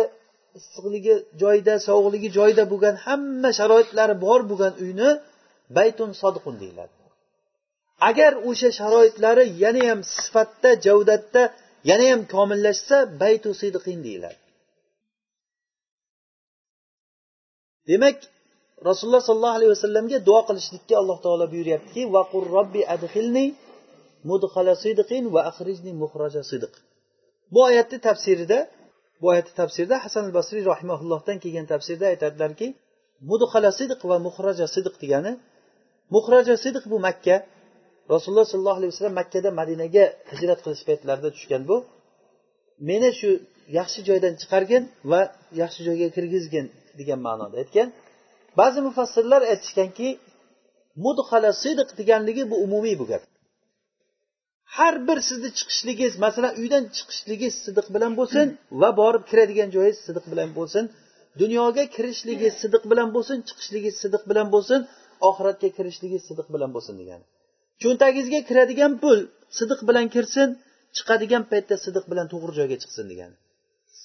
issiqligi 0.58 1.14
joyida 1.42 1.74
sovuqligi 1.86 2.28
joyida 2.38 2.64
bo'lgan 2.72 2.96
hamma 3.06 3.50
sharoitlari 3.58 4.14
bor 4.26 4.40
bo'lgan 4.50 4.74
uyni 4.84 5.08
baytun 5.78 6.10
sodiqun 6.22 6.54
deyiladi. 6.62 6.94
Agar 8.08 8.32
o'sha 8.48 8.70
sharoitlari 8.80 9.44
yanayam 9.64 10.00
sifatda 10.16 10.70
javdatda 10.86 11.42
yanayam 11.90 12.20
komillashsa 12.34 12.96
baytu 13.22 13.50
sidiqin 13.60 13.98
deyiladi. 14.06 14.40
Demak 17.90 18.16
rasululloh 18.88 19.22
sollallohu 19.28 19.56
alayhi 19.58 19.72
vasallamga 19.76 20.18
duo 20.28 20.40
qilishlikka 20.48 20.94
alloh 21.00 21.18
taolo 21.24 21.44
buyuryaptiki 21.52 22.02
vaqur 22.16 22.44
robbi 22.56 22.82
adhilni 22.94 23.46
mudhala 24.30 24.74
sidqin 24.84 25.24
va 25.34 25.40
axrijni 25.50 25.92
muhraja 26.02 26.42
sidq 26.50 26.72
bu 27.52 27.58
oyatni 27.68 27.98
tafsirida 28.08 28.58
bu 29.20 29.24
oyatni 29.32 29.54
tafsirida 29.60 29.96
hasan 30.04 30.22
al 30.28 30.32
basriy 30.38 30.64
rahimaullohdan 30.72 31.36
kelgan 31.44 31.66
tafsirda 31.72 32.06
aytadilarki 32.12 32.66
mudhala 33.30 33.70
sidq 33.80 34.00
va 34.10 34.16
muhraja 34.26 34.66
sidq 34.76 34.94
degani 35.02 35.32
muhraja 36.14 36.54
sidq 36.64 36.84
bu 36.92 36.98
makka 37.08 37.36
rasululloh 38.12 38.46
sollallohu 38.52 38.78
alayhi 38.80 38.92
vasallam 38.92 39.16
makkadan 39.22 39.54
madinaga 39.60 40.04
hijrat 40.30 40.58
qilish 40.64 40.84
paytlarida 40.88 41.28
tushgan 41.36 41.62
bu. 41.70 41.76
Meni 42.88 43.10
shu 43.20 43.30
yaxshi 43.78 44.00
joydan 44.08 44.34
chiqargin 44.40 44.82
va 45.10 45.20
yaxshi 45.62 45.80
joyga 45.88 46.08
kirgizgin 46.16 46.66
degan 46.98 47.20
ma'noda 47.26 47.56
aytgan. 47.62 47.88
Ba'zi 48.60 48.80
mufassirlar 48.88 49.42
aytishganki 49.52 50.08
mudhala 51.04 51.50
sidiq 51.62 51.88
deganligi 52.00 52.42
bu 52.50 52.56
umumiy 52.66 52.96
bu 53.00 53.06
gap. 53.10 53.22
Har 54.74 54.94
bir 55.08 55.18
sizni 55.28 55.50
chiqishligingiz 55.58 56.14
masalan 56.24 56.52
uydan 56.62 56.84
chiqishligingiz 56.96 57.54
sidiq 57.66 57.86
bilan 57.94 58.12
bo'lsin 58.20 58.46
va 58.80 58.90
borib 59.00 59.24
kiradigan 59.30 59.68
joyingiz 59.76 59.98
sidiq 60.06 60.24
bilan 60.32 60.50
bo'lsin 60.58 60.84
dunyoga 61.40 61.84
kirishligingiz 61.94 62.54
sidiq 62.62 62.82
bilan 62.90 63.08
bo'lsin 63.16 63.36
chiqishligingiz 63.48 63.96
sidiq 64.02 64.22
bilan 64.30 64.46
bo'lsin 64.54 64.80
oxiratga 65.28 65.68
kirishligingiz 65.76 66.24
sidiq 66.30 66.48
bilan 66.54 66.70
bo'lsin 66.76 66.94
degani 67.00 67.24
cho'ntagingizga 67.82 68.40
kiradigan 68.48 68.92
pul 69.02 69.18
sidiq 69.58 69.80
bilan 69.88 70.06
kirsin 70.14 70.48
chiqadigan 70.96 71.42
paytda 71.50 71.76
sidiq 71.84 72.04
bilan 72.10 72.26
to'g'ri 72.32 72.52
joyga 72.58 72.76
chiqsin 72.82 73.06
degani 73.12 73.36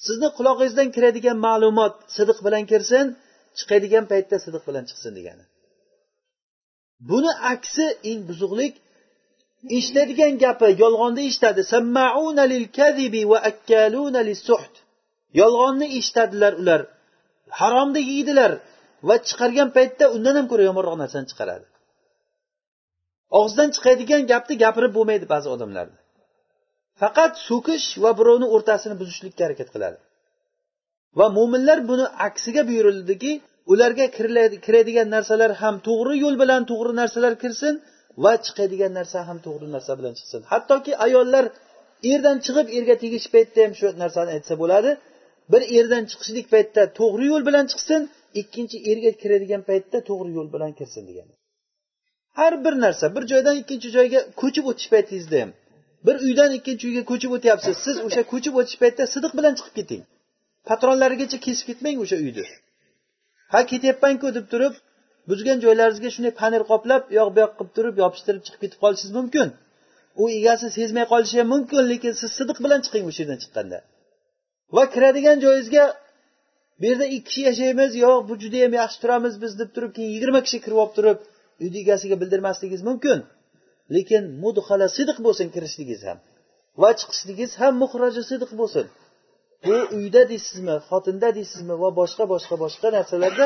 sizni 0.06 0.30
qulog'ingizdan 0.38 0.88
kiradigan 0.96 1.38
ma'lumot 1.48 1.94
sidiq 2.18 2.40
bilan 2.46 2.64
kirsin 2.72 3.06
chiqadigan 3.60 4.06
paytda 4.12 4.38
sidiq 4.46 4.64
bilan 4.70 4.84
chiqsin 4.90 5.12
degani 5.18 5.44
buni 7.10 7.32
aksi 7.54 7.86
eng 8.10 8.20
buzuqlik 8.30 8.74
eshitadigan 9.78 10.34
gapi 10.44 10.68
yolg'onni 10.84 11.22
eshitadi 11.30 11.62
yolg'onni 15.40 15.88
eshitadilar 16.00 16.54
ular. 16.62 16.82
Haromni 17.60 18.02
yeydilar 18.12 18.52
va 19.08 19.16
chiqargan 19.28 19.70
paytda 19.78 20.06
undan 20.16 20.36
ham 20.40 20.46
ko'ra 20.52 20.64
yomonroq 20.70 20.96
narsani 21.04 21.28
chiqaradi. 21.32 21.66
Og'zidan 23.40 23.70
chiqadigan 23.76 24.22
gapni 24.32 24.56
gapirib 24.64 24.92
bo'lmaydi 24.98 25.26
ba'zi 25.34 25.48
odamlarni 25.56 25.98
faqat 27.02 27.34
so'kish 27.50 27.88
va 28.04 28.12
birovni 28.20 28.48
o'rtasini 28.56 28.96
buzishlikka 29.02 29.42
harakat 29.48 29.70
qiladi. 29.76 29.98
Va 31.20 31.28
mo'minlar 31.38 31.80
buni 31.90 32.06
aksiga 32.28 32.62
buyurildiki 32.70 33.32
ularga 33.72 34.06
kiradigan 34.66 35.08
narsalar 35.16 35.52
ham 35.62 35.76
to'g'ri 35.88 36.14
yo'l 36.24 36.36
bilan 36.42 36.62
to'g'ri 36.72 36.94
narsalar 37.02 37.34
kirsin 37.44 37.74
va 38.24 38.34
chiqadigan 38.46 38.94
narsa 39.00 39.20
ham 39.28 39.38
to'g'ri 39.46 39.68
narsa 39.76 39.92
bilan 40.00 40.14
chiqsin. 40.20 40.42
Hattoki 40.52 40.92
ayollar 41.06 41.46
erdan 42.14 42.38
chiqib 42.46 42.68
erga 42.78 42.96
tegish 43.04 43.28
paytda 43.34 43.60
ham 43.66 43.74
shu 43.80 43.88
narsani 44.04 44.30
aytsa 44.38 44.54
bo'ladi. 44.62 44.92
Bir 45.52 45.62
erdan 45.78 46.04
chiqishlik 46.12 46.48
paytda 46.54 46.82
to'g'ri 47.00 47.26
yo'l 47.32 47.44
bilan 47.50 47.66
chiqsin 47.72 48.02
ikkinchi 48.42 48.78
erga 48.92 49.12
kiradigan 49.22 49.62
paytda 49.70 49.98
to'g'ri 50.10 50.32
yo'l 50.38 50.50
bilan 50.56 50.72
kirsin 50.80 51.04
degan. 51.10 51.28
Har 52.40 52.54
bir 52.66 52.74
narsa 52.86 53.06
bir 53.16 53.24
joydan 53.32 53.56
ikkinchi 53.62 53.90
joyga 53.98 54.20
ko'chib 54.42 54.66
o'tish 54.72 54.90
paytingizda 54.94 55.38
ham 55.44 55.52
bir 56.06 56.16
uydan 56.26 56.52
ikkinchi 56.58 56.84
uyga 56.90 57.04
ko'chib 57.12 57.32
o'tyapsiz 57.38 57.76
siz 57.86 57.96
o'sha 58.08 58.24
ko'chib 58.32 58.54
o'tish 58.60 58.78
paytida 58.82 59.06
sidiq 59.14 59.32
bilan 59.40 59.54
chiqib 59.58 59.74
keting. 59.80 60.02
Patronlarigacha 60.70 61.38
kesib 61.46 61.66
ketmang 61.70 61.98
o'sha 62.04 62.18
uyni. 62.26 62.46
Ha 63.54 63.60
ketyapmanku 63.72 64.28
deb 64.38 64.46
turib 64.54 64.74
buzgan 65.30 65.58
joylaringizga 65.66 66.10
shunday 66.16 66.34
panel 66.42 66.64
qoplab 66.72 67.02
u 67.12 67.14
yoq 67.20 67.30
bu 67.36 67.40
yoq 67.44 67.54
qilib 67.58 67.72
turib 67.78 67.96
yopishtirib 68.04 68.42
chiqib 68.46 68.62
ketib 68.64 68.80
qolishingiz 68.84 69.14
mumkin. 69.20 69.48
U 70.22 70.24
egasi 70.38 70.68
sezmay 70.78 71.06
qolishi 71.12 71.36
ham 71.42 71.48
mumkin 71.54 71.84
lekin 71.92 72.14
siz 72.22 72.30
sidiq 72.40 72.58
bilan 72.66 72.80
chiqing 72.86 73.04
o'sha 73.10 73.20
yerdan 73.24 73.40
chiqqanda. 73.44 73.78
Va 74.76 74.84
kiradigan 74.94 75.38
joyingizga 75.46 75.86
bu 76.80 76.84
yerda 76.90 77.06
ikki 77.18 77.26
kishi 77.28 77.42
yashaymiz 77.50 77.92
yo'q 78.06 78.20
bu 78.30 78.34
judayam 78.44 78.74
yaxshi 78.82 78.98
turamiz 79.04 79.34
biz 79.44 79.52
deb 79.62 79.70
turib 79.76 79.92
keyin 79.96 80.12
yigirma 80.16 80.40
kishi 80.46 80.60
kirib 80.66 80.80
olib 80.84 80.94
turib 80.98 81.18
uyni 81.64 81.78
egasiga 81.84 82.16
bildirmasligingiz 82.22 82.84
mumkin. 82.90 83.20
Lekin 83.96 84.24
mudhala 84.44 84.88
sidiq 84.98 85.18
bo'lsin 85.26 85.48
kirishligingiz 85.56 86.02
ham. 86.08 86.18
Va 86.82 86.90
chiqishligingiz 87.00 87.52
ham 87.62 87.74
muhraji 87.84 88.22
sidiq 88.32 88.52
bo'lsin. 88.62 88.86
Bu 89.66 89.76
uyda 89.98 90.22
deysizmi 90.32 90.76
xotinda 90.90 91.28
deysizmi 91.38 91.76
va 91.84 91.90
boshqa 92.00 92.24
boshqa 92.34 92.56
boshqa 92.64 92.88
narsalarda 92.98 93.46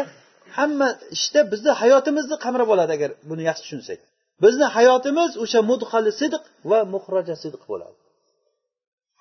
hamma 0.58 0.90
ishda 1.16 1.42
bizni 1.52 1.72
hayotimizni 1.82 2.36
qamrab 2.46 2.70
oladi 2.74 2.92
agar 2.98 3.12
buni 3.30 3.44
yaxshi 3.50 3.64
tushunsak. 3.66 4.00
Bizni 4.44 4.68
hayotimiz 4.76 5.32
o'sha 5.44 5.60
mudhali 5.72 6.12
sidiq 6.22 6.44
va 6.70 6.80
muhraja 6.94 7.36
sidiq 7.44 7.64
bo'ladi. 7.72 7.98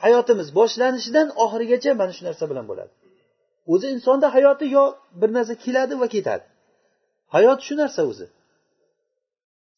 Hayotimiz 0.05 0.49
boshlanishidan 0.59 1.29
oxirigacha 1.45 1.91
mana 2.01 2.13
shu 2.17 2.23
narsa 2.29 2.45
bilan 2.51 2.65
bo'ladi. 2.71 2.93
O'zi 3.73 3.87
insonda 3.97 4.27
hayoti 4.37 4.67
yo 4.77 4.85
bir 5.21 5.31
narsa 5.37 5.55
keladi 5.65 5.95
va 6.03 6.07
ketadi. 6.15 6.45
Hayot 7.35 7.59
shu 7.67 7.75
narsa 7.83 8.01
o'zi. 8.11 8.27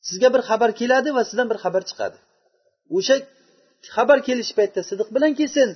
Sizga 0.08 0.28
bir 0.34 0.42
xabar 0.48 0.70
keladi 0.80 1.10
va 1.16 1.22
sizdan 1.28 1.46
bir 1.50 1.58
xabar 1.64 1.82
chiqadi. 1.90 2.18
O'sha 2.96 3.16
xabar 3.96 4.18
kelish 4.28 4.52
paytida 4.58 4.82
sidiq 4.90 5.08
bilan 5.16 5.32
kelsin 5.38 5.68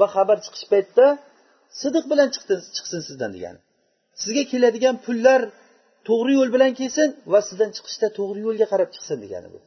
va 0.00 0.06
xabar 0.14 0.36
chiqish 0.44 0.66
paytida 0.72 1.06
sidiq 1.80 2.04
bilan 2.12 2.28
chiqsin 2.76 3.00
sizdan 3.08 3.30
degani. 3.36 3.60
Sizga 4.22 4.42
keladigan 4.52 4.96
pullar 5.06 5.40
to'g'ri 6.08 6.32
yo'l 6.38 6.50
bilan 6.54 6.72
kelsin 6.80 7.08
va 7.32 7.40
sizdan 7.48 7.70
chiqishda 7.76 8.08
to'g'ri 8.18 8.40
yo'lga 8.46 8.66
qarab 8.72 8.88
chiqsin 8.94 9.18
degani 9.24 9.48
bu. 9.54 9.58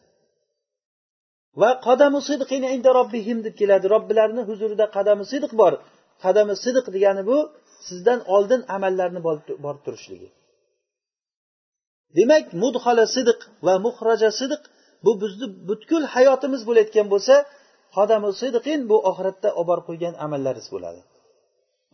Va 1.61 1.69
qadamu 1.87 2.19
sidqin 2.29 2.63
inda 2.75 2.91
robbihim 2.99 3.37
deb 3.45 3.55
keladi. 3.61 3.85
Robbilarini 3.95 4.43
huzurida 4.49 4.85
qadami 4.97 5.23
sidiq 5.31 5.51
bor. 5.61 5.73
Qadami 6.23 6.53
sidiq 6.63 6.85
degani 6.95 7.23
bu 7.29 7.37
sizdan 7.87 8.19
oldin 8.35 8.61
amallarni 8.75 9.21
borib 9.65 9.81
turishligi. 9.85 10.29
Demak 12.17 12.45
mudhala 12.63 13.05
sidiq 13.15 13.39
va 13.65 13.73
muhraja 13.85 14.29
sidiq 14.39 14.61
bu 15.05 15.11
bizni 15.21 15.47
butkul 15.69 16.03
hayotimiz 16.15 16.61
bo'layotgan 16.67 17.07
bo'lsa 17.13 17.35
qadamu 17.97 18.29
sidiqin 18.41 18.79
bu 18.89 18.97
oxiratda 19.09 19.49
olib 19.59 19.67
borib 19.69 19.85
qo'ygan 19.89 20.13
amallaringiz 20.25 20.67
bo'ladi. 20.75 21.01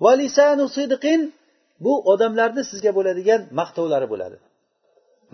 Va 0.03 0.13
lisanu 0.21 0.65
sidiqin 0.77 1.21
bu 1.83 1.93
odamlarni 2.11 2.63
sizga 2.71 2.91
bo'ladigan 2.97 3.41
maqtovlari 3.59 4.07
bo'ladi. 4.13 4.37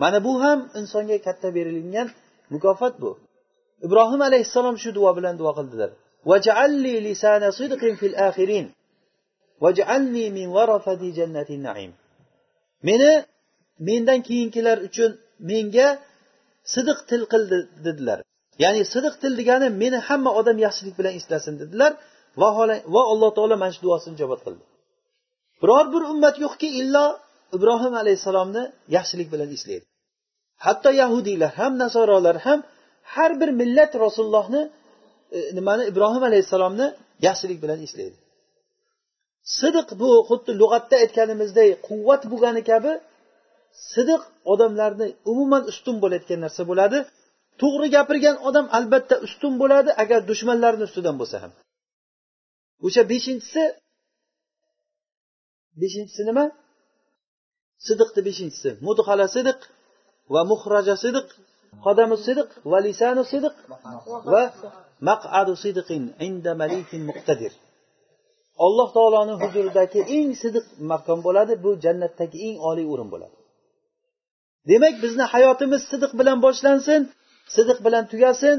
Mana 0.02 0.18
bu 0.26 0.32
ham 0.44 0.58
insonga 0.80 1.16
katta 1.26 1.48
berilgan 1.56 2.08
mukofot 2.54 2.94
bu. 3.02 3.10
Ibrohim 3.86 4.20
alayhissalom 4.28 4.76
shu 4.82 4.90
duo 4.98 5.10
bilan 5.18 5.34
duo 5.40 5.52
qildilar. 5.58 5.90
Meni 12.88 13.12
mendan 13.88 14.20
keyingilar 14.28 14.78
uchun 14.88 15.10
menga 15.50 15.88
sidiq 16.74 16.98
til 17.10 17.22
qildi 17.32 17.58
dedilar. 17.86 18.18
Ya'ni 18.62 18.82
sidiq 18.94 19.14
til 19.22 19.32
degani 19.40 19.68
meni 19.82 19.98
hamma 20.08 20.30
odam 20.40 20.56
yaxshilik 20.66 20.94
bilan 21.00 21.12
eslasin 21.20 21.54
dedilar 21.62 21.92
va 22.42 23.02
alloh 23.12 23.30
taolo 23.36 23.54
mana 23.62 23.72
shu 23.76 23.80
duosini 23.86 24.14
ijobat 24.18 24.40
qildi. 24.46 24.64
Biror 25.62 25.86
bir 25.94 26.02
ummat 26.12 26.36
yo'qki 26.44 26.68
illo 26.80 27.06
ibrohim 27.56 27.94
alayhissalomni 28.02 28.62
yaxshilik 28.96 29.28
bilan 29.32 29.50
eslaydi 29.56 29.86
hatto 30.66 30.90
yahudiylar 31.02 31.52
ham 31.60 31.72
nasorolar 31.82 32.36
ham 32.46 32.60
har 33.14 33.30
bir 33.40 33.50
millat 33.60 33.92
rasulullohni 34.04 34.62
e, 35.36 35.38
nimani 35.58 35.82
ibrohim 35.90 36.22
alayhissalomni 36.30 36.86
yaxshilik 37.26 37.58
bilan 37.64 37.78
eslaydi 37.86 38.18
sidiq 39.58 39.88
bu 40.00 40.10
xuddi 40.28 40.50
lug'atda 40.60 40.94
aytganimizdek 41.04 41.68
quvvat 41.88 42.22
bo'lgani 42.32 42.62
kabi 42.70 42.92
sidiq 43.92 44.22
odamlarni 44.52 45.06
umuman 45.30 45.62
ustun 45.72 45.96
bo'layotgan 46.02 46.40
narsa 46.44 46.62
bo'ladi. 46.70 46.98
To'g'ri 47.60 47.88
gapirgan 47.96 48.36
odam 48.48 48.66
albatta 48.78 49.16
ustun 49.26 49.52
bo'ladi 49.62 49.90
agar 50.02 50.20
dushmanlarni 50.30 50.84
ustidan 50.88 51.16
bo'lsa 51.20 51.36
ham. 51.42 51.52
O'sha 52.86 53.02
beshinchisi 53.12 53.62
beshinchisi 55.82 56.22
nima? 56.28 56.44
Sidiqni 57.86 58.20
beshinchisi. 58.28 58.70
Mudhala 58.86 59.26
sidiq 59.36 59.60
va 60.34 60.40
muhraja 60.50 60.94
sidiq 61.04 61.26
qadamu 61.86 62.16
sidiq 62.26 62.48
va 62.70 62.78
lisanu 62.86 63.22
sidiq 63.32 63.54
va 64.32 64.42
maqadu 65.08 65.54
sidiqin 65.64 66.02
inda 66.26 66.52
malikin 66.62 67.02
muqtadir. 67.10 67.52
Alloh 68.66 68.88
taoloni 68.96 69.34
huzuridagi 69.42 70.00
eng 70.16 70.30
sidiq 70.42 70.66
makon 70.90 71.18
bo'ladi 71.26 71.54
bu 71.64 71.70
jannatdagi 71.84 72.38
eng 72.48 72.56
oliy 72.70 72.86
o'rin 72.92 73.08
bo'ladi. 73.14 73.36
Demak 74.70 74.94
bizni 75.04 75.24
hayotimiz 75.32 75.82
sidiq 75.90 76.12
bilan 76.20 76.38
boshlansin 76.44 77.00
sidiq 77.56 77.78
bilan 77.86 78.04
tugasin 78.12 78.58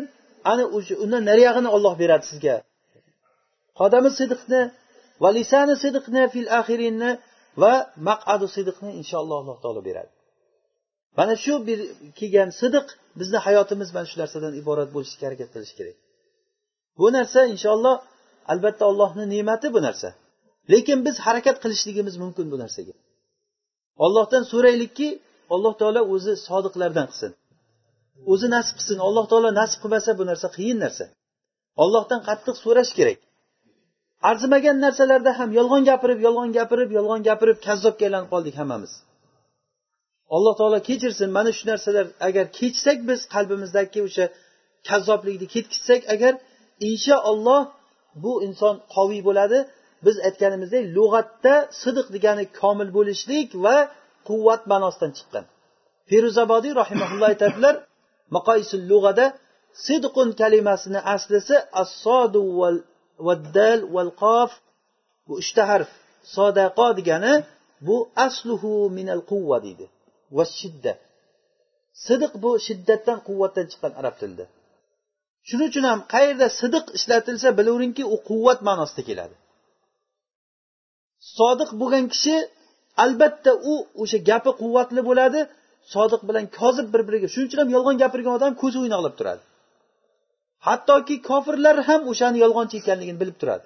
ana 0.52 0.64
o'sha 0.78 0.96
undan 1.04 1.24
nariyog'ini 1.30 1.70
olloh 1.76 1.94
beradi 2.02 2.26
sizga. 2.32 2.56
Qodami 3.80 4.10
sidiqni 4.20 4.62
va 5.24 5.30
lisani 5.38 5.76
sidiqni 5.84 6.24
fil 6.34 6.50
axirinni 6.60 7.12
va 7.62 7.74
maqadu 8.10 8.48
sidiqni 8.56 8.90
inshaalloh 9.02 9.38
alloh 9.42 9.58
taolo 9.64 9.82
beradi. 9.90 10.12
Mana 11.18 11.36
shu 11.44 11.54
bir 11.68 11.80
kelgan 12.20 12.50
sidiq 12.62 12.88
bizni 13.20 13.40
hayotimiz 13.46 13.90
mana 13.96 14.08
shu 14.12 14.18
narsadan 14.22 14.54
iborat 14.62 14.90
bo'lishga 14.96 15.24
harakat 15.28 15.50
qilish 15.54 15.74
kerak. 15.80 15.98
Bu 17.00 17.08
narsa 17.18 17.40
inshaalloh 17.54 17.96
albatta 18.52 18.84
allohni 18.92 19.26
ne'mati 19.34 19.68
bu 19.76 19.80
narsa. 19.88 20.10
Lekin 20.72 21.00
biz 21.06 21.16
harakat 21.26 21.58
qilishligimiz 21.64 22.16
mumkin 22.24 22.46
bu 22.54 22.58
narsaga. 22.64 22.96
Ollohdan 24.06 24.44
so'raylikki 24.52 25.10
alloh 25.54 25.74
taolo 25.82 26.02
o'zi 26.14 26.34
sodiqlardan 26.48 27.06
qilsin. 27.12 27.32
O'zi 28.34 28.48
nasib 28.56 28.76
qilsin. 28.80 28.98
Alloh 29.08 29.26
taolo 29.32 29.50
nasib 29.62 29.80
qilmasa 29.84 30.12
bu 30.20 30.24
narsa 30.30 30.48
qiyin 30.58 30.78
narsa. 30.86 31.06
Ollohdan 31.84 32.22
qattiq 32.28 32.56
so'rash 32.66 32.92
kerak. 33.00 33.20
Arzimagan 34.30 34.78
narsalarda 34.86 35.32
ham 35.40 35.50
yolg'on 35.60 35.84
gapirib 35.90 36.20
yolg'on 36.28 36.52
gapirib 36.58 36.90
yolg'on 36.98 37.22
gapirib 37.30 37.58
kazzobga 37.68 38.04
aylanib 38.08 38.30
qoldik 38.34 38.56
hammamiz. 38.62 38.92
Alloh 40.36 40.54
taolo 40.60 40.80
kechirsin 40.90 41.30
mana 41.38 41.52
shu 41.58 41.64
narsalar 41.72 42.06
agar 42.28 42.46
kechsak 42.60 42.98
biz 43.10 43.20
qalbimizdagi 43.34 44.00
o'sha 44.08 44.26
kazzoblikni 44.90 45.48
ketkizsak 45.54 46.02
agar 46.14 46.34
inshaalloh 46.90 47.62
bu 48.24 48.34
inson 48.48 48.76
qoviy 48.96 49.22
bo'ladi 49.28 49.60
biz 50.06 50.16
aytganimizdek 50.28 50.84
lug'atda 50.98 51.54
sidiq 51.82 52.08
degani 52.16 52.46
komil 52.60 52.90
bo'lishlik 52.98 53.50
va 53.66 53.78
quvvat 54.28 54.62
ma'nosidan 54.72 55.12
chiqqan. 55.18 55.46
Feruzabodiy 56.10 56.74
rahimaulloh 56.82 57.28
aytadilar 57.34 57.76
maqoisul 58.36 58.84
lug'ada 58.92 59.26
sidqun 59.86 60.30
kalimasini 60.42 61.00
aslisi 61.16 61.56
assodu 61.84 62.42
val 62.60 62.78
vaddal 63.28 63.80
val 63.96 64.12
qof 64.24 64.52
bu 65.28 65.34
uchta 65.42 65.64
harf. 65.72 65.92
Sodaqo 66.36 66.88
degani 67.00 67.34
bu 67.88 67.98
asluhu 68.26 68.74
minal 68.98 69.22
quvva 69.32 69.58
deydi. 69.66 69.86
Va 70.36 70.44
shidda. 70.58 70.94
Sidiq 72.06 72.34
bu 72.44 72.52
shiddatdan 72.66 73.20
quvvatdan 73.28 73.66
chiqqan 73.72 73.94
arab 74.02 74.16
tilida. 74.22 74.46
Shuning 75.48 75.70
uchun 75.72 75.86
ham 75.92 76.00
qayerda 76.14 76.48
sidiq 76.60 76.86
ishlatilsa 76.98 77.50
bilaveringki 77.58 78.04
u 78.14 78.16
quvvat 78.30 78.60
ma'nosida 78.68 79.04
keladi. 79.10 79.36
Sodiq 81.38 81.70
bo'lgan 81.82 82.06
kishi 82.14 82.36
albatta 83.04 83.52
u 83.72 83.74
o'sha 84.02 84.18
gapi 84.30 84.52
quvvatli 84.62 85.02
bo'ladi. 85.10 85.40
Sodiq 85.94 86.22
bilan 86.30 86.46
kozib 86.60 86.88
bir 86.94 87.02
biriga 87.08 87.28
shuning 87.34 87.48
uchun 87.50 87.60
ham 87.64 87.70
yolg'on 87.76 87.96
gapirgan 88.04 88.34
odam 88.40 88.54
ko'zi 88.62 88.78
o'ynoqlab 88.84 89.16
turadi. 89.20 89.42
Hattoki 90.68 91.16
kofirlar 91.30 91.78
ham 91.88 92.02
o'shani 92.12 92.38
yolg'onchi 92.44 92.76
ekanligini 92.82 93.20
bilib 93.22 93.38
turadi. 93.42 93.66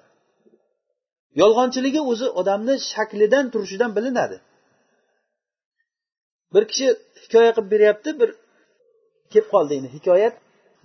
Yolg'onchiligi 1.40 2.00
o'zi 2.10 2.26
odamni 2.40 2.74
shaklidan 2.90 3.44
turishidan 3.52 3.90
bilinadi. 3.96 4.36
Bir 6.54 6.64
kishi 6.70 6.86
hikoya 7.22 7.50
qilib 7.56 7.68
beryapti 7.74 8.10
bir 8.20 8.30
kelib 9.32 9.48
qoldi 9.54 9.72
endi 9.78 9.88
hikoyat. 9.96 10.34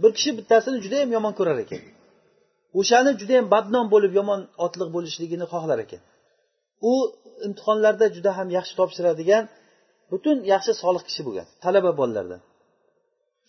Bir 0.01 0.11
kishi 0.17 0.29
bittasini 0.37 0.77
judayam 0.85 1.09
yomon 1.17 1.33
ko'rar 1.39 1.57
ekan. 1.65 1.81
O'shani 2.79 3.11
judayam 3.21 3.45
badnom 3.53 3.85
bo'lib 3.93 4.13
yomon 4.19 4.41
otliq 4.65 4.89
bo'lishligini 4.95 5.45
xohlar 5.53 5.79
ekan. 5.85 6.01
U 6.91 6.93
imtihonlarda 7.47 8.05
juda 8.15 8.31
ham 8.37 8.47
yaxshi 8.57 8.73
topshiradigan 8.79 9.43
butun 10.11 10.37
yaxshi 10.53 10.71
solih 10.83 11.03
kishi 11.07 11.21
bo'lgan 11.27 11.47
talaba 11.63 11.91
bolalardan. 11.99 12.41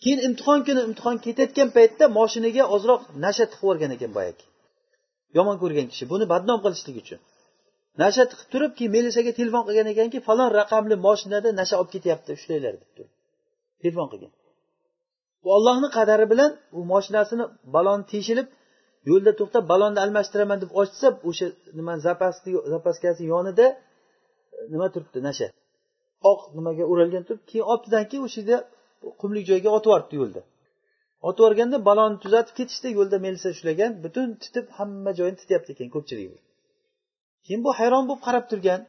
Keyin 0.03 0.19
imtihon 0.27 0.59
kuni 0.67 0.81
imtihon 0.87 1.15
ketayotgan 1.25 1.69
paytda 1.77 2.05
moshinaga 2.17 2.63
ozroq 2.75 3.01
nasha 3.25 3.45
tiqib 3.51 3.63
yuborgan 3.63 3.91
ekan 3.97 4.11
boyagi. 4.17 4.43
Yomon 5.37 5.55
ko'rgan 5.61 5.87
kishi 5.91 6.05
buni 6.11 6.25
badnom 6.33 6.59
qilishlik 6.65 6.97
uchun. 7.03 7.19
Nasha 8.01 8.23
tiqib 8.31 8.47
turib 8.53 8.71
keyin 8.77 8.91
milisaga 8.95 9.31
telefon 9.39 9.63
qilgan 9.67 9.87
ekanki 9.93 10.17
falon 10.27 10.49
raqamli 10.59 10.95
moshinada 11.07 11.49
nasha 11.59 11.75
olib 11.81 11.91
ketyapti 11.95 12.29
ushlanglar 12.37 12.73
deb 12.81 12.91
turib. 12.95 13.11
Telefon 13.83 14.07
qilgan. 14.11 14.31
Bu 15.43 15.47
ollohni 15.57 15.89
qadari 15.97 16.25
bilan 16.33 16.51
u 16.77 16.79
moshinasini 16.93 17.45
baloni 17.75 18.03
teshilib 18.11 18.47
yo'lda 19.09 19.31
to'xtab 19.39 19.63
balonni 19.71 19.99
almashtiraman 20.05 20.57
deb 20.63 20.71
ochsa 20.81 21.07
o'sha 21.29 21.47
nima 21.77 21.93
zapasni 22.05 22.49
zapaskasi 22.73 23.23
yonida 23.33 23.65
e, 23.71 23.77
nima 24.73 24.87
turibdi 24.93 25.19
nasha. 25.27 25.47
Oq 26.31 26.39
nimaga 26.57 26.83
o'ralgan 26.91 27.23
turib 27.27 27.43
keyin 27.49 27.65
olibdidan 27.71 28.03
keyin 28.09 28.23
o'sha 28.27 28.39
yerda 28.41 28.57
qumlik 29.21 29.45
joyga 29.51 29.69
otib 29.77 29.89
yuboribdi 29.91 30.15
yo'lda. 30.21 30.41
Otib 31.27 31.41
yuborganda 31.43 31.77
balonni 31.89 32.17
tuzatib 32.23 32.55
ketishdi 32.59 32.87
yo'lda 32.97 33.17
melisa 33.25 33.47
ushlagan 33.55 33.91
butun 34.03 34.27
titib 34.43 34.65
hamma 34.77 35.11
joyini 35.19 35.37
tityapti 35.41 35.69
ekan 35.75 35.89
ko'pchilik 35.95 36.31
keyin 37.45 37.61
bu 37.65 37.71
hayron 37.79 38.03
bo'lib 38.09 38.23
qarab 38.27 38.45
turgan 38.51 38.81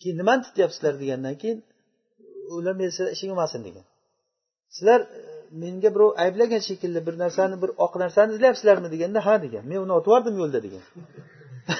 keyin 0.00 0.16
nimani 0.20 0.42
tityapsizlar 0.48 0.94
degandan 1.02 1.34
keyin 1.42 1.58
ular 2.56 2.74
milisa 2.80 3.04
ishing 3.14 3.30
bo'lmasin 3.32 3.60
degan. 3.68 3.84
Sizlar 4.76 5.00
e, 5.00 5.20
menga 5.62 5.90
birov 5.94 6.10
ayblagan 6.24 6.62
shekilli 6.68 7.00
bir 7.06 7.14
narsani 7.24 7.56
bir 7.62 7.70
oq 7.84 7.92
narsani 8.02 8.30
izlayapsizlarmi 8.36 8.88
deganda 8.94 9.20
ha 9.26 9.34
degan. 9.44 9.62
Men 9.70 9.78
uni 9.84 9.92
otib 9.98 10.08
yubordim 10.10 10.36
yo'lda 10.42 10.58
degan. 10.66 10.84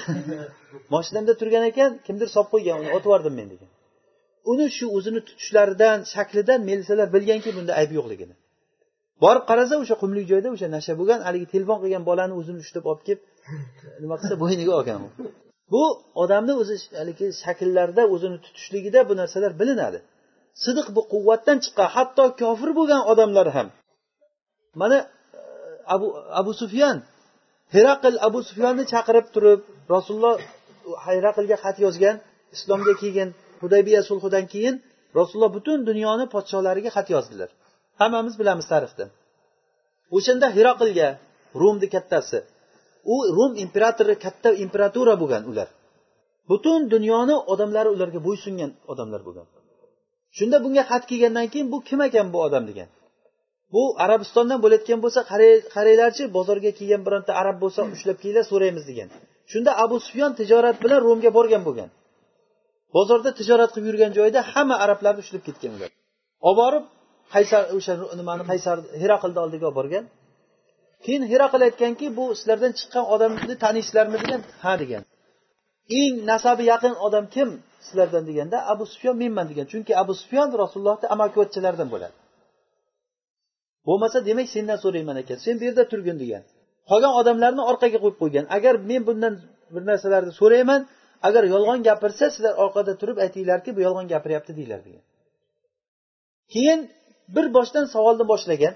Moshinamda 0.93 1.33
turgan 1.39 1.63
ekan 1.71 1.89
kimdir 2.07 2.29
solib 2.35 2.49
qo'ygan 2.53 2.75
uni 2.81 2.89
otib 2.97 3.09
yubordim 3.09 3.33
men 3.39 3.47
degan. 3.53 3.69
Uni 4.51 4.67
shu 4.77 4.85
o'zini 4.97 5.21
tutishlaridan 5.27 5.97
shaklidan 6.13 6.59
militsiyalar 6.69 7.07
bilganki 7.15 7.49
bunda 7.57 7.71
ayb 7.81 7.91
yo'qligini. 7.97 8.35
Borib 9.23 9.43
qarasa 9.49 9.75
o'sha 9.83 9.95
qumlik 10.01 10.25
joyda 10.31 10.49
o'sha 10.55 10.67
nasha 10.75 10.93
bo'lgan 10.99 11.19
haligi 11.27 11.47
telefon 11.53 11.77
qilgan 11.83 12.03
bolani 12.09 12.33
o'zini 12.39 12.59
ushlab 12.65 12.85
olib 12.91 13.03
kelib 13.07 13.21
nima 14.03 14.15
qilsa 14.19 14.35
bo'yniga 14.43 14.73
olgan 14.79 14.99
bu 15.73 15.83
odamni 16.23 16.53
o'zi 16.61 16.75
haligi 16.99 17.27
shakllarda 17.43 18.03
o'zini 18.13 18.37
tutishligida 18.45 18.99
bu 19.09 19.13
narsalar 19.21 19.51
bilinadi. 19.61 19.99
Sidiq 20.63 20.87
bu 20.95 21.01
quvvatdan 21.13 21.57
chiqqan 21.63 21.89
hatto 21.95 22.23
kofir 22.41 22.69
bo'lgan 22.79 23.01
odamlar 23.11 23.47
ham. 23.55 23.67
Mana 24.81 24.97
e, 24.99 25.07
abu 25.95 26.07
abu 26.39 26.51
sufyan 26.61 26.97
heraql 27.75 28.15
abu 28.27 28.39
sufyanni 28.49 28.83
chaqirib 28.93 29.27
turib 29.35 29.61
rasululloh 29.95 30.35
heraqlga 31.05 31.57
xat 31.63 31.77
yozgan 31.85 32.15
islomga 32.55 32.93
kelgan 33.01 33.29
hudaybiya 33.61 34.01
sulhidan 34.09 34.45
keyin 34.53 34.75
rasululloh 35.17 35.51
butun 35.57 35.79
dunyoni 35.89 36.25
podsholariga 36.33 36.89
xat 36.95 37.07
yozdilar. 37.15 37.49
Hammamiz 37.99 38.35
bilamiz 38.39 38.67
tarixda. 38.73 39.05
O'shanda 40.15 40.47
hiroqilga 40.57 41.07
rumni 41.61 41.87
kattasi 41.95 42.37
u 43.13 43.15
rum 43.37 43.51
imperatori 43.63 44.15
katta 44.25 44.49
imperatura 44.65 45.13
bo'lgan 45.21 45.43
ular. 45.51 45.67
Butun 46.49 46.79
dunyoni 46.93 47.35
odamlari 47.53 47.89
ularga 47.95 48.19
bo'ysungan 48.27 48.71
odamlar 48.91 49.21
bo'lgan. 49.27 49.47
Shunda 50.37 50.57
bunga 50.65 50.83
xat 50.89 51.03
kelgandan 51.09 51.47
keyin 51.53 51.67
bu 51.73 51.77
kim 51.87 51.99
ekan 52.07 52.27
bu 52.33 52.39
odam 52.47 52.63
degan. 52.69 52.89
Bu 53.73 53.83
arabistondan 54.03 54.59
bo'layotgan 54.63 54.99
bo'lsa 55.03 55.21
qaranglarchi 55.75 56.23
bozorga 56.37 56.71
kelgan 56.79 57.01
bironta 57.07 57.31
arab 57.41 57.57
bo'lsa 57.63 57.81
ushlab 57.95 58.17
kelinglar 58.21 58.45
so'raymiz 58.51 58.83
degan. 58.89 59.09
Shunda 59.51 59.71
abu 59.83 59.95
sufyon 60.05 60.31
tijorat 60.39 60.77
bilan 60.83 60.99
romga 61.07 61.29
borgan 61.37 61.61
bo'lgan. 61.67 61.89
Bozorda 62.95 63.29
tijorat 63.39 63.71
qilib 63.73 63.87
yurgan 63.89 64.11
joyda 64.19 64.39
hamma 64.51 64.75
arablarni 64.83 65.21
ushlab 65.25 65.43
ketgan 65.47 65.71
ular. 65.77 65.89
Olib 66.47 66.57
borib 66.61 66.83
qaysar 67.33 67.63
o'sha 67.77 67.93
nimani 68.19 68.43
qaysar 68.49 68.77
heraqlni 69.01 69.39
oldiga 69.45 69.65
olib 69.69 69.77
borgan. 69.79 70.05
Keyin 71.05 71.23
heraql 71.31 71.61
aytganki 71.67 72.05
bu 72.17 72.25
sizlardan 72.39 72.71
chiqqan 72.79 73.05
odamni 73.13 73.55
taniysizlarmi 73.63 74.17
degan 74.23 74.41
ha 74.63 74.73
degan. 74.81 75.03
Eng 75.99 76.15
nasabi 76.31 76.63
yaqin 76.73 76.93
odam 77.07 77.25
kim 77.35 77.49
sizlardan 77.85 78.23
deganda 78.29 78.57
abu 78.71 78.83
sufyon 78.91 79.15
menman 79.23 79.45
degan. 79.51 79.65
Chunki 79.71 79.93
abu 80.01 80.13
sufyon 80.21 80.47
rasulullohni 80.63 81.07
amakivachchalaridan 81.15 81.89
bo'ladi. 81.93 82.15
Bo'lmasa 83.87 84.17
demak 84.29 84.47
sendan 84.55 84.77
so'rayman 84.83 85.17
ekan. 85.23 85.37
Sen 85.45 85.55
bu 85.59 85.63
yerda 85.67 85.83
turgin 85.91 86.17
degan. 86.23 86.43
Qolgan 86.89 87.13
odamlarni 87.19 87.63
orqaga 87.71 87.97
qo'yib 88.03 88.17
qo'ygan. 88.21 88.45
Agar 88.57 88.73
men 88.89 89.01
bundan 89.09 89.33
bir 89.73 89.83
narsalarni 89.89 90.33
so'rayman 90.41 90.81
agar 91.27 91.43
yolg'on 91.53 91.79
gapirsa 91.87 92.25
sizlar 92.35 92.53
orqada 92.63 92.93
turib 93.01 93.17
aytinglarki 93.25 93.69
bu 93.75 93.81
yolg'on 93.87 94.07
gapiryapti 94.13 94.51
deyglar 94.59 94.81
degan. 94.87 95.03
Keyin 96.53 96.79
bir 97.35 97.45
boshdan 97.57 97.85
savolni 97.93 98.25
boshlagan. 98.31 98.73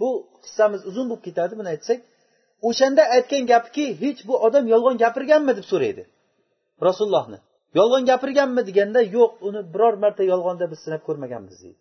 Bu 0.00 0.08
qissamiz 0.44 0.80
uzun 0.90 1.06
bo'lib 1.10 1.22
ketadi 1.28 1.54
buni 1.58 1.68
aytsak. 1.74 1.98
O'shanda 2.68 3.02
aytgan 3.16 3.44
gapki 3.52 3.84
hech 4.02 4.20
bu 4.28 4.34
odam 4.46 4.64
yolg'on 4.74 4.96
gapirganmi 5.04 5.52
deb 5.58 5.66
so'raydi 5.72 6.02
rasulullohni. 6.88 7.38
Yolg'on 7.78 8.04
gapirganmi 8.10 8.62
deganda 8.68 9.00
yo'q 9.16 9.32
uni 9.48 9.60
biror 9.72 9.94
marta 10.02 10.22
yolg'onda 10.32 10.64
biz 10.72 10.78
sinab 10.84 11.02
ko'rmaganmiz 11.08 11.56
deydi. 11.62 11.78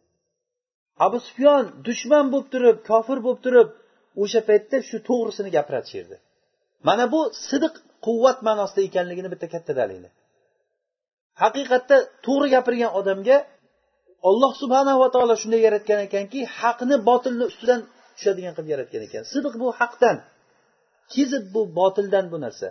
Abu 1.05 1.17
sufyon 1.27 1.63
dushman 1.87 2.25
bo'lib 2.33 2.47
turib 2.53 2.77
kofir 2.89 3.17
bo'lib 3.25 3.41
turib 3.45 3.69
o'sha 4.23 4.41
paytda 4.49 4.77
shu 4.89 4.97
to'g'risini 5.09 5.49
gapiradi 5.57 5.87
shu 5.91 5.95
yerda. 5.99 6.17
Mana 6.87 7.05
bu 7.13 7.21
sidiq 7.47 7.73
quvvat 8.05 8.37
ma'nosida 8.47 8.81
ekanligini 8.89 9.29
bitta 9.33 9.47
katta 9.53 9.73
dalili 9.81 10.09
haqiqatda 11.43 11.97
to'g'ri 12.25 12.47
gapirgan 12.55 12.91
odamga 12.99 13.37
olloh 14.29 14.51
subhanava 14.61 15.07
taolo 15.15 15.35
shunday 15.41 15.61
yaratgan 15.67 15.99
ekanki 16.07 16.39
haqni 16.59 16.95
botilni 17.09 17.45
ustidan 17.51 17.81
tushadigan 18.17 18.53
qilib 18.57 18.69
yaratgan 18.73 19.01
ekan. 19.07 19.23
Sidiq 19.33 19.53
bu 19.61 19.67
haqdan 19.79 20.17
kizib 21.13 21.43
bu 21.53 21.61
botildan 21.79 22.25
bu 22.33 22.37
narsa. 22.45 22.67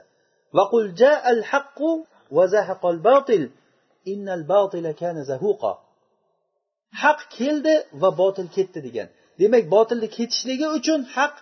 Haq 7.03 7.21
keldi 7.39 7.75
va 8.03 8.11
botil 8.21 8.49
ketdi 8.57 8.79
degan. 8.87 9.09
Demak 9.41 9.65
botilni 9.75 10.09
ketishligi 10.17 10.67
uchun 10.79 11.01
haq 11.17 11.35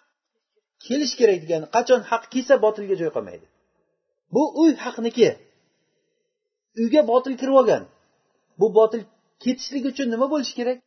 kelish 0.86 1.14
kerak 1.20 1.38
degani 1.44 1.66
qachon 1.76 2.00
haq 2.10 2.24
kelsa 2.32 2.54
botilga 2.64 2.94
joy 3.02 3.10
qolmaydi. 3.16 3.46
Bu 4.34 4.42
uy 4.62 4.70
haqniki. 4.84 5.28
Uyga 6.80 7.00
botil 7.10 7.34
kirib 7.40 7.56
olgan. 7.60 7.82
Bu 8.60 8.66
botil 8.78 9.02
ketishligi 9.44 9.88
uchun 9.92 10.10
nima 10.14 10.26
bo'lishi 10.32 10.54
kerak? 10.60 10.78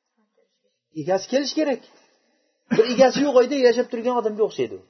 Egasi 1.01 1.25
kelishi 1.33 1.55
kerak. 1.59 1.81
Bir 2.71 2.85
egasi 2.93 3.17
yo'q 3.25 3.35
uyda 3.41 3.55
yashab 3.67 3.87
turgan 3.91 4.15
odamga 4.21 4.43
o'xshaydi 4.47 4.73
u. 4.79 4.81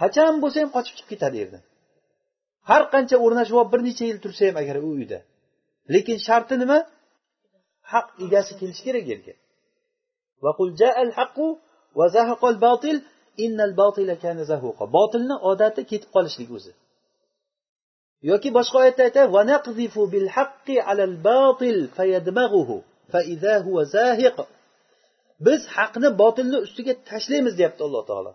Qachon 0.00 0.34
bo'lsa 0.42 0.58
ham 0.62 0.70
qochib 0.76 0.94
chiqib 0.98 1.08
ketadi 1.12 1.36
yerdan 1.42 1.62
har 2.70 2.82
qancha 2.94 3.16
o'rnashib 3.24 3.56
olib 3.60 3.70
bir 3.74 3.80
necha 3.88 4.04
yil 4.10 4.18
tursa 4.24 4.42
ham 4.48 4.56
agar 4.62 4.76
u 4.88 4.90
uyda. 4.96 5.18
Lekin 5.94 6.18
sharti 6.26 6.54
nima? 6.62 6.78
Haq 7.92 8.06
egasi 8.24 8.52
kelishi 8.60 8.82
kerak 8.88 9.04
yerga. 9.12 9.34
Botilni 14.96 15.36
odati 15.50 15.82
ketib 15.90 16.10
qolishlik 16.16 16.50
o'zi. 16.56 16.72
Yoki 18.30 18.48
boshqa 18.56 18.76
oyatda 18.82 19.02
aytadi 19.08 19.28
biz 25.46 25.60
haqni 25.76 26.08
botilni 26.22 26.58
ustiga 26.66 26.94
tashlaymiz 27.10 27.54
deyapti 27.58 27.82
alloh 27.86 28.02
taolo. 28.10 28.32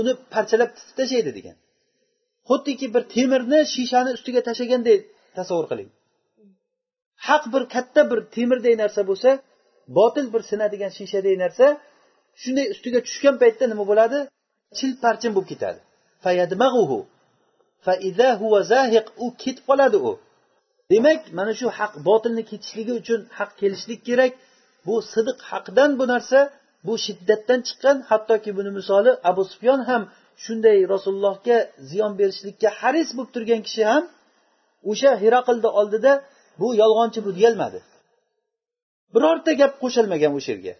Uni 0.00 0.12
parchalab 0.34 0.70
titib 0.76 0.94
tashlaydi 1.00 1.32
degan. 1.38 1.56
Xuddiki 2.48 2.86
bir 2.94 3.02
temirni 3.14 3.60
shishani 3.74 4.10
ustiga 4.18 4.40
tashlaganday 4.48 4.96
tasavvur 5.38 5.66
qiling. 5.70 5.90
Haq 7.26 7.44
bir 7.54 7.62
katta 7.74 8.02
bir 8.10 8.18
temirday 8.36 8.74
narsa 8.82 9.02
bo'lsa 9.10 9.30
botil 9.98 10.26
bir 10.34 10.42
sinadigan 10.50 10.92
shishaday 10.98 11.34
narsa 11.44 11.66
shunday 12.42 12.66
ustiga 12.74 13.00
tushgan 13.06 13.36
paytda 13.42 13.64
nima 13.72 13.84
bo'ladi? 13.90 14.18
Chil 14.76 14.92
parchin 15.04 15.32
bo'lib 15.36 15.48
ketadi. 15.52 15.80
U 19.24 19.26
ketib 19.42 19.64
qoladi 19.68 19.98
u. 20.10 20.12
Demak 20.92 21.20
mana 21.38 21.52
shu 21.58 21.66
haq 21.78 21.92
botilni 22.08 22.42
ketishligi 22.50 22.92
uchun 23.00 23.20
haq 23.38 23.50
kelishlik 23.60 24.00
kerak. 24.08 24.32
Bu 24.86 24.94
sidiq 25.12 25.38
haqdan 25.50 25.90
bu 25.98 26.04
narsa 26.12 26.38
bu 26.86 26.94
shiddatdan 27.04 27.60
chiqqan 27.66 27.96
hattoki 28.10 28.50
buni 28.58 28.70
misoli 28.78 29.12
abu 29.30 29.42
sufyon 29.50 29.80
ham 29.88 30.02
shunday 30.44 30.78
rasulullohga 30.92 31.58
ziyon 31.90 32.12
berishlikka 32.20 32.68
haris 32.80 33.08
bo'lib 33.16 33.30
turgan 33.34 33.60
kishi 33.66 33.82
ham 33.92 34.04
o'sha 34.90 35.10
hiraqlni 35.22 35.70
oldida 35.80 36.12
bu 36.60 36.68
yolg'onchi 36.82 37.20
bu 37.26 37.30
deyolmadi 37.38 37.78
birorta 39.14 39.52
gap 39.60 39.72
qo'shilmagan 39.82 40.32
o'sha 40.38 40.50
yerga 40.54 40.74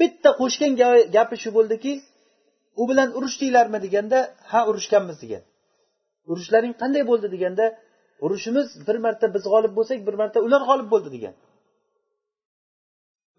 bitta 0.00 0.30
qo'shgan 0.40 0.72
gapi 1.16 1.36
shu 1.42 1.50
bo'ldiki 1.56 1.92
u 2.80 2.82
bilan 2.90 3.08
urushdinglarmi 3.18 3.78
deganda 3.84 4.18
ha 4.50 4.60
urushganmiz 4.70 5.16
degan. 5.22 5.42
Urushlaring 6.30 6.74
qanday 6.82 7.02
bo'ldi 7.10 7.28
deganda 7.34 7.66
urushimiz 8.24 8.68
bir 8.86 8.96
marta 9.04 9.26
biz 9.34 9.44
g'olib 9.52 9.72
bo'lsak 9.78 9.98
bir 10.06 10.14
marta 10.20 10.38
ular 10.46 10.62
g'olib 10.68 10.88
bo'ldi 10.94 11.08
degan. 11.16 11.34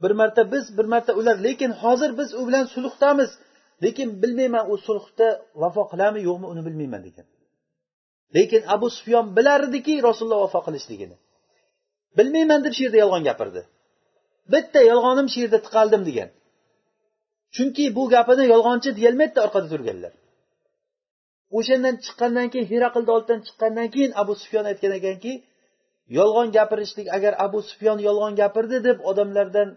Bir 0.03 0.11
marta 0.19 0.41
biz 0.53 0.65
bir 0.77 0.85
marta 0.93 1.11
ular. 1.19 1.35
Lekin 1.47 1.71
hozir 1.81 2.11
biz 2.19 2.29
u 2.39 2.41
bilan 2.47 2.65
sulhdamiz 2.75 3.31
lekin 3.83 4.09
bilmayman 4.21 4.65
u 4.73 4.75
sulhda 4.87 5.27
vafo 5.61 5.83
qiladimi 5.91 6.21
yo'qmi 6.29 6.47
uni 6.53 6.61
bilmayman 6.67 7.01
degan. 7.07 7.25
Lekin 8.35 8.61
abu 8.75 8.87
sufyon 8.97 9.25
bilardiki 9.37 9.93
rasululloh 10.07 10.39
vafo 10.45 10.61
qilishligini. 10.67 11.15
Bilmayman 12.17 12.59
deb 12.65 12.73
shu 12.77 12.81
yerda 12.85 12.97
yolg'on 13.03 13.23
gapirdi. 13.29 13.61
Bitta 14.53 14.79
yolg'onim 14.91 15.27
shu 15.33 15.39
yerda 15.43 15.59
tiqaldim 15.65 16.01
degan. 16.09 16.29
Chunki 17.55 17.85
bu 17.97 18.03
gapini 18.13 18.43
yolg'onchi 18.53 18.89
deyolmaydida 18.97 19.39
orqada 19.45 19.67
turganlar. 19.73 20.13
O'shandan 21.57 21.95
chiqqandan 22.05 22.47
keyin 22.53 22.67
heraqlni 22.73 23.11
oldidan 23.15 23.39
chiqqandan 23.47 23.87
keyin 23.95 24.11
abu 24.21 24.33
sufyon 24.41 24.65
aytgan 24.71 24.93
ekanki 24.99 25.33
yolg'on 26.17 26.47
gapirishlik 26.57 27.07
agar 27.17 27.33
abu 27.45 27.59
sufyon 27.69 27.99
yolg'on 28.07 28.33
gapirdi 28.41 28.77
deb 28.87 28.97
odamlardan 29.09 29.69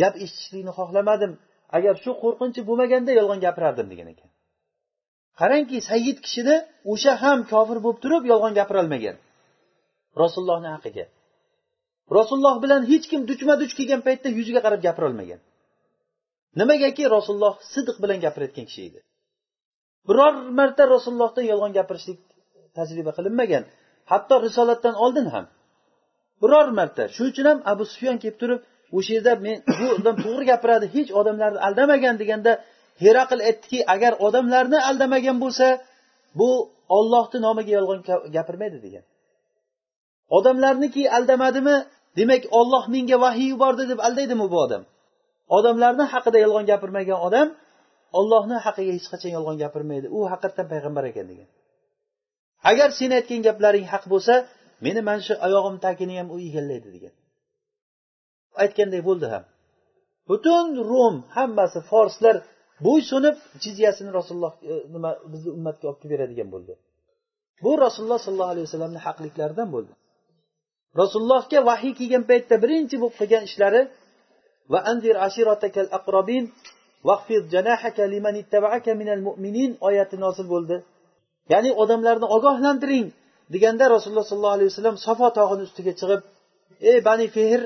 gap 0.00 0.14
eshitishlikni 0.24 0.72
xohlamadim 0.78 1.32
agar 1.76 1.94
shu 2.04 2.10
qo'rqinchi 2.22 2.60
bo'lmaganda 2.68 3.10
yolg'on 3.18 3.40
gapirardim 3.46 3.86
degan 3.92 4.08
ekan. 4.14 4.28
Qarangki 5.40 5.78
sayyid 5.90 6.18
kishini 6.24 6.56
o'sha 6.92 7.12
ham 7.22 7.38
kofir 7.52 7.78
bo'lib 7.84 7.98
turib 8.04 8.24
yolg'on 8.32 8.52
gapirolmagan. 8.60 9.16
Rasulullohni 10.22 10.70
haqiga. 10.76 11.04
Rasululloh 12.18 12.56
bilan 12.64 12.82
hech 12.90 13.06
kim 13.10 13.20
duchma 13.30 13.54
duch 13.62 13.72
kelgan 13.78 14.00
paytda 14.06 14.28
yuziga 14.38 14.60
qarab 14.66 14.80
gapirolmagan. 14.86 15.40
Nimagaki 16.60 17.02
rasululloh 17.16 17.54
sidiq 17.72 17.96
bilan 18.02 18.18
gapirayotgan 18.24 18.66
kishi 18.70 18.82
edi. 18.88 19.00
Biror 20.08 20.34
marta 20.58 20.82
rasulullohdan 20.94 21.44
yolg'on 21.52 21.72
gapirishlik 21.78 22.18
tajriba 22.76 23.12
qilinmagan. 23.18 23.62
Hatto 24.10 24.34
risolatdan 24.46 24.94
oldin 25.04 25.26
ham. 25.34 25.44
Biror 26.42 26.68
marta. 26.78 27.02
Shuning 27.14 27.32
uchun 27.32 27.46
ham 27.50 27.58
abu 27.72 27.84
sufyon 27.92 28.16
kelib 28.22 28.36
turib 28.42 28.60
o'sha 28.96 29.12
yerda 29.16 29.32
men 29.46 29.56
bu 29.78 29.86
odam 29.98 30.16
to'g'ri 30.24 30.44
gapiradi 30.52 30.86
hech 30.96 31.10
odamlarni 31.20 31.60
aldamagan 31.66 32.14
deganda 32.22 32.52
heraql 33.04 33.40
aytdiki 33.48 33.78
agar 33.94 34.12
odamlarni 34.26 34.78
aldamagan 34.88 35.36
bo'lsa 35.44 35.66
bu 36.38 36.50
ollohni 36.98 37.38
nomiga 37.46 37.72
yolg'on 37.78 38.00
gapirmaydi 38.36 38.78
degan. 38.86 39.04
Odamlarniki 40.36 41.02
aldamadimi? 41.16 41.76
Demak 42.18 42.42
olloh 42.58 42.84
menga 42.94 43.16
vahiy 43.24 43.48
yubordi 43.52 43.84
deb 43.92 44.00
aldaydimi 44.06 44.46
bu 44.52 44.58
odam? 44.66 44.82
Odamlarni 45.56 46.04
haqida 46.12 46.38
yolg'on 46.44 46.64
gapirmagan 46.70 47.18
odam 47.26 47.48
ollohni 48.18 48.56
haqiga 48.66 48.92
hech 48.96 49.08
qachon 49.12 49.30
yolg'on 49.36 49.56
gapirmaydi. 49.62 50.06
U 50.16 50.18
haqiqatdan 50.32 50.66
payg'ambar 50.72 51.04
ekan 51.10 51.26
degan. 51.32 51.48
Agar 52.70 52.88
sen 52.98 53.10
aytgan 53.18 53.40
gaplaring 53.48 53.86
haq 53.92 54.04
bo'lsa 54.12 54.34
meni 54.84 55.00
mana 55.08 55.22
shu 55.26 55.34
oyog'im 55.46 55.76
tagini 55.84 56.14
ham 56.20 56.28
u 56.34 56.36
egallaydi 56.48 56.88
degan. 56.96 57.14
Aytganday 58.62 59.02
bo'ldi 59.08 59.26
ham. 59.34 59.44
Butun 60.30 60.66
rum 60.90 61.14
hammasi 61.36 61.80
forslar 61.90 62.36
bo'ysunib 62.86 63.36
jizyasini 63.62 64.10
rasululloh 64.18 64.54
e, 64.70 64.74
nima 64.94 65.10
bizni 65.32 65.50
ummatga 65.56 65.84
olib 65.90 65.98
kelib 66.02 66.12
beradigan 66.14 66.48
bo'ldi. 66.54 66.72
Bu 67.64 67.72
rasululloh 67.84 68.20
sollallohu 68.26 68.52
alayhi 68.54 68.66
vasallamni 68.68 69.00
haqliklaridan 69.06 69.68
bo'ldi. 69.74 69.92
Rasulullohga 71.00 71.60
vahiy 71.70 71.92
kelgan 72.00 72.24
paytda 72.30 72.54
birinchi 72.64 72.96
bo'lib 73.02 73.16
qilgan 73.20 73.42
ishlari 73.50 73.82
va 74.72 74.78
anzir 74.90 75.14
ashiratakal 75.26 75.88
aqrobin 75.98 76.44
oyati 79.88 80.16
nozil 80.24 80.46
bo'ldi. 80.54 80.76
Ya'ni 81.52 81.70
odamlarni 81.82 82.26
ogohlantiring 82.36 83.06
deganda 83.54 83.84
rasululloh 83.94 84.26
sollallohu 84.30 84.56
alayhi 84.58 84.70
vasallam 84.72 84.96
safo 85.06 85.26
tog'ini 85.38 85.62
ustiga 85.68 85.92
chiqib 86.00 86.20
ey 86.90 86.98
bani 87.08 87.26
fehr 87.36 87.60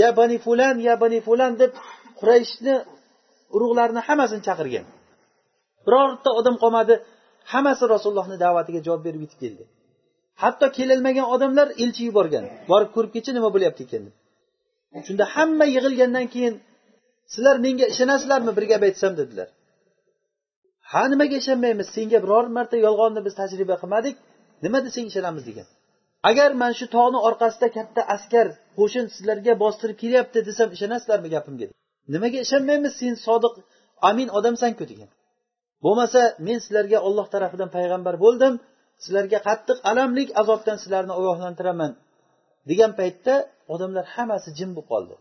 ya 0.00 0.08
bani 0.18 0.36
fulan 0.44 0.76
ya 0.88 0.94
bani 1.02 1.18
fulan 1.26 1.52
deb 1.62 1.72
qurayshni 2.20 2.74
urug'larini 3.54 4.00
hammasini 4.08 4.42
chaqirgan. 4.48 4.86
Birorta 5.86 6.30
odam 6.40 6.56
qolmadi 6.62 6.94
hammasi 7.52 7.84
rasulullohni 7.94 8.36
da'vatiga 8.44 8.80
javob 8.86 9.02
berib 9.06 9.20
yetib 9.24 9.38
keldi. 9.44 9.64
Hatto 10.42 10.66
kelolmagan 10.78 11.26
odamlar 11.34 11.68
elchi 11.82 12.02
yuborgan. 12.08 12.44
Borib 12.70 12.90
ko'rib 12.94 13.10
kelchi 13.14 13.30
nima 13.36 13.48
bo'lyapti 13.54 13.82
ekan 13.86 14.02
deb. 14.06 14.14
Shunda 15.06 15.24
hamma 15.34 15.64
yig'ilgandan 15.74 16.26
keyin 16.34 16.54
sizlar 17.34 17.56
menga 17.64 17.86
ishonasizlarmi 17.92 18.52
bir 18.56 18.64
gap 18.72 18.82
aytsam 18.88 19.12
dedilar. 19.20 19.48
Ha 20.92 21.02
nimaga 21.12 21.36
ishonmaymiz? 21.42 21.88
Senga 21.96 22.18
biror 22.24 22.46
marta 22.56 22.76
yolg'onni 22.86 23.20
biz 23.26 23.34
tajriba 23.40 23.76
qilmadik. 23.82 24.16
Nima 24.64 24.78
desang 24.86 25.06
ishonamiz 25.12 25.44
degan. 25.50 25.66
Agar 26.30 26.50
mana 26.60 26.74
shu 26.80 26.86
tog'ni 26.96 27.18
orqasida 27.28 27.68
katta 27.76 28.00
askar 28.14 28.46
qo'shin 28.78 29.06
sizlarga 29.14 29.52
bostirib 29.62 29.96
kelyapti 30.02 30.38
desam 30.48 30.68
ishonasizlarmi 30.76 31.28
gapimga? 31.34 31.66
Nimaga 32.14 32.38
ishonmaymiz? 32.46 32.92
Sen 33.00 33.14
sodiq 33.26 33.54
amin 34.08 34.28
odamsanku 34.38 34.84
degan. 34.92 35.10
Bo'lmasa 35.84 36.20
men 36.46 36.58
sizlarga 36.64 36.98
olloh 37.08 37.26
tarafidan 37.34 37.70
payg'ambar 37.76 38.14
bo'ldim. 38.24 38.52
Sizlarga 39.04 39.38
qattiq 39.48 39.78
alamlik 39.90 40.28
azobdan 40.40 40.76
sizlarni 40.82 41.12
ogohlantiraman 41.20 41.92
degan 42.70 42.92
paytda 43.00 43.34
odamlar 43.74 44.04
hammasi 44.14 44.48
jim 44.58 44.70
bo'lib 44.76 44.88
qoldi. 44.92 45.14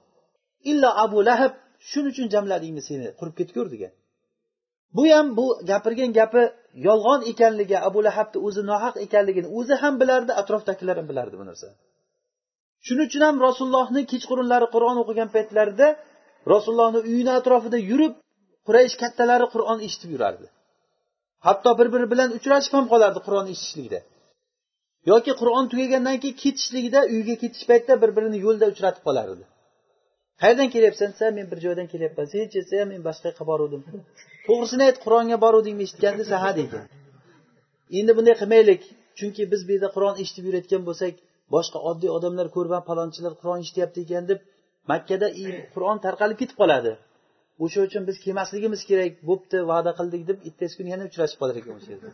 Illo 0.71 0.89
abu 1.05 1.19
lahab 1.29 1.53
shuning 1.89 2.11
uchun 2.13 2.27
jamladingmi 2.33 2.81
seni 2.89 3.07
qurib 3.19 3.35
ketgur 3.39 3.67
degan. 3.73 3.93
Bu 4.95 5.03
ham 5.15 5.27
bu 5.37 5.45
gapirgan 5.71 6.11
gapi 6.19 6.43
yolg'on 6.87 7.21
ekanligi 7.31 7.77
abu 7.87 7.99
lahabni 8.07 8.39
o'zi 8.47 8.61
nohaq 8.71 8.95
ekanligini 9.05 9.49
o'zi 9.59 9.75
ham 9.81 9.93
bilardi 10.01 10.31
atrofdagilar 10.41 10.95
ham 10.99 11.07
bilardi 11.11 11.35
bu 11.41 11.45
narsa. 11.49 11.67
Shuning 12.85 13.07
uchun 13.09 13.23
ham 13.27 13.35
rasulullohni 13.47 14.01
kechqurunlari 14.11 14.67
qur'on 14.75 14.97
o'qigan 15.03 15.29
paytlarida 15.35 15.87
rasulullohni 16.53 16.99
uyini 17.09 17.31
atrofida 17.39 17.77
yurib 17.91 18.13
quraysh 18.67 18.95
kattalari 19.01 19.47
qur'on 19.53 19.79
eshitib 19.87 20.09
yurardi. 20.15 20.47
Hatto 21.47 21.69
bir 21.79 21.87
biri 21.93 22.07
bilan 22.13 22.29
uchrashib 22.37 22.73
ham 22.77 22.85
qolardi 22.93 23.19
qur'on 23.27 23.45
eshitishlikda. 23.53 23.99
Yoki 25.11 25.33
qur'on 25.41 25.65
tugagandan 25.71 26.17
keyin 26.23 26.37
ketishligida 26.43 26.99
uyga 27.15 27.35
ketish 27.43 27.65
paytida 27.69 27.95
bir 28.03 28.11
birini 28.17 28.37
yo'lda 28.45 28.65
uchratib 28.73 29.03
qolardi. 29.07 29.43
Qayerdan 30.41 30.69
kelyapsan? 30.75 31.09
Desa 31.13 31.27
men 31.37 31.45
bir 31.51 31.59
joydan 31.65 31.87
kelyapman. 31.93 32.25
Senchi 32.33 32.57
desa 32.61 32.85
men 32.91 33.01
boshqa 33.07 33.25
yoqqa 33.29 33.45
boruvdim. 33.51 33.81
To'g'risini 34.47 34.83
ayt 34.89 34.97
qur'onga 35.05 35.37
boruvdingmi? 35.45 35.83
Eshitgan 35.87 36.15
desa 36.21 36.35
ha 36.43 36.51
deydi. 36.59 36.77
Endi 37.99 38.11
bunday 38.17 38.35
qilmaylik. 38.41 38.81
Chunki 39.19 39.43
biz 39.51 39.61
bu 39.67 39.71
yerda 39.75 39.89
qur'on 39.95 40.15
eshitib 40.23 40.43
yurayotgan 40.47 40.81
bo'lsak 40.89 41.13
boshqa 41.55 41.79
oddiy 41.89 42.09
odamlar 42.17 42.47
ko'rib 42.55 42.73
palonchilar 42.89 43.33
qur'on 43.41 43.59
eshityapti 43.65 43.99
ekan 44.05 44.23
deb 44.31 44.39
makkada 44.91 45.27
qur'on 45.73 45.97
tarqalib 46.05 46.37
ketib 46.41 46.57
qoladi. 46.61 46.91
O'sha 47.63 47.79
uchun 47.87 48.03
biz 48.09 48.15
kelmasligimiz 48.25 48.81
kerak. 48.89 49.11
Bo'pti 49.29 49.57
va'da 49.71 49.91
qildik 49.99 50.23
deb 50.29 50.37
ertasi 50.49 50.73
kuni 50.79 50.89
yana 50.93 51.03
uchrashib 51.09 51.37
qolar 51.41 51.55
ekan 51.61 51.73
o'sha 51.79 51.89
yerda 51.93 52.09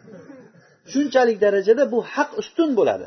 shunchalik 0.91 1.38
darajada 1.45 1.84
bu 1.93 1.99
haq 2.13 2.30
ustun 2.41 2.69
bo'ladi. 2.80 3.05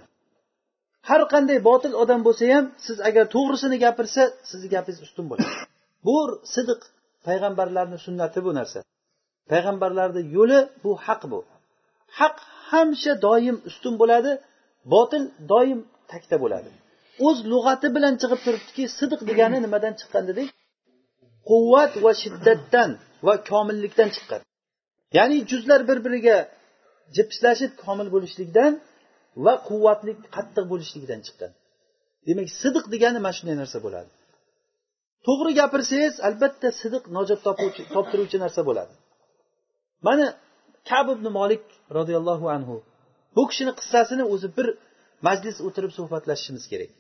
Har 1.09 1.21
qanday 1.33 1.59
botil 1.69 1.93
odam 2.03 2.21
bo'lsa 2.27 2.45
ham 2.55 2.65
siz 2.87 2.97
agar 3.09 3.25
to'g'risini 3.35 3.77
gapirsa 3.85 4.23
sizni 4.51 4.69
gapingiz 4.75 5.01
ustun 5.07 5.27
bo'ladi. 5.31 5.55
Bu 6.07 6.17
sidiq 6.55 6.81
payg'ambarlarni 7.27 7.99
sunnati 8.07 8.39
bu 8.47 8.51
narsa. 8.59 8.79
Payg'ambarlarni 9.51 10.23
yo'li 10.37 10.61
bu 10.85 10.93
haq 11.07 11.23
bu. 11.33 11.41
Haq 12.19 12.37
hamisha 12.71 13.13
doim 13.27 13.57
ustun 13.69 13.95
bo'ladi 14.03 14.33
botil 14.95 15.23
doim 15.53 15.81
takda 16.13 16.37
bo'ladi. 16.45 16.71
O'z 17.27 17.39
lug'ati 17.53 17.89
bilan 17.97 18.15
chiqib 18.21 18.41
turibdiki 18.47 18.85
sidiq 18.99 19.21
degani 19.31 19.59
nimadan 19.65 19.95
chiqqan 20.01 20.25
dedik? 20.31 20.49
Quvvat 21.49 21.93
va 22.05 22.13
shiddatdan 22.23 22.91
va 23.27 23.35
komillikdan 23.51 24.09
chiqqan. 24.17 24.41
Ya'ni 25.17 25.37
juzlar 25.51 25.81
bir 25.89 25.99
biriga 26.07 26.37
jipslashib 27.17 27.73
komil 27.85 28.09
bo'lishlikdan 28.15 28.73
va 29.45 29.55
quvvatli 29.69 30.13
qattiq 30.37 30.65
bo'lishligidan 30.73 31.21
chiqqan. 31.27 31.53
Demak 32.29 32.49
sidiq 32.63 32.85
degani 32.95 33.21
mana 33.27 33.35
shunday 33.39 33.57
narsa 33.63 33.79
bo'ladi. 33.87 34.11
To'g'ri 35.27 35.53
gapirsangiz 35.61 36.15
albatta 36.29 36.69
sidiq 36.81 37.05
najot 37.17 37.41
toptiruvchi 37.95 38.39
narsa 38.45 38.61
bo'ladi. 38.69 38.95
Mana 40.07 40.27
kab 40.91 41.07
ibn 41.15 41.27
molik 41.39 41.65
roziyallohu 41.99 42.47
anhu 42.57 42.77
bu 43.37 43.43
kishini 43.51 43.73
qissasini 43.81 44.25
o'zi 44.35 44.49
bir 44.57 44.67
majlis 45.27 45.57
o'tirib 45.67 45.93
suhbatlashishimiz 45.99 46.65
kerak. 46.73 46.91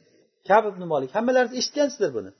Kab 0.48 0.64
ibn 0.70 0.82
molik 0.92 1.10
hammalaringiz 1.16 1.54
eshitgansizlar 1.60 2.10
buni. 2.18 2.30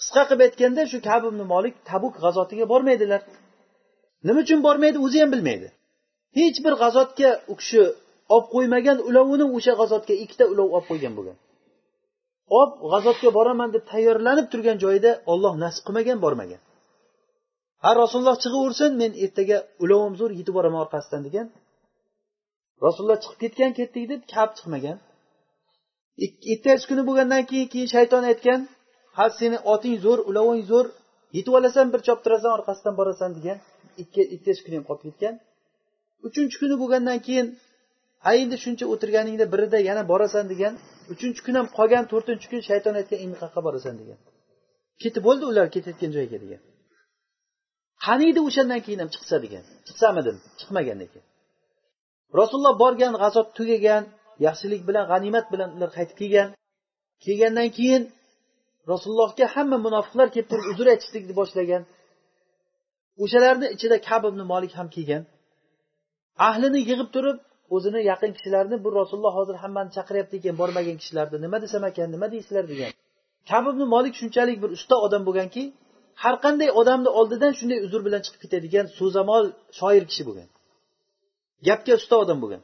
Qisqa 0.00 0.22
qilib 0.28 0.42
aytganda 0.46 0.82
shu 0.92 0.98
kab 1.08 1.22
ibn 1.30 1.40
molik 1.54 1.74
tabuk 1.90 2.14
g'azotiga 2.24 2.64
bormaydilar. 2.72 3.20
Nima 4.26 4.40
uchun 4.44 4.60
bormaydi 4.66 4.98
o'zi 5.06 5.18
ham 5.22 5.30
bilmaydi. 5.34 5.68
Hech 6.38 6.58
bir 6.64 6.74
g'azotga 6.82 7.30
u 7.52 7.54
kishi 7.60 7.82
olib 8.32 8.46
qo'ymagan 8.54 8.98
ulovini 9.08 9.46
o'sha 9.56 9.72
g'azotga 9.80 10.14
ikkita 10.24 10.44
ulov 10.52 10.68
olib 10.76 10.86
qo'ygan 10.90 11.12
bo'lgan 11.18 11.38
olib 12.58 12.72
g'azotga 12.92 13.30
boraman 13.38 13.70
deb 13.74 13.84
tayyorlanib 13.92 14.46
turgan 14.52 14.78
joyida 14.84 15.10
olloh 15.32 15.54
nasib 15.64 15.82
qilmagan 15.86 16.18
bormagan. 16.24 16.60
Ha 17.84 17.90
rasululloh 18.02 18.36
chiqaversin 18.44 18.90
men 19.02 19.12
ertaga 19.24 19.58
ulovim 19.84 20.14
zo'r 20.20 20.32
yetib 20.38 20.54
boraman 20.58 20.80
orqasidan 20.84 21.22
degan. 21.28 21.46
Rasululloh 22.84 23.18
chiqib 23.24 23.38
ketgan 23.42 23.72
ketdik 23.78 24.04
deb 24.12 24.20
kab 24.34 24.50
chiqmagan. 24.56 24.98
Ertasi 26.52 26.84
kuni 26.90 27.02
bo'lgandan 27.08 27.42
keyin 27.50 27.68
keyin 27.72 27.88
shayton 27.94 28.24
aytgan 28.30 28.60
ha 29.16 29.24
seni 29.38 29.58
oting 29.74 29.96
zo'r 30.04 30.20
uloving 30.30 30.64
zo'r 30.70 30.86
yetib 31.36 31.52
olasan 31.58 31.86
bir 31.92 32.00
choptirasan 32.06 32.50
orqasidan 32.58 32.94
borasan 33.00 33.30
degan. 33.38 33.58
Ikkinchi 34.02 34.62
kuni 34.64 34.76
ham 34.78 34.84
qolib 34.88 35.02
ketgan. 35.08 35.34
Uchinchi 36.26 36.56
kuni 36.62 36.76
bo'lgandan 36.82 37.18
keyin 37.26 37.46
ha 38.24 38.30
endi 38.42 38.56
shuncha 38.64 38.84
o'tirganingda 38.92 39.46
birida 39.52 39.78
yana 39.88 40.02
borasan 40.12 40.44
degan 40.52 40.74
uchinchi 41.12 41.40
kun 41.46 41.54
ham 41.58 41.66
qolgan 41.78 42.04
to'rtinchi 42.12 42.46
kun 42.52 42.60
shayton 42.68 42.94
aytgan 43.00 43.18
endi 43.24 43.36
qayerqa 43.40 43.60
borasan 43.66 43.94
degan. 44.00 44.18
Ketib 45.02 45.22
bo'ldi 45.28 45.44
ular 45.50 45.66
ketayotgan 45.74 46.10
joyga 46.16 46.38
degan. 46.44 46.62
Qaniydi 48.06 48.40
o'shandan 48.48 48.80
keyin 48.86 49.00
ham 49.02 49.10
chiqsa 49.14 49.36
degan. 49.44 49.64
Chiqsamidim 49.86 50.36
chiqmagan 50.58 50.98
ekan. 51.06 51.24
Rasululloh 52.40 52.74
borgan 52.82 53.12
g'azob 53.22 53.46
tugagan 53.58 54.04
yaxshilik 54.46 54.82
bilan 54.88 55.04
g'animat 55.12 55.46
bilan 55.52 55.68
ular 55.76 55.90
qaytib 55.96 56.16
kelgan. 56.22 56.48
Kelgandan 57.24 57.68
keyin 57.78 58.02
rasulullohga 58.92 59.46
hamma 59.54 59.78
munofiqlar 59.86 60.28
kelib 60.34 60.48
turib 60.52 60.66
uzr 60.72 60.86
aytishlikni 60.94 61.34
boshlagan. 61.40 61.82
O'shalarni 63.22 63.66
ichida 63.74 63.96
kab 64.08 64.22
ibn 64.30 64.40
molik 64.52 64.72
ham 64.78 64.88
kelgan. 64.96 65.22
Ahlini 66.48 66.78
yig'ib 66.82 67.08
turib 67.14 67.38
o'zini 67.74 68.00
yaqin 68.10 68.30
kishilarini 68.36 68.76
bu 68.84 68.88
rasululloh 69.00 69.34
hozir 69.38 69.56
hammani 69.62 69.90
chaqiryapti 69.96 70.34
ekan 70.40 70.54
bormagan 70.60 70.96
kishilarni 71.00 71.38
nima 71.44 71.58
desam 71.64 71.82
ekan 71.90 72.08
nima 72.14 72.26
deysizlar 72.34 72.64
degan. 72.72 72.90
Kab 73.50 73.64
ibn 73.72 73.82
molik 73.94 74.14
shunchalik 74.20 74.58
bir 74.62 74.70
usta 74.76 74.96
odam 75.06 75.22
bo'lganki 75.28 75.62
har 76.22 76.34
qanday 76.44 76.70
odamni 76.80 77.10
oldidan 77.20 77.52
shunday 77.58 77.78
uzr 77.86 78.00
bilan 78.06 78.20
chiqib 78.24 78.40
ketadigan 78.44 78.86
so'zamol 78.98 79.44
shoir 79.78 80.04
kishi 80.10 80.22
bo'lgan. 80.28 80.48
Gapga 81.66 81.92
usta 82.00 82.16
odam 82.24 82.38
bo'lgan. 82.42 82.62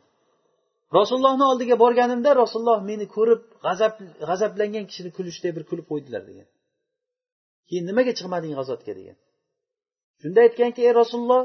Rasulullohni 0.98 1.44
oldiga 1.52 1.76
borganimda 1.84 2.30
rasululloh 2.42 2.78
meni 2.90 3.06
ko'rib 3.16 3.40
g'azab 3.66 3.92
g'azablangan 4.28 4.84
kishini 4.90 5.10
kulishday 5.16 5.52
bir 5.56 5.64
kulib 5.70 5.86
qo'ydilar 5.90 6.22
degan. 6.30 6.46
Keyin 7.68 7.84
nimaga 7.90 8.12
chiqmading 8.18 8.52
g'azotga 8.58 8.92
degan. 9.00 9.16
Shunda 10.20 10.40
aytganki 10.46 10.80
ey 10.88 10.92
rasululloh 11.00 11.42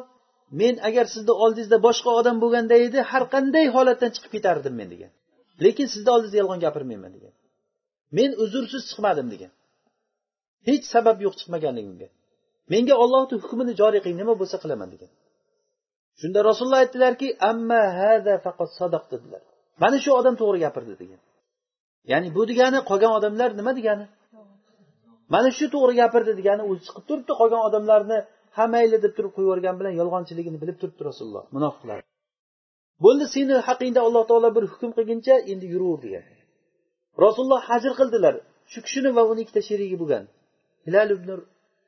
men 0.60 0.76
agar 0.88 1.06
sizni 1.14 1.34
oldingizda 1.44 1.78
boshqa 1.88 2.10
odam 2.20 2.38
bo'lganda 2.44 2.76
edi 2.86 3.00
har 3.12 3.24
qanday 3.34 3.66
holatdan 3.76 4.12
chiqib 4.16 4.32
ketardim 4.36 4.74
men 4.80 4.88
degan. 4.94 5.12
Lekin 5.66 5.88
sizni 5.94 6.10
oldingizda 6.16 6.38
yolg'on 6.42 6.60
gapirmayman 6.66 7.12
degan. 7.18 7.34
Men 8.18 8.30
uzrsiz 8.44 8.84
chiqmadim 8.90 9.28
degan. 9.34 9.52
Hech 10.68 10.84
sabab 10.94 11.18
yo'q 11.26 11.34
chiqmaganligimga 11.40 12.08
menga 12.74 12.96
ollohni 13.04 13.36
hukmini 13.44 13.74
joriy 13.82 14.02
qiling 14.04 14.18
nima 14.22 14.34
bo'lsa 14.42 14.58
qilaman 14.64 14.90
degan. 14.94 15.12
Shunda 16.22 16.40
rasululloh 16.50 16.82
aytdilarki 16.84 17.28
amma 17.52 17.82
hada 18.00 18.34
faqat 18.46 18.70
sadoq 18.80 19.06
dedilar. 19.14 19.42
Mana 19.84 19.98
shu 20.04 20.10
odam 20.20 20.36
to'g'ri 20.42 20.60
gapirdi 20.66 20.94
degan. 21.02 21.22
Ya'ni 22.12 22.30
bu 22.36 22.42
degani 22.52 22.80
qolgan 22.90 23.12
odamlar 23.18 23.50
nima 23.60 23.72
degani? 23.80 24.06
Mana 25.34 25.50
shu 25.58 25.66
to'g'ri 25.76 25.94
gapirdi 26.02 26.32
degani 26.40 26.64
o'zi 26.70 26.82
chiqib 26.88 27.04
turibdi 27.10 27.34
qolgan 27.40 27.62
odamlarni 27.68 28.20
ha 28.56 28.64
mayli 28.74 28.98
deb 29.06 29.14
turib 29.18 29.32
qo'yib 29.36 29.48
yuborgan 29.48 29.76
bilan 29.80 29.94
yolg'onchiligini 30.00 30.58
bilib 30.64 30.78
turibdi 30.82 31.04
rasululloh. 31.10 31.44
Munofiqlar. 31.56 32.00
Bo'ldi 33.06 33.26
seni 33.36 33.56
haqingda 33.68 34.00
alloh 34.08 34.24
taolo 34.30 34.50
bir 34.58 34.66
hukm 34.72 34.92
qilguncha 34.98 35.36
endi 35.52 35.66
yuraver 35.74 36.00
degan. 36.06 36.26
Rasululloh 37.26 37.62
hajr 37.70 37.92
qildilar. 38.00 38.36
Shu 38.72 38.80
kishini 38.86 39.10
va 39.18 39.24
uni 39.32 39.40
ikkita 39.46 39.62
sherigi 39.70 39.98
bo'lgan. 40.02 40.24
Hilal 40.86 41.10
ibn 41.16 41.30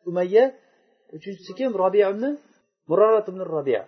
umayya 0.09 0.43
uchinchisi 1.18 1.51
kim? 1.59 1.70
Robiya 1.84 2.07
ibn 2.13 2.24
murorat 2.89 3.26
ibn 3.32 3.41
robiya 3.55 3.82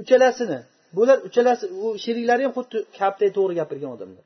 uchalasini. 0.00 0.58
Bular 0.96 1.18
uchalasi 1.28 1.64
u 1.84 1.86
sheriklari 2.04 2.42
ham 2.46 2.52
xuddi 2.58 2.78
kabday 2.98 3.30
to'g'ri 3.36 3.54
gapirgan 3.60 3.90
odamlar. 3.96 4.24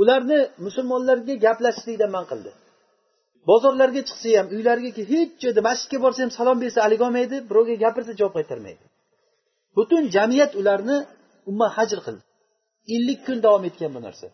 Ularni 0.00 0.38
musulmonlarga 0.66 1.34
gaplashishlikdan 1.46 2.10
man 2.16 2.24
qildi. 2.30 2.50
Bozorlarga 3.48 4.02
chiqsa 4.08 4.28
ham 4.38 4.46
uylariga 4.56 4.90
hech 5.12 5.30
joyda 5.42 5.60
masjidga 5.68 5.98
borsa 6.04 6.20
ham 6.24 6.32
salom 6.38 6.58
bersa 6.64 6.78
haligi 6.84 7.02
olmaydi 7.08 7.36
birovga 7.50 7.74
gapirsa 7.84 8.12
javob 8.20 8.34
qaytarmaydi. 8.38 8.84
Butun 9.76 10.02
jamiyat 10.16 10.52
ularni 10.60 10.96
umuman 11.48 11.70
hajr 11.76 11.98
qildi. 12.06 12.22
Ellik 12.94 13.20
kun 13.26 13.38
davom 13.46 13.64
etgan 13.68 13.90
bu 13.96 14.00
narsa. 14.06 14.26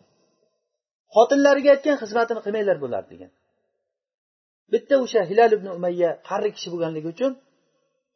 Xotinlariga 1.15 1.69
aytgan 1.75 1.97
xizmatini 2.03 2.39
qilmanglar 2.45 2.77
bular 2.83 3.03
degan. 3.11 3.31
Bitta 4.73 4.95
o'sha 5.03 5.21
hilal 5.29 5.51
ibn 5.57 5.67
umayya 5.77 6.09
qari 6.29 6.49
kishi 6.55 6.69
bo'lganligi 6.73 7.07
uchun 7.15 7.31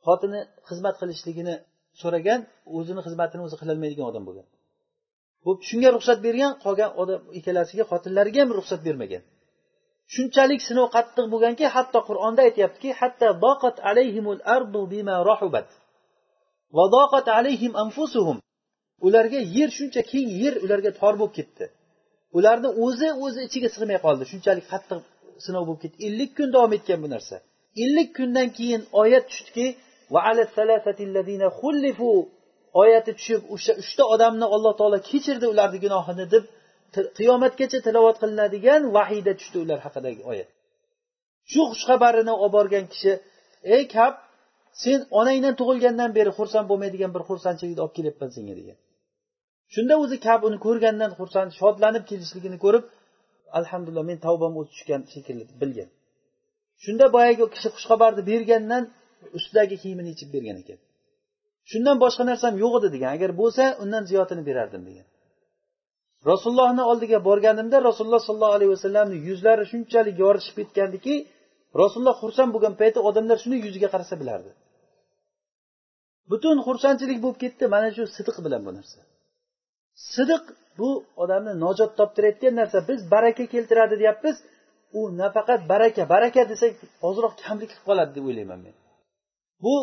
xotini 0.06 0.40
xizmat 0.70 0.96
qilishligini 1.02 1.56
so'ragan 2.02 2.40
o'zini 2.78 3.02
xizmatini 3.08 3.42
o'zi 3.48 3.56
qilolmaydigan 3.62 4.06
odam 4.12 4.24
bo'lgan. 4.28 4.48
Bu 5.44 5.52
shunga 5.70 5.90
ruxsat 5.96 6.20
bergan 6.28 6.52
qolgan 6.66 6.92
odam 7.02 7.22
ikkalasiga 7.40 7.84
xotinlariga 7.92 8.40
ham 8.44 8.52
ruxsat 8.60 8.82
bermagan. 8.88 9.24
Shunchalik 10.16 10.62
sinov 10.68 10.88
qattiq 10.96 11.26
bo'lganki 11.34 11.66
hatto 11.76 12.00
qur'onda 12.10 12.42
aytyaptiki 12.48 12.90
hatto 13.00 13.28
doqat 13.46 13.76
alayhimul 13.90 14.42
ardu 14.56 14.82
bima 14.94 15.16
rahubat 15.30 15.68
va 16.76 16.86
doqat 16.98 17.28
alayhim 17.40 17.74
anfusuhum. 17.84 18.38
Ularga 19.08 19.40
yer 19.58 19.70
shuncha 19.78 20.02
keng 20.12 20.28
yer 20.42 20.54
ularga 20.66 20.92
tor 21.00 21.14
bo'lib 21.20 21.34
ketdi. 21.40 21.66
Ularni 22.38 22.70
o'zi 22.86 23.10
o'zi 23.26 23.40
ichiga 23.48 23.70
sig'may 23.76 24.00
qoldi. 24.06 24.24
Shunchalik 24.32 24.66
qattiq 24.74 25.00
sinov 25.46 25.64
bo'lib 25.68 25.82
ketdi. 25.84 25.98
Ellik 26.08 26.32
kun 26.38 26.50
davom 26.56 26.72
etgan 26.78 27.00
bu 27.04 27.08
narsa. 27.16 27.36
Ellik 27.84 28.10
kundan 28.18 28.48
keyin 28.58 28.82
oyat 29.02 29.26
tushdiki 29.32 29.68
oyati 32.82 33.12
tushib 33.18 33.42
o'sha 33.56 33.74
uchta 33.82 34.04
odamni 34.14 34.48
alloh 34.56 34.74
taolo 34.80 35.00
kechirdi 35.10 35.46
ularni 35.54 35.80
gunohini 35.86 36.26
deb 36.34 36.44
qiyomatgacha 37.18 37.80
tilovat 37.88 38.18
qilinadigan 38.22 38.82
vahiyda 38.96 39.34
tushdi 39.40 39.58
ular 39.64 39.80
haqidagi 39.86 40.22
oyat. 40.32 40.50
Shu 41.52 41.62
xushxabarini 41.72 42.34
olib 42.44 42.54
borgan 42.58 42.86
kishi 42.94 43.12
ey 43.76 43.84
kab 43.96 44.14
sen 44.84 45.00
onangdan 45.20 45.54
tug'ilgandan 45.60 46.12
beri 46.18 46.32
xursand 46.38 46.66
bo'lmaydigan 46.72 47.12
bir 47.16 47.24
xursandchilikni 47.30 47.82
olib 47.86 47.96
kelyapman 47.98 48.30
senga 48.36 48.54
degan. 48.60 48.78
Shunda 49.74 49.94
o'zi 50.04 50.18
kab 50.28 50.40
uni 50.48 50.58
ko'rgandan 50.66 51.12
xursand 51.20 51.50
shodlanib 51.60 52.04
kelishligini 52.10 52.58
ko'rib 52.66 52.84
alhamdulillah 53.60 54.06
men 54.12 54.18
tavbam 54.28 54.54
o'zi 54.60 54.70
tushgan 54.74 55.02
shekilli 55.14 55.44
bilgan. 55.62 55.90
Shunda 56.84 57.06
boyagi 57.16 57.44
kishi 57.54 57.70
xushxabarni 57.76 58.24
bergandan 58.32 58.84
ustidagi 59.38 59.76
kiyimini 59.84 60.10
yechib 60.14 60.30
bergan 60.36 60.58
ekan. 60.64 60.80
Shundan 61.72 61.98
boshqa 62.04 62.24
narsam 62.32 62.54
yo'q 62.64 62.74
edi 62.80 62.90
degan. 62.96 63.10
Agar 63.18 63.32
bo'lsa 63.42 63.64
undan 63.84 64.04
ziyodini 64.10 64.44
berardim 64.50 64.82
degan. 64.90 65.08
Rasulullohni 66.30 66.84
oldiga 66.92 67.18
borganimda 67.28 67.78
rasululloh 67.90 68.22
sollallohu 68.28 68.56
alayhi 68.58 68.72
vasallamni 68.76 69.18
yuzlari 69.30 69.64
shunchalik 69.72 70.16
yorishib 70.24 70.56
ketgandiki 70.60 71.16
rasululloh 71.82 72.18
xursand 72.24 72.50
bo'lgan 72.56 72.74
payti 72.82 73.00
odamlar 73.10 73.38
shuni 73.44 73.58
yuziga 73.66 73.90
qarasa 73.94 74.16
bilardi. 74.22 74.52
Butun 76.32 76.58
xursandchilik 76.68 77.20
bo'lib 77.24 77.40
ketdi 77.44 77.64
mana 77.76 77.90
shu 77.96 78.04
sidiq 78.18 78.38
bilan 78.46 78.62
bu 78.68 78.72
narsa. 78.78 79.00
Sidiq 80.16 80.44
bu 80.80 80.90
odamni 81.24 81.54
najot 81.66 81.92
toptirayotgan 82.00 82.54
narsa 82.62 82.78
biz 82.90 83.00
baraka 83.14 83.46
keltiradi 83.54 83.96
deyapmiz 84.02 84.38
u 85.00 85.02
nafaqat 85.22 85.62
baraka 85.72 86.04
baraka 86.14 86.42
desak 86.52 86.72
ozroq 87.10 87.34
kamlik 87.44 87.70
qilib 87.72 87.86
qoladi 87.90 88.12
deb 88.18 88.26
o'ylayman 88.30 88.60
men. 88.66 88.76
Bu 89.64 89.76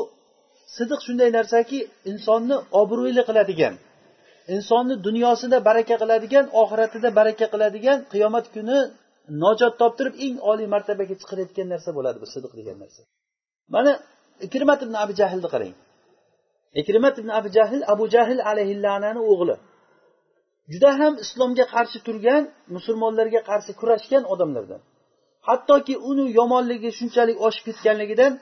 sidiq 0.76 1.00
shunday 1.06 1.30
narsaki 1.38 1.78
insonni 2.10 2.56
obro'li 2.80 3.22
qiladigan 3.28 3.74
insonni 4.54 4.94
dunyosida 5.06 5.58
baraka 5.68 5.94
qiladigan 6.02 6.46
oxiratida 6.62 7.08
baraka 7.18 7.46
qiladigan 7.52 7.98
qiyomat 8.12 8.46
kuni 8.54 8.78
najot 9.44 9.74
toptirib 9.80 10.14
eng 10.26 10.36
oliy 10.50 10.68
martabaga 10.74 11.14
chiqarayotgan 11.20 11.68
narsa 11.74 11.90
bo'ladi 11.96 12.18
bu 12.22 12.26
sidiq 12.34 12.52
degan 12.58 12.76
narsa. 12.82 13.00
Mana 13.74 13.92
ikrimat 14.46 14.80
ibn 14.86 14.94
abu 15.04 15.12
jahlni 15.20 15.48
qarang. 15.54 15.74
Ikrimat 16.80 17.14
ibn 17.20 17.30
abu 17.38 17.48
jahl 17.56 17.80
abu 17.92 18.04
jahl 18.14 18.38
alayhillanani 18.50 19.20
o'g'li. 19.32 19.56
Juda 20.72 20.90
ham 21.00 21.14
islomga 21.24 21.64
qarshi 21.74 21.98
turgan 22.06 22.42
musulmonlarga 22.76 23.40
qarshi 23.50 23.72
kurashgan 23.80 24.22
odamlardan. 24.32 24.80
Hattoki 25.48 25.94
uni 26.10 26.24
yomonligi 26.38 26.90
shunchalik 26.98 27.36
oshib 27.46 27.64
ketganligidan 27.68 28.32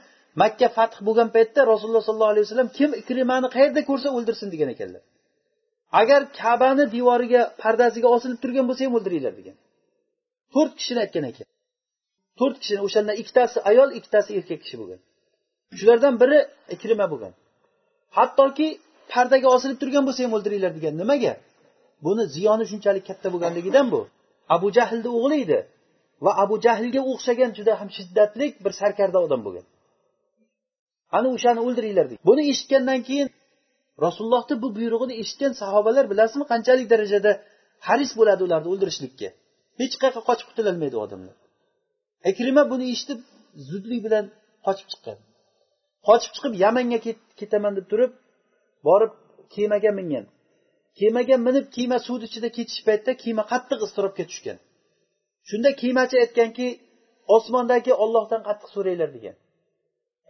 makka 0.42 0.68
fath 0.76 0.96
bo'lgan 1.06 1.28
paytda 1.36 1.60
rasululloh 1.72 2.04
sollallohu 2.08 2.32
alayhi 2.34 2.46
vasallam 2.46 2.70
kim 2.78 2.90
ikrimani 3.02 3.48
qayerda 3.56 3.80
ko'rsa 3.90 4.08
o'ldirsin 4.16 4.48
degan 4.54 4.70
ekanlar. 4.74 5.02
Agar 6.00 6.32
kabani 6.40 6.84
devoriga 6.94 7.42
pardasiga 7.62 8.08
osilib 8.16 8.38
turgan 8.42 8.64
bo'lsa 8.68 8.82
ham 8.86 8.94
o'ldiringlar 8.98 9.34
degan. 9.40 9.56
To'rt 10.54 10.72
kishini 10.78 11.00
aytgan 11.04 11.24
ekan. 11.30 11.46
To'rt 12.38 12.56
kishini 12.62 12.80
o'shandan 12.86 13.16
ikkitasi 13.22 13.56
ayol 13.70 13.88
ikkitasi 13.98 14.30
erkak 14.38 14.60
kishi 14.64 14.76
bo'lgan. 14.80 15.00
Shulardan 15.78 16.14
biri 16.22 16.38
ikrima 16.74 17.06
bo'lgan. 17.12 17.32
Hattoki 18.16 18.68
pardaga 19.12 19.48
osilib 19.56 19.78
turgan 19.82 20.04
bo'lsa 20.08 20.20
ham 20.24 20.32
o'ldiringlar 20.36 20.72
degan. 20.78 20.94
Nimaga? 21.02 21.32
Buni 22.04 22.24
ziyoni 22.34 22.64
shunchalik 22.70 23.04
katta 23.08 23.28
bo'lganligidan 23.34 23.86
bu. 23.94 24.00
Abu 24.54 24.66
jahlni 24.76 25.10
o'g'li 25.18 25.36
edi. 25.44 25.58
Va 26.24 26.30
abu 26.42 26.54
jahlga 26.66 27.00
o'xshagan 27.10 27.50
juda 27.58 27.72
ham 27.80 27.88
shiddatli 27.96 28.46
bir 28.64 28.72
sarkarda 28.80 29.18
odam 29.26 29.40
bo'lgan. 29.46 29.66
Ana 31.16 31.28
o'shani 31.36 31.60
o'ldiringlar 31.66 32.06
deydi 32.10 32.22
buni 32.28 32.42
eshitgandan 32.52 33.00
keyin 33.08 33.28
rasulullohni 34.04 34.54
bu 34.62 34.68
buyrug'ini 34.76 35.14
eshitgan 35.22 35.52
sahobalar 35.62 36.04
bilasizmi 36.12 36.44
qanchalik 36.52 36.86
darajada 36.92 37.32
haris 37.88 38.12
bo'ladi 38.18 38.42
ularni 38.46 38.68
o'ldirishlikka? 38.72 39.28
Hech 39.80 39.94
qayerga 40.00 40.22
qochib 40.28 40.46
qutulolmaydi 40.50 40.94
u 40.98 41.00
odamlar. 41.06 41.36
Ikrima 42.30 42.62
buni 42.72 42.84
eshitib 42.94 43.20
zudlik 43.68 44.00
bilan 44.06 44.24
qochib 44.66 44.86
chiqqan. 44.92 45.18
Qochib 46.08 46.32
chiqib 46.34 46.52
yamanga 46.64 46.98
ketaman 47.40 47.72
deb 47.78 47.86
turib 47.92 48.12
borib 48.88 49.12
kemaga 49.54 49.92
mingan. 49.98 50.24
Kemaga 50.98 51.36
minib 51.46 51.66
kema 51.76 51.98
suvni 52.06 52.24
ichida 52.30 52.48
ketish 52.58 52.80
paytida 52.88 53.12
kema 53.24 53.42
qattiq 53.52 53.80
iztirobga 53.86 54.24
tushgan. 54.30 54.58
Shunda 55.48 55.70
kemachi 55.82 56.16
aytganki 56.24 56.66
osmondagi 57.36 57.92
ollohdan 58.04 58.42
qattiq 58.48 58.70
so'ranglar 58.74 59.10
degan. 59.16 59.36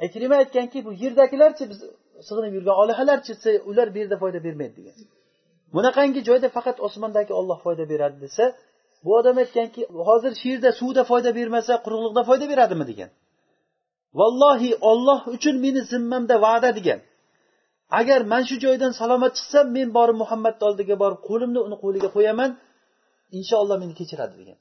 Ikrima 0.06 0.36
aytganki 0.42 0.78
bu 0.86 0.90
yerdagilarchi 1.02 1.64
biz 1.70 1.80
sig'inib 2.28 2.52
yurgan 2.56 2.76
olihalarchi 2.82 3.32
ular 3.70 3.88
bu 3.94 3.98
yerda 4.02 4.16
foyda 4.22 4.38
bermaydi 4.46 4.74
degan. 4.78 4.94
Bunaqangi 5.74 6.20
joyda 6.28 6.48
faqat 6.56 6.76
osmondagi 6.86 7.32
olloh 7.40 7.58
foyda 7.66 7.84
beradi 7.92 8.18
desa 8.24 8.44
bu 9.04 9.10
odam 9.18 9.36
aytganki 9.42 9.80
hozir 10.08 10.32
shu 10.40 10.46
yerda 10.52 10.70
suvda 10.80 11.02
foyda 11.10 11.30
bermasa 11.38 11.72
quruqliqda 11.84 12.22
foyda 12.28 12.46
beradimi? 12.52 12.84
degan. 12.90 13.10
Vallohi 14.20 14.70
olloh 14.90 15.20
uchun 15.36 15.56
meni 15.64 15.80
zimmamda 15.92 16.36
va'da 16.46 16.70
degan. 16.78 17.00
Agar 18.00 18.20
man 18.32 18.42
shu 18.48 18.56
joydan 18.64 18.92
salomat 19.00 19.32
chiqsam 19.38 19.66
men 19.76 19.88
borib 19.96 20.16
muhammadni 20.22 20.62
oldiga 20.68 20.94
borib 21.02 21.20
qo'limni 21.28 21.60
uni 21.66 21.76
qo'liga 21.84 22.08
qo'yaman 22.16 22.50
inshaalloh 23.38 23.76
meni 23.82 23.94
kechiradi 24.00 24.34
degan. 24.40 24.58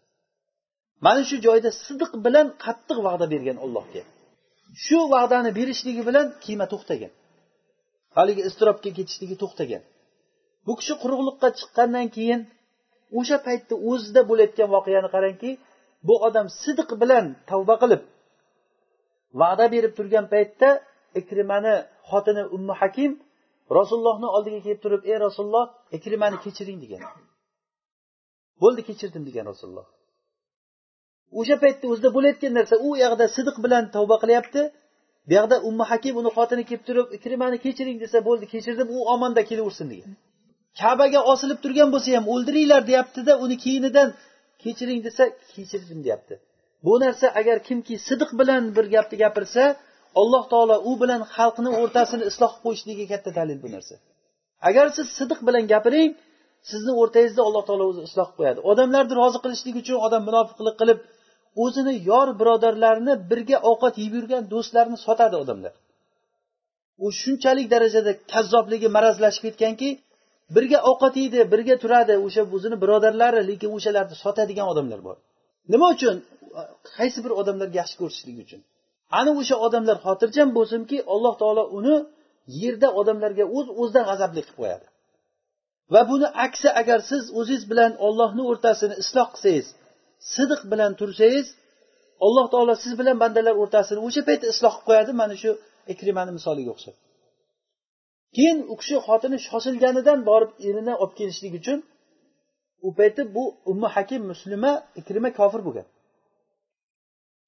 Mana 1.05 1.21
shu 1.29 1.37
joyda 1.47 1.69
sidiq 1.85 2.11
bilan 2.25 2.47
qattiq 2.65 2.97
va'da 3.07 3.25
bergan 3.33 3.57
allohga. 3.65 4.01
Shu 4.85 4.99
va'dani 5.13 5.51
berishligi 5.59 6.03
bilan 6.09 6.25
kema 6.45 6.65
to'xtagan. 6.73 7.11
Haligi 8.17 8.41
iztirobga 8.49 8.89
ketishligi 8.97 9.35
to'xtagan. 9.41 9.83
Bu 10.65 10.73
kishi 10.79 10.93
quruqliqqa 11.03 11.47
chiqqandan 11.59 12.07
keyin 12.15 12.41
o'sha 13.19 13.37
paytda 13.47 13.75
o'zida 13.91 14.21
bo'layotgan 14.29 14.69
voqeani 14.75 15.09
qarangki 15.15 15.51
bu 16.07 16.15
odam 16.27 16.47
sidiq 16.61 16.89
bilan 17.01 17.25
tavba 17.49 17.75
qilib 17.83 18.01
va'da 19.41 19.65
berib 19.73 19.93
turgan 19.97 20.25
paytda 20.33 20.69
ikrimani 21.19 21.73
xotini 22.09 22.43
ummu 22.55 22.73
hakim 22.81 23.11
rasulullohni 23.77 24.27
oldiga 24.35 24.59
kelib 24.65 24.79
turib 24.85 25.01
ey 25.11 25.17
rasululloh 25.25 25.65
ikrimani 25.97 26.37
kechiring 26.45 26.79
degan. 26.83 27.03
Bo'ldi 28.61 28.81
kechirdim 28.89 29.23
degan 29.29 29.45
rasululloh. 29.51 29.87
O'sha 31.39 31.55
paytda 31.63 31.85
o'zida 31.91 32.09
bo'layotgan 32.17 32.53
narsa 32.59 32.75
u 32.87 32.89
yoqda 33.03 33.25
sidiq 33.35 33.57
bilan 33.65 33.83
tavba 33.95 34.15
qilyapti. 34.23 34.61
Bu 35.27 35.33
yoqda 35.37 35.55
ummu 35.67 35.83
hakim 35.91 36.13
uni 36.21 36.29
xotini 36.37 36.63
kelib 36.69 36.83
turib 36.87 37.07
ikrimani 37.17 37.57
kechiring 37.65 37.97
desa 38.03 38.17
bo'ldi. 38.27 38.45
Kechirdim 38.53 38.87
u 38.95 38.97
omonda 39.13 39.41
kelaversin 39.49 39.87
degan. 39.93 40.11
Kabaga 40.81 41.19
osilib 41.31 41.59
turgan 41.63 41.89
bo'lsa 41.93 42.09
ham 42.17 42.25
o'ldiringlar 42.33 42.81
deyaptida 42.89 43.33
uni 43.43 43.55
keyinidan 43.65 44.09
kechiring 44.63 45.01
desa 45.07 45.23
kechirdim 45.53 45.99
deyapti. 46.05 46.35
Bu 46.85 46.93
narsa 47.03 47.27
agar 47.39 47.57
kimki 47.67 47.95
sidiq 48.07 48.31
bilan 48.39 48.63
bir 48.75 48.85
gapni 48.95 49.15
gapirsa 49.23 49.63
alloh 50.21 50.43
taolo 50.51 50.75
u 50.89 50.91
bilan 51.01 51.21
xalqni 51.35 51.69
o'rtasini 51.81 52.23
isloh 52.31 52.51
qilib 52.53 52.63
qo'yishligiga 52.65 53.07
katta 53.13 53.31
dalil 53.39 53.57
bu 53.63 53.69
narsa. 53.75 53.95
Agar 54.69 54.85
siz 54.97 55.07
sidiq 55.19 55.39
bilan 55.47 55.63
gapiring 55.73 56.11
sizni 56.71 56.93
o'rtangizda 57.01 57.41
alloh 57.47 57.63
taolo 57.67 57.85
o'zi 57.91 58.01
isloh 58.09 58.27
qilib 58.27 58.37
qo'yadi. 58.39 58.59
Odamlarni 58.71 59.13
rozi 59.21 59.39
qilishlik 59.43 59.75
uchun 59.81 59.97
odam 60.07 60.21
munofiqlik 60.29 60.75
qilib 60.81 60.99
o'zini 61.63 61.93
yor 62.09 62.27
birodarlarini 62.39 63.13
birga 63.31 63.57
ovqat 63.71 63.95
yeb 64.03 64.13
yurgan 64.17 64.43
do'stlarini 64.53 64.97
sotadi 65.05 65.35
odamlar. 65.43 65.73
U 67.03 67.07
shunchalik 67.21 67.67
darajada 67.73 68.11
kazzobligi 68.33 68.87
marazlashib 68.97 69.43
ketganki 69.47 69.89
birga 70.55 70.79
ovqat 70.91 71.13
yeydi 71.21 71.39
birga 71.53 71.75
turadi 71.83 72.13
o'sha 72.25 72.43
o'zini 72.55 72.77
birodarlari 72.83 73.41
lekin 73.49 73.69
o'shalarni 73.77 74.15
sotadigan 74.23 74.67
odamlar 74.73 74.99
bor. 75.07 75.17
Nima 75.73 75.87
uchun? 75.95 76.15
Qaysi 76.97 77.19
bir 77.25 77.31
odamlarga 77.41 77.75
yaxshi 77.81 77.95
ko'rishlik 78.01 78.37
uchun? 78.45 78.61
Ana 79.19 79.31
o'sha 79.41 79.55
odamlar 79.67 79.97
xotirjam 80.05 80.49
bo'lsinki 80.57 80.97
alloh 81.13 81.33
taolo 81.41 81.63
uni 81.77 81.95
yerda 82.61 82.89
odamlarga 82.99 83.45
o'z 83.57 83.67
o'zidan 83.81 84.05
g'azabli 84.09 84.41
qilib 84.45 84.57
qo'yadi. 84.61 84.85
Va 85.93 86.01
buni 86.11 86.27
aksi 86.45 86.69
agar 86.81 86.99
siz 87.11 87.23
o'zingiz 87.39 87.63
bilan 87.71 87.91
ollohni 88.07 88.43
o'rtasini 88.51 88.95
isloh 89.03 89.27
qilsangiz 89.33 89.67
sidiq 90.33 90.61
bilan 90.71 90.91
tursangiz 90.99 91.47
alloh 92.25 92.45
taolo 92.53 92.73
siz 92.83 92.93
bilan 92.99 93.17
bandalar 93.23 93.55
o'rtasini 93.61 93.99
o'sha 94.07 94.21
paytda 94.27 94.45
isloh 94.53 94.73
qilib 94.75 94.85
qo'yadi 94.89 95.11
mana 95.21 95.35
shu 95.41 95.51
ikrimani 95.93 96.31
misoliga 96.37 96.71
o'xshab. 96.75 96.95
Keyin 98.35 98.59
u 98.71 98.75
kishi 98.81 98.95
xotini 99.07 99.37
shoshilganidan 99.47 100.19
borib 100.29 100.51
erini 100.67 100.93
olib 101.01 101.13
kelishlik 101.19 101.53
uchun 101.59 101.79
u 102.87 102.89
payti 102.97 103.21
bu 103.35 103.43
ummu 103.71 103.87
hakim 103.95 104.21
muslima 104.31 104.71
ikrima 105.01 105.29
kofir 105.39 105.61
bo'lgan. 105.67 105.87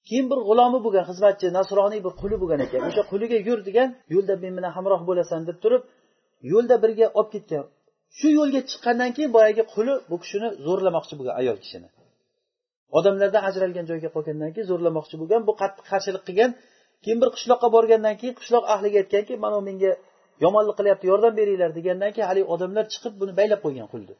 Keyin 0.07 0.25
bir 0.31 0.39
g'ulomi 0.47 0.79
bo'lgan 0.85 1.05
xizmatchi 1.09 1.47
nasroniy 1.57 2.01
bir 2.05 2.13
quli 2.21 2.35
bo'lgan 2.41 2.59
ekan. 2.65 2.81
O'sha 2.89 3.03
quliga 3.11 3.37
yur 3.47 3.59
degan 3.67 3.89
yo'lda 4.13 4.33
men 4.43 4.53
bilan 4.57 4.71
hamroh 4.77 5.01
bo'lasan 5.09 5.41
deb 5.49 5.57
turib 5.63 5.81
yo'lda 6.51 6.75
birga 6.83 7.07
olib 7.19 7.29
ketgan. 7.35 7.65
Shu 8.17 8.27
yo'lga 8.39 8.61
chiqqandan 8.69 9.09
keyin 9.15 9.31
boyagi 9.37 9.63
quli 9.73 9.93
bu 10.09 10.15
kishini 10.23 10.47
zo'rlamoqchi 10.65 11.13
bo'lgan 11.19 11.35
ayol 11.41 11.57
kishini. 11.63 11.87
Odamlardan 12.97 13.43
ajralgan 13.49 13.85
joyga 13.91 14.09
qolgandan 14.15 14.49
keyin 14.53 14.67
zo'rlamoqchi 14.71 15.15
bo'lgan 15.21 15.41
bu 15.47 15.53
qattiq 15.61 15.85
qarshilik 15.91 16.23
qilgan 16.27 16.51
keyin 17.03 17.17
bir 17.21 17.29
qishloqqa 17.35 17.67
borgandan 17.75 18.15
keyin 18.21 18.35
qishloq 18.39 18.63
ahliga 18.73 18.97
aytganki 19.03 19.33
mana 19.45 19.57
menga 19.69 19.91
yomonlik 20.43 20.75
qilyapti 20.79 21.05
yordam 21.11 21.33
beringlar 21.39 21.71
degandan 21.77 22.11
keyin 22.15 22.27
haligi 22.31 22.47
odamlar 22.55 22.85
chiqib 22.93 23.13
buni 23.21 23.33
baylab 23.39 23.59
qo'ygan 23.65 23.87
qulni 23.93 24.15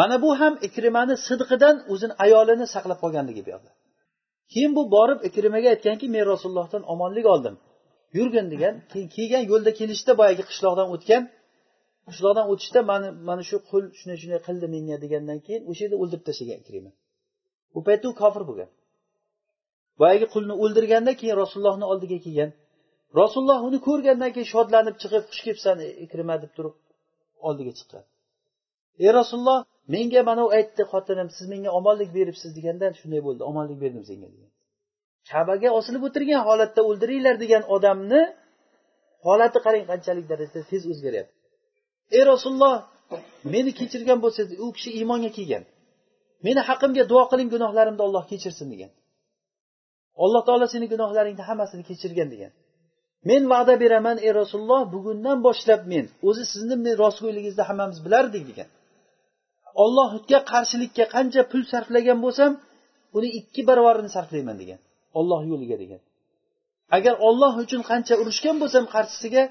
mana 0.00 0.16
bu 0.24 0.30
ham 0.40 0.54
ikrimani 0.68 1.14
sidqidan 1.28 1.76
o'zini 1.92 2.14
ayolini 2.24 2.66
saqlab 2.74 2.98
qolganligi 3.04 3.42
bu 3.46 3.50
yoqda 3.54 3.70
keyin 4.52 4.72
bu 4.76 4.82
borib 4.94 5.20
ikrimaga 5.28 5.68
aytganki 5.74 6.06
men 6.14 6.24
rasulullohdan 6.32 6.82
omonlik 6.92 7.26
oldim. 7.34 7.54
Yurgin 8.16 8.46
degan 8.52 8.74
keyin 8.92 9.08
kelgan 9.16 9.44
yo'lda 9.50 9.70
kelishda 9.80 10.12
boyagi 10.20 10.42
qishloqdan 10.50 10.88
o'tgan 10.94 11.22
qishloqdan 12.08 12.46
o'tishda 12.52 12.80
mani 12.90 13.08
mana 13.28 13.42
shu 13.50 13.56
qul 13.70 13.84
shunday 13.98 14.18
shunday 14.22 14.40
qildi 14.48 14.66
menga 14.74 14.96
degandan 15.04 15.38
keyin 15.46 15.62
o'sha 15.70 15.82
yerda 15.84 15.96
o'ldirib 16.02 16.24
tashlagan 16.28 16.58
ikrima. 16.62 16.90
U 17.76 17.80
paytda 17.86 18.06
u 18.12 18.14
kofir 18.22 18.42
bo'lgan. 18.48 18.70
Boyagi 20.00 20.26
qulni 20.34 20.54
o'ldirganda 20.62 21.12
keyin 21.20 21.36
rasulullohni 21.42 21.86
oldiga 21.92 22.18
kelgan. 22.26 22.50
Rasululloh 23.20 23.58
uni 23.68 23.78
ko'rgandan 23.88 24.30
keyin 24.34 24.48
shodlanib 24.54 24.96
chiqib 25.02 25.24
xush 25.30 25.42
kelibsan 25.46 25.76
e, 25.86 25.88
ikrima 26.04 26.34
deb 26.42 26.50
turib 26.56 26.74
oldiga 27.48 27.72
chiqqan. 27.78 28.04
Ey 29.04 29.10
rasululloh 29.20 29.58
menga 29.94 30.20
mana 30.28 30.42
u 30.46 30.50
aytdi 30.58 30.82
xotinim 30.92 31.28
siz 31.36 31.46
menga 31.52 31.70
omonlik 31.78 32.10
beribsiz 32.18 32.50
deganda 32.58 32.86
shunday 33.00 33.20
bo'ldi 33.26 33.42
omonlik 33.50 33.78
berdim 33.84 34.04
senga 34.10 34.28
degan. 34.34 34.50
Kabaga 35.30 35.68
osilib 35.78 36.02
o'tirgan 36.08 36.42
holatda 36.48 36.80
o'ldiringlar 36.88 37.36
degan 37.44 37.62
odamni 37.76 38.22
holati 39.26 39.58
qarang 39.66 39.84
qanchalik 39.90 40.26
darajada 40.32 40.62
tez 40.70 40.82
o'zgaryapti. 40.92 41.34
Ey 42.16 42.22
rasululloh 42.32 42.74
meni 43.54 43.70
kechirgan 43.80 44.18
bo'lsangiz 44.24 44.56
u 44.64 44.66
kishi 44.76 44.90
iymonga 44.98 45.30
kelgan. 45.38 45.64
Meni 46.46 46.60
haqimga 46.68 47.04
duo 47.10 47.24
qiling 47.30 47.48
gunohlarimni 47.54 48.02
olloh 48.06 48.24
kechirsin 48.30 48.68
degan. 48.72 48.90
Alloh 50.24 50.42
taolo 50.48 50.66
seni 50.74 50.86
gunohlaringni 50.92 51.44
hammasini 51.48 51.84
kechirgan 51.90 52.28
degan. 52.34 52.52
Men 53.28 53.42
va'da 53.52 53.74
beraman 53.82 54.16
ey 54.26 54.32
rasululloh 54.40 54.82
bugundan 54.94 55.38
boshlab 55.46 55.80
men 55.92 56.04
o'zi 56.28 56.44
sizni 56.52 56.76
men 56.84 56.94
rostgo'yligingizni 57.02 57.64
hammamiz 57.68 57.98
bilardik 58.06 58.44
degan. 58.50 58.68
Ollohga 59.84 60.38
qarshilikka 60.52 61.04
qancha 61.14 61.42
pul 61.50 61.62
sarflagan 61.72 62.18
bo'lsam 62.24 62.52
uni 63.16 63.28
ikki 63.40 63.60
barobarini 63.68 64.10
sarflayman 64.16 64.56
degan. 64.62 64.78
Olloh 65.18 65.40
yo'liga 65.50 65.76
degan. 65.82 66.00
Agar 66.96 67.14
olloh 67.28 67.52
uchun 67.64 67.82
qancha 67.90 68.14
urushgan 68.22 68.56
bo'lsam 68.62 68.84
qarshisiga 68.94 69.42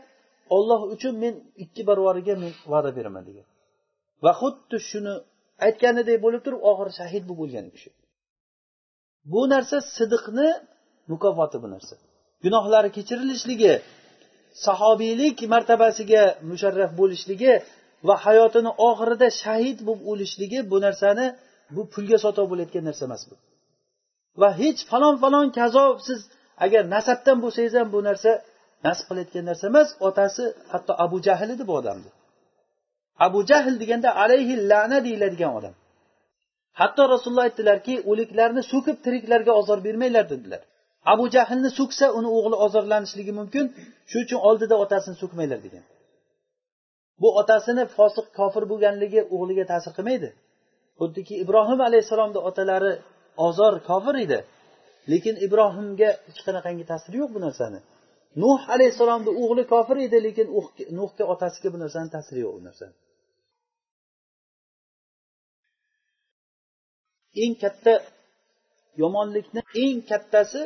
olloh 0.56 0.82
uchun 0.94 1.14
men 1.24 1.34
ikki 1.64 1.82
barobariga 1.90 2.34
men 2.44 2.52
va'da 2.74 2.90
beraman 2.98 3.24
degan. 3.30 3.46
Va 4.24 4.32
xuddi 4.42 4.78
shuni 4.90 5.14
aytganidek 5.66 6.18
bo'lib 6.26 6.42
turib 6.46 6.62
oxiri 6.72 6.92
shahid 7.00 7.24
bo'lib 7.30 7.42
o'lgan 7.46 7.66
u 7.70 7.72
kishi. 7.76 7.90
Bu 9.32 9.42
narsa 9.54 9.78
sidiqni 9.98 10.50
mukofoti 11.12 11.58
bu 11.64 11.68
narsa. 11.76 11.96
Gunohlari 12.44 12.90
kechirilishligi 12.98 13.74
sahobiylik 14.66 15.38
martabasiga 15.54 16.24
musharraf 16.50 16.92
bo'lishligi 17.00 17.54
va 18.08 18.16
hayotini 18.26 18.72
oxirida 18.90 19.28
shahid 19.44 19.78
bo'lib 19.88 20.04
o'lishligi 20.12 20.60
bu 20.72 20.78
narsani 20.86 21.26
bu 21.76 21.82
pulga 21.94 22.18
sotib 22.26 22.46
bo'layotgan 22.52 22.84
narsa 22.90 23.04
emas 23.10 23.24
bu. 23.30 23.36
Va 24.42 24.50
hech 24.62 24.80
falon 24.92 25.16
falon 25.24 25.48
kazo 25.60 25.86
siz 26.08 26.20
agar 26.66 26.84
nasabdan 26.96 27.38
bo'lsangiz 27.44 27.74
ham 27.80 27.88
bu 27.96 28.00
narsa 28.10 28.32
nasib 28.86 29.06
qilayotgan 29.10 29.46
narsa 29.50 29.64
emas 29.72 29.90
otasi 30.08 30.44
hatto 30.72 30.94
abu 31.06 31.18
jahl 31.28 31.50
edi 31.56 31.64
bu 31.70 31.74
odamni 31.82 32.10
abu 33.26 33.40
jahl 33.50 33.76
deganda 33.82 34.10
alayhi 34.24 34.54
la'na 34.72 34.98
deyiladigan 35.06 35.52
odam. 35.60 35.74
Hatto 36.80 37.04
rasululloh 37.14 37.46
aytdilarki 37.50 37.94
o'liklarni 38.12 38.62
so'kib 38.72 38.98
tiriklarga 39.06 39.52
ozor 39.62 39.80
bermanglar 39.88 40.26
dedilar. 40.34 40.62
Abu 41.14 41.26
jahlni 41.36 41.70
so'ksa 41.80 42.06
uni 42.18 42.30
o'g'li 42.38 42.58
ozorlanishligi 42.66 43.34
mumkin 43.40 43.66
shuning 44.10 44.26
uchun 44.28 44.40
oldida 44.50 44.76
otasini 44.84 45.16
so'kmanglar 45.22 45.60
degan. 45.66 45.84
Bu 47.22 47.30
otasini 47.42 47.84
fosiq 47.98 48.28
kofir 48.40 48.64
bo'lganligi 48.72 49.22
o'g'liga 49.36 49.66
ta'sir 49.72 49.92
qilmaydi. 49.98 50.30
Xuddiki 51.00 51.34
ibrohim 51.44 51.80
alayhissalomni 51.88 52.40
otalari 52.50 52.94
ozor 53.48 53.74
kofir 53.90 54.16
edi. 54.26 54.40
Lekin 55.12 55.36
ibrohimga 55.46 56.10
hech 56.28 56.42
qanaqangi 56.48 56.86
ta'siri 56.92 57.16
yo'q 57.22 57.32
bu 57.36 57.40
narsani. 57.48 57.80
Nuh 58.44 58.60
alayhissalomni 58.76 59.32
o'g'li 59.44 59.64
kofir 59.74 59.98
edi 60.08 60.18
lekin 60.28 60.48
nuhga 61.00 61.24
otasiga 61.34 61.70
bu 61.74 61.78
narsani 61.84 62.10
ta'siri 62.16 62.40
yo'q 62.46 62.54
bu 62.58 62.64
narsani. 62.70 62.96
Eng 67.44 67.54
katta 67.64 67.94
yomonlikni 69.02 69.62
eng 69.84 70.00
kattasi 70.12 70.62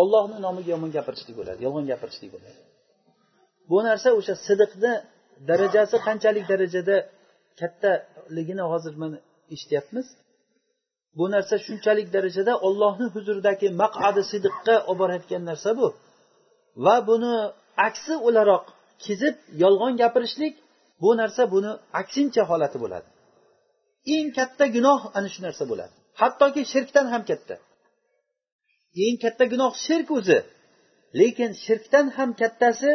ollohni 0.00 0.38
nomiga 0.46 0.70
yomon 0.74 0.90
gapirishlik 0.96 1.34
bo'ladi 1.40 1.58
yolg'on 1.66 1.84
gapirishlik 1.92 2.30
bo'ladi. 2.34 2.58
Bu 3.70 3.78
narsa 3.88 4.08
o'sha 4.18 4.34
sidiqni 4.46 4.92
darajasi 5.50 5.96
qanchalik 6.06 6.44
darajada 6.52 6.96
kattaligini 7.60 8.64
hozir 8.72 8.94
mana 9.02 9.18
eshityapmiz. 9.54 10.06
Bu 11.18 11.24
narsa 11.34 11.54
shunchalik 11.66 12.08
darajada 12.16 12.52
ollohni 12.66 13.06
huzuridagi 13.14 13.68
maqadi 13.82 14.22
sidiqqa 14.32 14.74
olib 14.90 14.98
borayotgan 15.02 15.42
narsa 15.50 15.70
bu. 15.80 15.88
Va 16.84 16.96
buni 17.08 17.34
aksi 17.88 18.14
o'laroq 18.28 18.64
kezib 19.04 19.36
yolg'on 19.62 19.94
gapirishlik 20.02 20.54
bu 21.02 21.10
narsa 21.20 21.42
buni 21.54 21.70
aksincha 22.00 22.42
holati 22.50 22.78
bo'ladi. 22.84 23.08
eng 24.15 24.27
katta 24.37 24.65
gunoh 24.75 24.99
ana 25.17 25.27
shu 25.33 25.39
narsa 25.45 25.63
bo'ladi 25.71 25.93
hattoki 26.21 26.61
shirkdan 26.73 27.05
ham 27.13 27.23
katta 27.29 27.55
eng 29.05 29.17
katta 29.23 29.43
gunoh 29.53 29.71
shirk 29.85 30.07
o'zi 30.17 30.39
lekin 31.19 31.51
shirkdan 31.65 32.05
ham 32.17 32.29
kattasi 32.41 32.91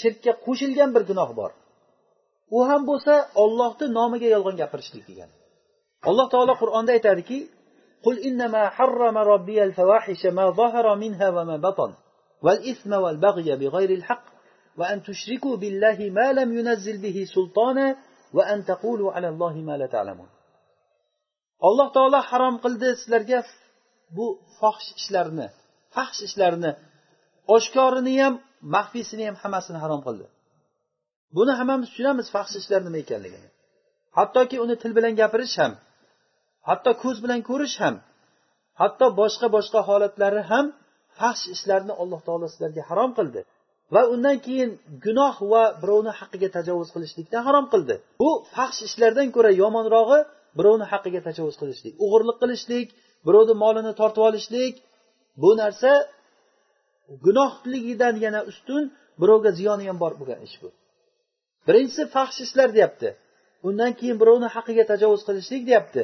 shirkka 0.00 0.32
qo'shilgan 0.44 0.90
bir 0.94 1.02
gunoh 1.10 1.30
bor 1.38 1.50
u 2.56 2.58
ham 2.68 2.82
bo'lsa 2.90 3.14
ollohni 3.42 3.86
nomiga 3.98 4.28
yolg'on 4.34 4.56
gapirishlik 4.62 5.04
degani 5.10 5.34
alloh 6.08 6.26
taolo 6.34 6.54
qur'onda 6.62 6.90
aytadiki 6.96 7.38
قل 8.06 8.16
إنما 8.28 8.62
حرم 8.76 9.16
ربي 9.18 9.58
الفواحش 9.64 10.26
ما 10.26 10.50
ظهر 10.50 10.96
منها 10.96 11.28
وما 11.36 11.56
بطن 11.56 11.90
والإثم 12.44 12.92
والبغي 12.92 13.56
بغير 13.56 13.90
الحق 13.90 14.24
وأن 14.78 15.02
تشركوا 15.02 15.56
بالله 15.56 15.98
ما 16.10 16.32
لم 16.32 16.58
ينزل 16.58 17.02
به 17.02 17.24
سلطانا 17.34 17.96
وأن 18.34 18.64
تقولوا 18.64 19.12
على 19.12 19.28
الله 19.28 19.54
ما 19.56 19.76
لا 19.76 19.86
تعلمون 19.86 20.28
alloh 21.67 21.87
taolo 21.95 22.19
harom 22.29 22.55
qildi 22.63 22.89
sizlarga 23.01 23.39
bu 24.17 24.25
fohish 24.59 24.91
ishlarni 25.01 25.47
fahsh 25.95 26.19
ishlarni 26.27 26.71
oshkorini 27.55 28.13
ham 28.23 28.33
maxfiysini 28.75 29.23
ham 29.27 29.35
hammasini 29.43 29.79
harom 29.83 30.01
qildi. 30.07 30.25
Buni 31.35 31.53
hammamiz 31.59 31.87
tushunamiz 31.91 32.27
fahsh 32.35 32.53
ishlar 32.61 32.81
nima 32.87 32.97
ekanligini. 33.03 33.49
Hattoki 34.17 34.57
uni 34.65 34.75
til 34.81 34.91
bilan 34.97 35.13
gapirish 35.21 35.55
ham 35.61 35.71
hatto 36.69 36.91
ko'z 37.03 37.17
bilan 37.23 37.41
ko'rish 37.49 37.77
ham 37.83 37.95
hatto 38.81 39.05
boshqa 39.21 39.47
boshqa 39.55 39.79
holatlari 39.89 40.41
ham 40.51 40.65
fahsh 41.19 41.43
ishlarni 41.55 41.93
alloh 42.01 42.19
taolo 42.27 42.45
sizlarga 42.53 42.81
harom 42.89 43.11
qildi. 43.17 43.41
Va 43.93 44.01
undan 44.13 44.37
keyin 44.45 44.69
gunoh 45.05 45.35
va 45.51 45.63
birovni 45.81 46.11
haqqiga 46.19 46.49
tajovuz 46.57 46.89
qilishlikni 46.95 47.39
harom 47.47 47.65
qildi. 47.73 47.95
Bu 48.21 48.29
fahsh 48.55 48.79
ishlardan 48.87 49.27
ko'ra 49.35 49.51
yomonrog'i 49.61 50.19
birovni 50.59 50.85
haqqiga 50.91 51.21
tajovuz 51.27 51.55
qilishlik 51.61 51.93
o'g'irlik 52.05 52.37
qilishlik 52.43 52.87
birovni 53.27 53.55
molini 53.63 53.93
tortib 53.99 54.23
olishlik 54.29 54.75
bu 55.41 55.49
narsa 55.61 55.91
gunohligidan 57.25 58.15
yana 58.25 58.41
ustun 58.51 58.83
birovga 59.21 59.51
ziyoni 59.59 59.83
ham 59.89 59.97
bor 60.03 60.13
bo'lgan 60.19 60.39
ish 60.47 60.57
bu. 60.61 60.69
Birinchisi 61.67 62.03
fahsh 62.15 62.37
ishlar 62.45 62.69
deyapti. 62.77 63.09
Undan 63.67 63.91
keyin 63.99 64.17
birovni 64.21 64.49
haqqiga 64.55 64.83
tajovuz 64.91 65.21
qilishlik 65.27 65.63
deyapti. 65.69 66.01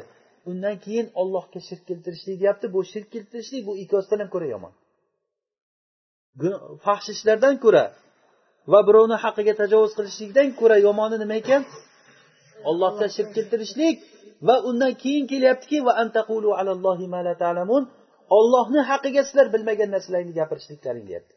Undan 0.50 0.76
keyin 0.86 1.08
ollohga 1.22 1.60
shirk 1.68 1.84
keltirishlik 1.90 2.38
deyapti. 2.42 2.66
Bu 2.76 2.80
shirk 2.92 3.08
keltirishlik 3.14 3.64
bu 3.68 3.74
ikkosidan 3.84 4.20
ham 4.24 4.30
ko'ra 4.36 4.48
yomon. 4.56 4.74
Fahsh 6.86 7.08
ishlardan 7.16 7.56
ko'ra 7.64 7.84
va 8.72 8.80
birovni 8.88 9.18
haqqiga 9.26 9.54
tajovuz 9.62 9.94
qilishlikdan 9.98 10.48
ko'ra 10.60 10.78
yomoni 10.88 11.18
nima 11.24 11.36
ekan? 11.42 11.62
Ollohga 12.70 13.08
shirk 13.16 13.32
keltirishlik 13.38 13.96
va 14.48 14.56
undan 14.70 14.94
keyin 15.04 15.26
kelyaptiki 15.32 15.78
va 15.88 15.94
antaqulu 16.04 16.50
alallohi 16.60 17.06
ma 17.14 17.20
la 17.28 17.34
ta'lamun. 17.44 17.84
Ollohni 18.38 18.82
haqiga 18.90 19.22
sizlar 19.28 19.48
bilmagan 19.54 19.90
narsalarni 19.96 20.34
gapirishliklaring 20.40 21.06
deyapti. 21.10 21.36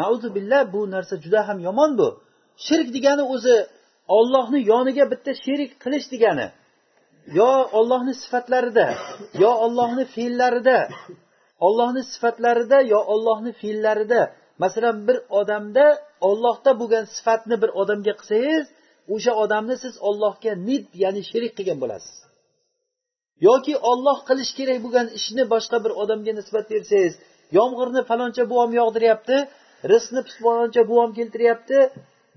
Nauzu 0.00 0.28
billah 0.36 0.62
bu 0.72 0.80
narsa 0.94 1.14
juda 1.24 1.40
ham 1.48 1.58
yomon 1.68 1.90
bu. 1.98 2.08
Shirk 2.66 2.88
degani 2.96 3.24
o'zi 3.34 3.56
ollohni 4.18 4.60
yoniga 4.72 5.04
bitta 5.12 5.32
sherik 5.44 5.72
qilish 5.82 6.06
degani. 6.14 6.46
Yo 7.38 7.50
ollohni 7.78 8.14
sifatlarida 8.22 8.86
yo 9.42 9.50
ollohni 9.64 10.04
fe'llarida 10.14 10.78
ollohni 11.66 12.02
sifatlarida 12.12 12.78
yo 12.92 13.00
ollohni 13.12 13.52
fe'llarida. 13.60 14.20
Masalan 14.62 14.96
bir 15.08 15.18
odamda 15.40 15.86
ollohda 16.28 16.70
bo'lgan 16.80 17.04
sifatni 17.16 17.56
bir 17.62 17.70
odamga 17.80 18.12
qilsangiz 18.20 18.66
o'sha 19.14 19.32
odamni 19.44 19.76
siz 19.84 19.94
ollohga 20.08 20.52
nid 20.68 20.84
ya'ni 21.02 21.22
sherik 21.30 21.52
qilgan 21.58 21.78
bo'lasiz. 21.82 22.14
Yoki 23.48 23.74
olloh 23.90 24.18
qilish 24.28 24.52
kerak 24.58 24.78
bo'lgan 24.84 25.06
ishni 25.18 25.44
boshqa 25.52 25.76
bir 25.84 25.92
odamga 26.02 26.32
nisbat 26.38 26.66
bersangiz 26.72 27.14
yomg'irni 27.58 28.02
faloncha 28.10 28.44
buvom 28.52 28.70
yog'diryapti 28.80 29.36
rizqni 29.92 30.20
faloncha 30.44 30.82
buvom 30.90 31.10
keltiryapti 31.18 31.78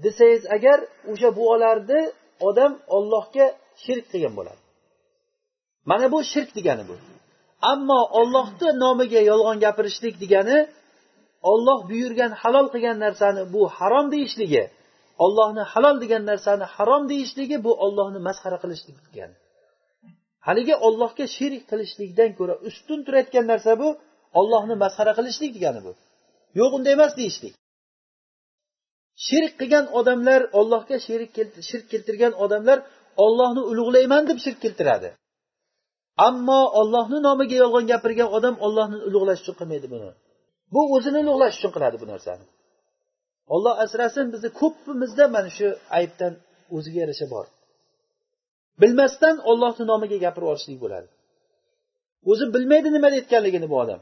desangiz 0.03 0.43
agar 0.55 0.77
o'sha 1.11 1.29
buvolarni 1.37 2.01
odam 2.49 2.71
ollohga 2.97 3.45
shirk 3.83 4.05
qilgan 4.11 4.33
bo'ladi. 4.39 4.61
Mana 5.89 6.05
bu 6.13 6.19
shirk 6.31 6.49
degani 6.57 6.83
bu. 6.89 6.95
Ammo 7.71 8.01
ollohni 8.19 8.69
nomiga 8.83 9.21
yolg'on 9.31 9.57
gapirishlik 9.65 10.15
degani 10.23 10.57
olloh 11.51 11.79
buyurgan 11.89 12.31
halol 12.41 12.67
qilgan 12.73 12.97
narsani 13.05 13.41
bu 13.53 13.61
harom 13.77 14.05
deyishligi 14.13 14.63
ollohni 15.25 15.63
halol 15.71 15.95
degan 16.03 16.23
narsani 16.31 16.65
harom 16.75 17.03
deyishligi 17.11 17.57
bu 17.65 17.71
ollohni 17.85 18.19
masxara 18.27 18.57
qilishlik 18.63 18.97
degani 19.07 19.35
haligi 20.47 20.75
ollohga 20.87 21.25
sherik 21.37 21.63
qilishlikdan 21.71 22.31
ko'ra 22.39 22.55
ustun 22.69 22.99
turayotgan 23.05 23.45
narsa 23.51 23.71
bu 23.81 23.89
ollohni 24.39 24.75
masxara 24.83 25.13
qilishlik 25.19 25.51
degani 25.57 25.81
bu. 25.85 25.91
Yo'q 26.59 26.71
unday 26.77 26.93
emas 26.97 27.13
deyishlik. 27.19 27.53
Shirk 29.27 29.53
qilgan 29.59 29.85
odamlar 29.99 30.41
ollohga 30.59 30.97
sherik 31.07 31.31
shirk 31.69 31.85
keltirgan 31.91 32.33
odamlar 32.43 32.77
ollohni 33.25 33.61
ulug'layman 33.71 34.23
deb 34.29 34.37
shirk 34.45 34.59
keltiradi. 34.63 35.09
Ammo 36.27 36.61
ollohni 36.79 37.17
nomiga 37.27 37.55
yolg'on 37.63 37.85
gapirgan 37.91 38.29
odam 38.37 38.55
ollohni 38.65 38.97
ulug'lash 39.07 39.39
uchun 39.43 39.55
qilmaydi 39.59 39.87
buni. 39.93 40.09
Bu 40.73 40.81
o'zini 40.95 41.19
ulug'lash 41.23 41.55
uchun 41.59 41.71
qiladi 41.75 41.97
bu 42.01 42.05
narsani. 42.13 42.45
Olloh 43.53 43.75
asrasin 43.83 44.27
bizni 44.33 44.49
ko'pimizda 44.61 45.25
mana 45.35 45.49
shu 45.57 45.67
aybdan 45.97 46.33
o'ziga 46.75 46.99
yarasha 47.03 47.25
bor. 47.33 47.45
Bilmasdan 48.81 49.35
ollohni 49.49 49.83
nomiga 49.91 50.17
gapirib 50.25 50.45
yuborishlik 50.47 50.79
bo'ladi. 50.83 51.07
O'zi 52.31 52.45
bilmaydi 52.55 52.89
nima 52.95 53.09
deyotganligini 53.13 53.67
bu 53.71 53.75
odam. 53.83 54.01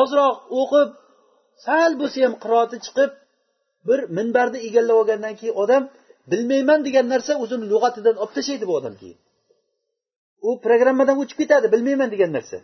Ozroq 0.00 0.36
o'qib 0.60 0.88
sal 1.66 1.92
bo'lsa 2.00 2.18
ham 2.26 2.34
qiroati 2.42 2.76
chiqib 2.86 3.10
bir 3.88 4.00
minbarni 4.16 4.58
egallab 4.68 4.96
olgandan 5.00 5.34
keyin 5.40 5.54
odam 5.62 5.82
bilmayman 6.32 6.80
degan 6.86 7.06
narsa 7.12 7.32
o'zini 7.42 7.64
lug'atidan 7.72 8.16
olib 8.22 8.32
tashlaydi 8.36 8.64
bu 8.70 8.74
odam 8.80 8.94
keyin 9.00 9.18
u 10.42 10.48
u 10.48 10.60
programmadan 10.60 11.16
o'chib 11.22 11.38
ketadi 11.42 11.66
bilmayman 11.72 12.10
degan 12.14 12.30
narsa. 12.36 12.58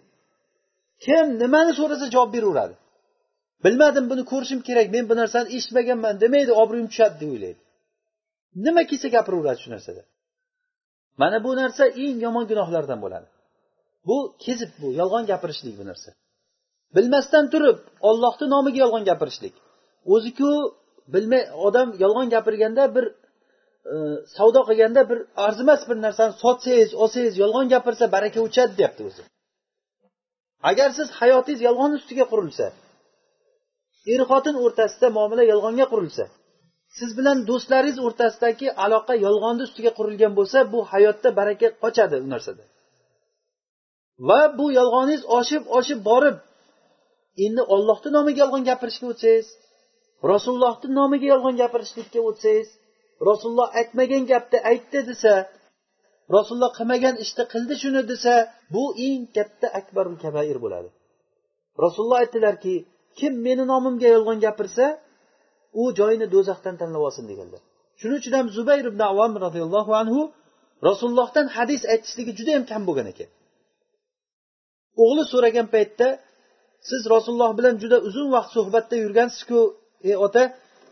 Kim 1.05 1.27
nimani 1.43 1.73
so'rasa 1.79 2.07
javob 2.15 2.31
beraveradi? 2.37 2.75
Bilmadim 3.65 4.05
buni 4.11 4.23
ko'rishim 4.33 4.61
kerak 4.69 4.87
men 4.95 5.05
bu 5.11 5.15
narsani 5.20 5.49
eshitmaganman 5.57 6.15
demaydi 6.24 6.53
obro'yim 6.62 6.89
tushadi 6.93 7.16
deb 7.20 7.31
o'ylaydi. 7.35 7.61
Nima 8.65 8.83
kelsa 8.91 9.09
gapiraveradi 9.16 9.61
shu 9.65 9.70
narsada. 9.74 10.03
Mana 11.20 11.39
bu 11.45 11.51
narsa 11.61 11.85
eng 12.05 12.16
yomon 12.27 12.45
gunohlardan 12.51 12.99
bo'ladi. 13.05 13.28
Bu 14.09 14.16
kezib 14.45 14.70
bu 14.81 14.89
yolg'on 15.01 15.24
gapirishlik 15.31 15.74
bu 15.81 15.85
narsa. 15.91 16.11
Bilmasdan 16.97 17.45
turib 17.53 17.78
ollohni 18.09 18.47
nomiga 18.55 18.78
yolg'on 18.85 19.05
gapirishlik. 19.11 19.55
O'ziku 20.15 20.51
bilmay 21.15 21.43
odam 21.66 21.89
yolg'on 22.03 22.28
gapirganda 22.35 22.85
bir 22.97 23.07
e, 23.93 23.95
savdo 24.37 24.61
qilganda 24.69 25.03
bir 25.11 25.19
arzimas 25.47 25.83
bir 25.89 25.97
narsani 26.07 26.33
sotsangiz 26.43 26.91
olsangiz 27.03 27.35
yolg'on 27.43 27.66
gapirsa 27.74 28.05
baraka 28.15 28.39
o'chadi 28.47 28.73
deyapti 28.78 29.03
o'zi. 29.09 29.23
Agar 30.70 30.91
siz 30.99 31.09
hayotingiz 31.20 31.61
yolg'on 31.69 31.93
ustiga 31.99 32.24
qurilsa 32.33 32.66
er 34.12 34.20
xotin 34.31 34.57
o'rtasida 34.65 35.09
muomala 35.16 35.45
yolg'onga 35.53 35.87
qurilsa 35.93 36.24
siz 36.99 37.11
bilan 37.19 37.39
do'stlaringiz 37.49 37.99
o'rtasidagi 38.07 38.66
aloqa 38.85 39.15
yolg'onni 39.27 39.62
ustiga 39.69 39.93
qurilgan 39.99 40.33
bo'lsa 40.39 40.59
bu 40.73 40.78
hayotda 40.93 41.28
baraka 41.39 41.69
qochadi 41.83 42.16
u 42.24 42.27
narsada. 42.35 42.65
Va 44.28 44.41
bu 44.59 44.66
yolg'oningiz 44.78 45.23
oshib 45.39 45.62
oshib 45.78 46.01
borib 46.11 46.37
endi 47.45 47.62
ollohni 47.74 48.11
nomiga 48.16 48.39
yolg'on 48.45 48.65
gapirishga 48.70 49.07
o'tsangiz 49.12 49.47
rasulullohni 50.33 50.89
nomiga 51.01 51.27
yolg'on 51.33 51.57
gapirishlikka 51.62 52.20
o'tsangiz 52.28 52.69
rasululloh 53.28 53.69
aytmagan 53.81 54.24
gapni 54.33 54.59
aytdi 54.70 55.01
desa 55.11 55.35
rasululloh 56.37 56.73
qilmagan 56.78 57.15
ishni 57.24 57.45
qildi 57.53 57.74
shuni 57.83 58.03
desa 58.12 58.35
bu 58.74 58.85
eng 59.09 59.23
katta 59.37 59.66
akbarul 59.81 60.19
kabair 60.24 60.57
bo'ladi. 60.65 60.89
Rasululloh 61.85 62.19
aytdilarki 62.24 62.74
kim 63.19 63.33
meni 63.47 63.65
nomimga 63.73 64.09
yolg'on 64.15 64.39
gapirsa 64.47 64.85
u 65.81 65.83
joyini 65.99 66.27
do'zaxdan 66.35 66.75
tanlab 66.81 67.03
olsin 67.09 67.25
deganlar. 67.31 67.61
Shuning 68.01 68.19
uchun 68.21 68.35
ham 68.39 68.47
zubayr 68.57 68.85
ibn 68.93 69.03
avom 69.13 69.33
roziyallohu 69.45 69.93
anhu 70.03 70.21
rasulullohdan 70.89 71.47
hadis 71.57 71.83
aytishligi 71.93 72.33
juda 72.39 72.51
yam 72.57 72.65
kam 72.71 72.83
bo'lgan 72.89 73.07
ekan. 73.13 73.29
O'g'li 75.03 75.25
so'ragan 75.33 75.67
paytda 75.75 76.09
siz 76.91 77.03
rasululloh 77.15 77.51
bilan 77.59 77.75
juda 77.83 77.99
uzun 78.09 78.29
vaqt 78.37 78.51
suhbatda 78.57 78.95
yurgansizku 79.05 79.61
ey 80.11 80.17
ota 80.27 80.43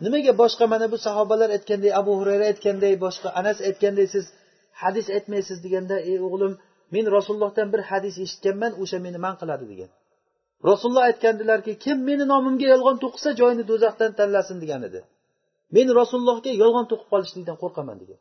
nimaga 0.04 0.32
boshqa 0.42 0.64
mana 0.72 0.86
bu 0.92 0.96
sahobalar 1.06 1.48
aytganday 1.56 1.92
abu 2.00 2.12
hurayra 2.20 2.44
aytganday 2.52 2.94
boshqa 3.04 3.28
anas 3.40 3.58
aytganday 3.68 4.06
siz 4.14 4.24
hadis 4.82 5.06
aytmaysiz? 5.16 5.58
deganda 5.64 5.96
ey 6.10 6.16
o'g'lim 6.26 6.52
men 6.94 7.04
rasulullohdan 7.16 7.68
bir 7.74 7.80
hadis 7.90 8.14
eshitganman 8.24 8.72
o'sha 8.82 8.98
meni 9.06 9.18
man 9.24 9.34
qiladi 9.40 9.64
degan. 9.72 9.90
Rasululloh 10.70 11.04
aytgandilarki 11.10 11.72
kim 11.84 11.98
meni 12.08 12.24
nomimga 12.32 12.66
yolg'on 12.74 12.96
to'qisa 13.04 13.30
joyini 13.40 13.64
do'zaxdan 13.70 14.12
tanlasin 14.18 14.56
degan 14.62 14.82
edi. 14.88 15.00
Men 15.76 15.86
rasulullohga 16.00 16.52
yolg'on 16.62 16.86
to'qib 16.90 17.08
qolishlikdan 17.12 17.56
qo'rqaman 17.62 17.96
degan. 18.02 18.20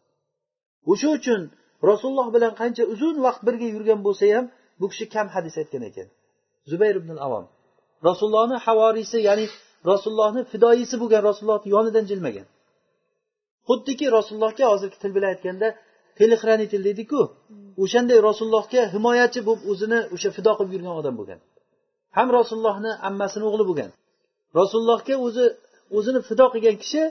O'sha 0.91 1.09
uchun 1.17 1.41
rasululloh 1.89 2.27
bilan 2.35 2.53
qancha 2.61 2.83
uzun 2.93 3.15
vaqt 3.25 3.41
birga 3.47 3.67
yurgan 3.75 3.99
bo'lsa 4.07 4.25
ham 4.35 4.45
bu 4.79 4.85
kishi 4.91 5.05
kam 5.15 5.27
hadis 5.35 5.55
aytgan 5.61 5.83
ekan. 5.89 6.07
Zubayr 6.71 6.95
ibn 7.01 7.11
avom. 7.27 7.45
Rasulullohni 8.07 8.57
havoriysi 8.65 9.17
ya'ni 9.27 9.45
rasulullohni 9.91 10.41
fidoyisi 10.51 10.95
bo'lgan 11.01 11.21
rasulullohni 11.29 11.69
yonidan 11.75 12.05
jilmagan. 12.11 12.47
Xuddiki 13.67 14.05
rasulullohga 14.17 14.65
hozirgi 14.71 14.97
til 15.03 15.11
bilan 15.15 15.29
aytganda 15.33 15.67
telexranitel 16.19 16.81
deydiku. 16.87 17.21
O'shanday 17.83 18.19
rasulullohga 18.29 18.81
himoyachi 18.93 19.39
bo'lib 19.47 19.63
o'zini 19.71 19.99
o'sha 20.15 20.29
fido 20.37 20.51
qilib 20.57 20.71
yurgan 20.75 20.95
odam 21.01 21.15
bo'lgan 21.19 21.39
ham 22.17 22.27
rasulullohni 22.37 22.91
ammasini 23.07 23.45
o'g'li 23.49 23.63
bo'lgan. 23.69 23.91
Rasulullohga 24.59 25.15
o'zi 25.25 25.45
o'zini 25.97 26.19
fido 26.27 26.45
qilgan 26.53 26.75
kishi 26.83 27.01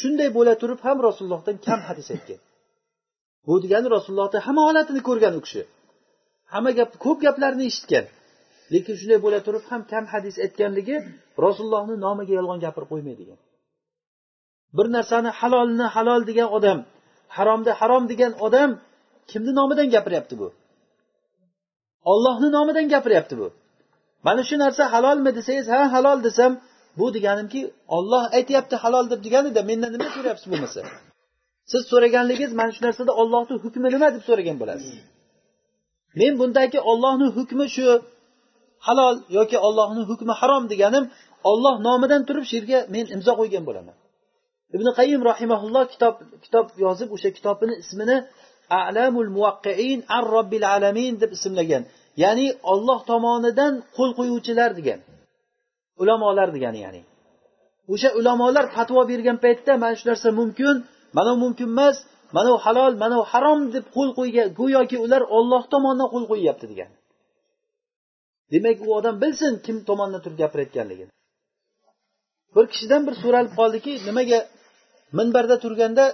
shunday 0.00 0.28
bo'la 0.36 0.54
turib 0.62 0.80
ham 0.86 0.96
rasulullohdan 1.06 1.56
kam 1.66 1.80
hadis 1.88 2.08
aytgan. 2.14 2.40
Bu 3.46 3.54
degani 3.64 3.88
rasulullohni 3.96 4.38
hamma 4.46 4.62
holatini 4.68 5.00
ko'rgan 5.08 5.34
u 5.38 5.40
kishi. 5.46 5.62
Hamma 6.52 6.70
gap 6.78 6.90
ko'p 7.04 7.18
gaplarni 7.26 7.64
eshitgan. 7.70 8.04
Lekin 8.72 8.94
shunday 9.00 9.18
bo'la 9.24 9.38
turib 9.46 9.64
ham 9.70 9.82
kam 9.92 10.04
hadis 10.12 10.34
aytganligi 10.44 10.96
rasulullohni 11.44 11.94
nomiga 12.06 12.32
yolg'on 12.38 12.58
gapirib 12.64 12.88
qo'ymaydigan. 12.92 13.38
Bir 14.76 14.86
narsani 14.96 15.30
halolni 15.40 15.86
halol 15.94 16.22
degan 16.30 16.48
odam 16.58 16.78
haromni 17.36 17.72
harom 17.80 18.04
degan 18.12 18.32
odam 18.46 18.70
kimni 19.30 19.52
nomidan 19.58 19.88
gapiryapti 19.94 20.34
bu? 20.40 20.48
Ollohni 22.12 22.48
nomidan 22.56 22.86
gapiryapti 22.94 23.34
bu. 23.40 23.46
Mana 24.26 24.42
shu 24.48 24.56
narsa 24.64 24.82
halolmi 24.94 25.30
desangiz 25.38 25.66
ha 25.74 25.80
halol 25.94 26.18
desam 26.26 26.52
bu 26.98 27.06
deganimki 27.16 27.60
olloh 27.96 28.22
aytyapti 28.38 28.76
halol 28.84 29.06
deb 29.12 29.20
deganida 29.26 29.60
mendan 29.70 29.90
nima 29.94 30.08
so'rayapsiz 30.16 30.46
bo'lmasa 30.52 30.80
siz 31.70 31.82
so'raganligingiz 31.90 32.52
mana 32.60 32.70
shu 32.76 32.82
narsada 32.86 33.12
ollohni 33.22 33.56
hukmi 33.64 33.88
nima 33.94 34.08
deb 34.14 34.22
so'ragan 34.28 34.56
bo'lasiz? 34.62 34.92
Men 36.20 36.32
bundagi 36.40 36.78
ollohni 36.90 37.26
hukmi 37.36 37.66
shu 37.76 37.86
halol 38.86 39.16
yoki 39.38 39.58
ollohni 39.68 40.02
hukmi 40.10 40.32
harom 40.40 40.64
deganim 40.72 41.04
olloh 41.50 41.74
nomidan 41.86 42.22
turib 42.28 42.44
shu 42.48 42.54
yerga 42.58 42.78
men 42.94 43.04
imzo 43.14 43.32
qo'ygan 43.40 43.64
bo'laman. 43.68 43.96
Ibn 44.76 44.86
qayim 44.98 45.20
rahimaulloh 45.30 45.84
kitob 45.92 46.14
kitob 46.44 46.66
yozib 46.84 47.08
o'sha 47.16 47.30
kitobini 47.36 47.74
ismini 47.82 48.16
alamul 48.80 49.30
muvaqqiin 49.36 49.98
ar 50.16 50.24
robbil 50.34 50.64
alamin 50.74 51.12
deb 51.22 51.30
ismlagan 51.36 51.82
ya'ni 52.22 52.46
olloh 52.72 53.00
tomonidan 53.10 53.72
qo'l 53.96 54.10
qo'yuvchilar 54.18 54.70
degan. 54.78 55.00
Ulamolar 56.02 56.48
degani 56.56 56.80
ya'ni. 56.86 57.02
O'sha 57.92 58.10
ulamolar 58.18 58.66
fatvo 58.76 59.00
bergan 59.10 59.38
paytda 59.44 59.72
mana 59.82 59.94
shu 59.98 60.04
narsa 60.10 60.28
mumkin 60.40 60.76
mana 61.16 61.32
mumkin 61.42 61.68
emas 61.74 61.96
mana 62.36 62.50
halol 62.64 62.92
mana 63.02 63.16
harom 63.32 63.60
deb 63.74 63.84
qo'l 63.96 64.10
qo'ygan 64.18 64.48
go'yoki 64.60 64.96
ular 65.04 65.22
olloh 65.36 65.62
tomonidan 65.72 66.08
qo'l 66.14 66.24
qo'yyapti 66.30 66.66
degan. 66.72 66.90
Demak 68.52 68.78
u 68.86 68.88
odam 68.98 69.16
bilsin 69.22 69.52
kim 69.64 69.76
tomonidan 69.88 70.20
turib 70.24 70.38
gapirayotganligini. 70.42 71.12
Bir 72.54 72.64
kishidan 72.72 73.02
bir 73.06 73.14
so'ralib 73.22 73.52
qoldiki 73.60 73.92
nimaga 74.08 74.38
minbarda 75.18 75.56
turganda 75.64 76.04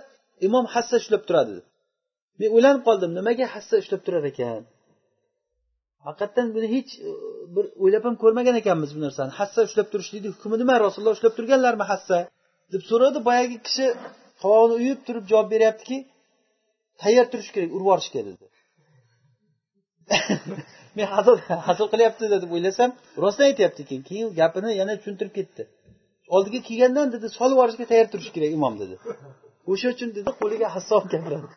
imom 0.46 0.64
hassa 0.74 0.94
ushlab 1.02 1.22
turadi 1.28 1.56
men 2.38 2.48
o'ylanib 2.56 2.82
qoldim 2.88 3.10
nimaga 3.18 3.46
hassa 3.54 3.74
ushlab 3.82 4.02
turar 4.06 4.24
ekan? 4.32 4.62
Haqiqatdan 6.06 6.46
buni 6.56 6.68
hech 6.74 6.90
e, 7.08 7.10
bir 7.54 7.64
o'ylab 7.82 8.04
ham 8.08 8.16
ko'rmagan 8.22 8.56
ekanmiz 8.62 8.90
bu 8.96 9.00
narsani. 9.06 9.30
Hassa 9.40 9.60
ushlab 9.68 9.88
turishlikni 9.92 10.28
hukmi 10.34 10.56
nima? 10.62 10.74
Rasululloh 10.86 11.14
ushlab 11.18 11.34
turganlarmi 11.38 11.86
hassa? 11.92 12.18
deb 12.72 12.82
so'radi 12.90 13.18
boyagi 13.28 13.56
kishi 13.66 13.86
qovog'ini 14.42 14.74
uyib 14.80 15.00
turib 15.06 15.24
javob 15.32 15.48
beryaptiki 15.54 15.98
tayyor 17.02 17.26
turish 17.32 17.50
kerak 17.54 17.70
urib 17.76 17.84
yuborish 17.84 18.10
kerak 18.14 18.26
dedi. 18.32 18.46
Men 20.96 21.06
hazil 21.14 21.36
hazil 21.68 21.86
qilyapti 21.92 22.24
deb 22.34 22.50
o'ylasam 22.56 22.90
rostdan 23.22 23.46
aytyapti 23.50 23.80
ekan 23.86 24.02
keyin 24.08 24.28
gapini 24.40 24.70
yana 24.80 24.92
tushuntirib 25.00 25.34
ketdi. 25.38 25.62
Oldiga 26.36 26.60
kelgandan 26.68 27.08
dedi 27.14 27.26
solib 27.38 27.56
yuborishga 27.56 27.84
tayyor 27.90 28.08
turish 28.12 28.30
kerak 28.36 28.50
imom 28.58 28.74
dedi. 28.82 28.94
O'sha 29.72 29.88
uchun 29.94 30.08
dedi 30.18 30.30
qo'liga 30.40 30.66
hassa 30.74 30.92
olib 30.98 31.10
gapiradi. 31.14 31.48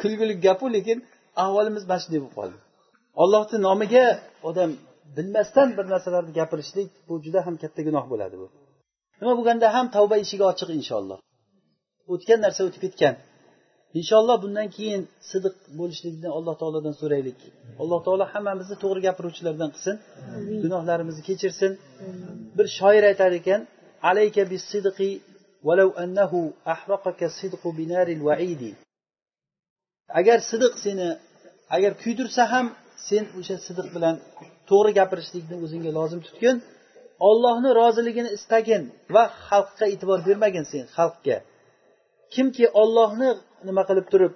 kulgulik 0.00 0.38
gapu 0.46 0.66
lekin 0.76 0.98
ahvolimiz 1.44 1.84
mana 1.90 2.00
shunday 2.02 2.20
bo'lib 2.22 2.34
qoldi 2.38 2.56
ollohni 3.22 3.58
nomiga 3.68 4.04
odam 4.48 4.70
bilmasdan 5.16 5.68
bir 5.76 5.86
narsalarni 5.92 6.32
gapirishlik 6.38 6.88
bu 7.08 7.14
juda 7.24 7.40
ham 7.46 7.54
katta 7.62 7.80
gunoh 7.88 8.04
bo'ladi 8.12 8.36
bu 8.42 8.46
nima 9.20 9.32
bo'lganda 9.38 9.66
ham 9.76 9.86
tavba 9.96 10.16
eshigi 10.24 10.44
ochiq 10.52 10.68
inshaalloh 10.78 11.18
o'tgan 12.12 12.38
narsa 12.44 12.60
o'tib 12.68 12.80
ketgan 12.86 13.14
inshaalloh 13.98 14.36
bundan 14.44 14.68
keyin 14.76 15.02
sidiq 15.30 15.54
bo'lishlikni 15.78 16.28
alloh 16.38 16.54
taolodan 16.60 16.94
so'raylik 17.00 17.38
alloh 17.82 18.00
taolo 18.06 18.24
hammamizni 18.32 18.76
to'g'ri 18.82 19.00
gapiruvchilardan 19.06 19.70
qilsin 19.74 19.96
gunohlarimizni 20.64 21.22
kechirsin 21.28 21.72
bir 22.56 22.66
shoir 22.78 23.02
aytar 23.10 23.32
ekan 23.40 23.60
alayka 24.10 24.42
bis 24.52 24.62
sidqi 24.72 25.10
ولو 25.68 25.90
أنه 26.04 26.52
أحرقك 26.74 27.20
الصدق 27.30 27.62
بنار 27.68 28.08
الوعيد 28.08 28.62
agar 30.19 30.37
sidiq 30.49 30.73
seni 30.85 31.07
agar 31.75 31.91
kuydirsa 32.03 32.43
ham 32.53 32.67
sen 33.07 33.23
o'sha 33.39 33.55
sidiq 33.67 33.87
bilan 33.95 34.15
to'g'ri 34.69 34.91
gapirishlikni 34.99 35.55
o'zingga 35.65 35.91
lozim 35.99 36.21
tutgin. 36.27 36.55
Ollohni 37.29 37.69
roziligini 37.79 38.29
istagin 38.37 38.83
va 39.15 39.23
xalqqa 39.47 39.85
e'tibor 39.93 40.19
bermagin 40.27 40.65
sen 40.71 40.85
xalqga. 40.97 41.37
Kimki 42.33 42.65
ollohni 42.81 43.29
nima 43.67 43.83
qilib 43.89 44.07
turib 44.13 44.33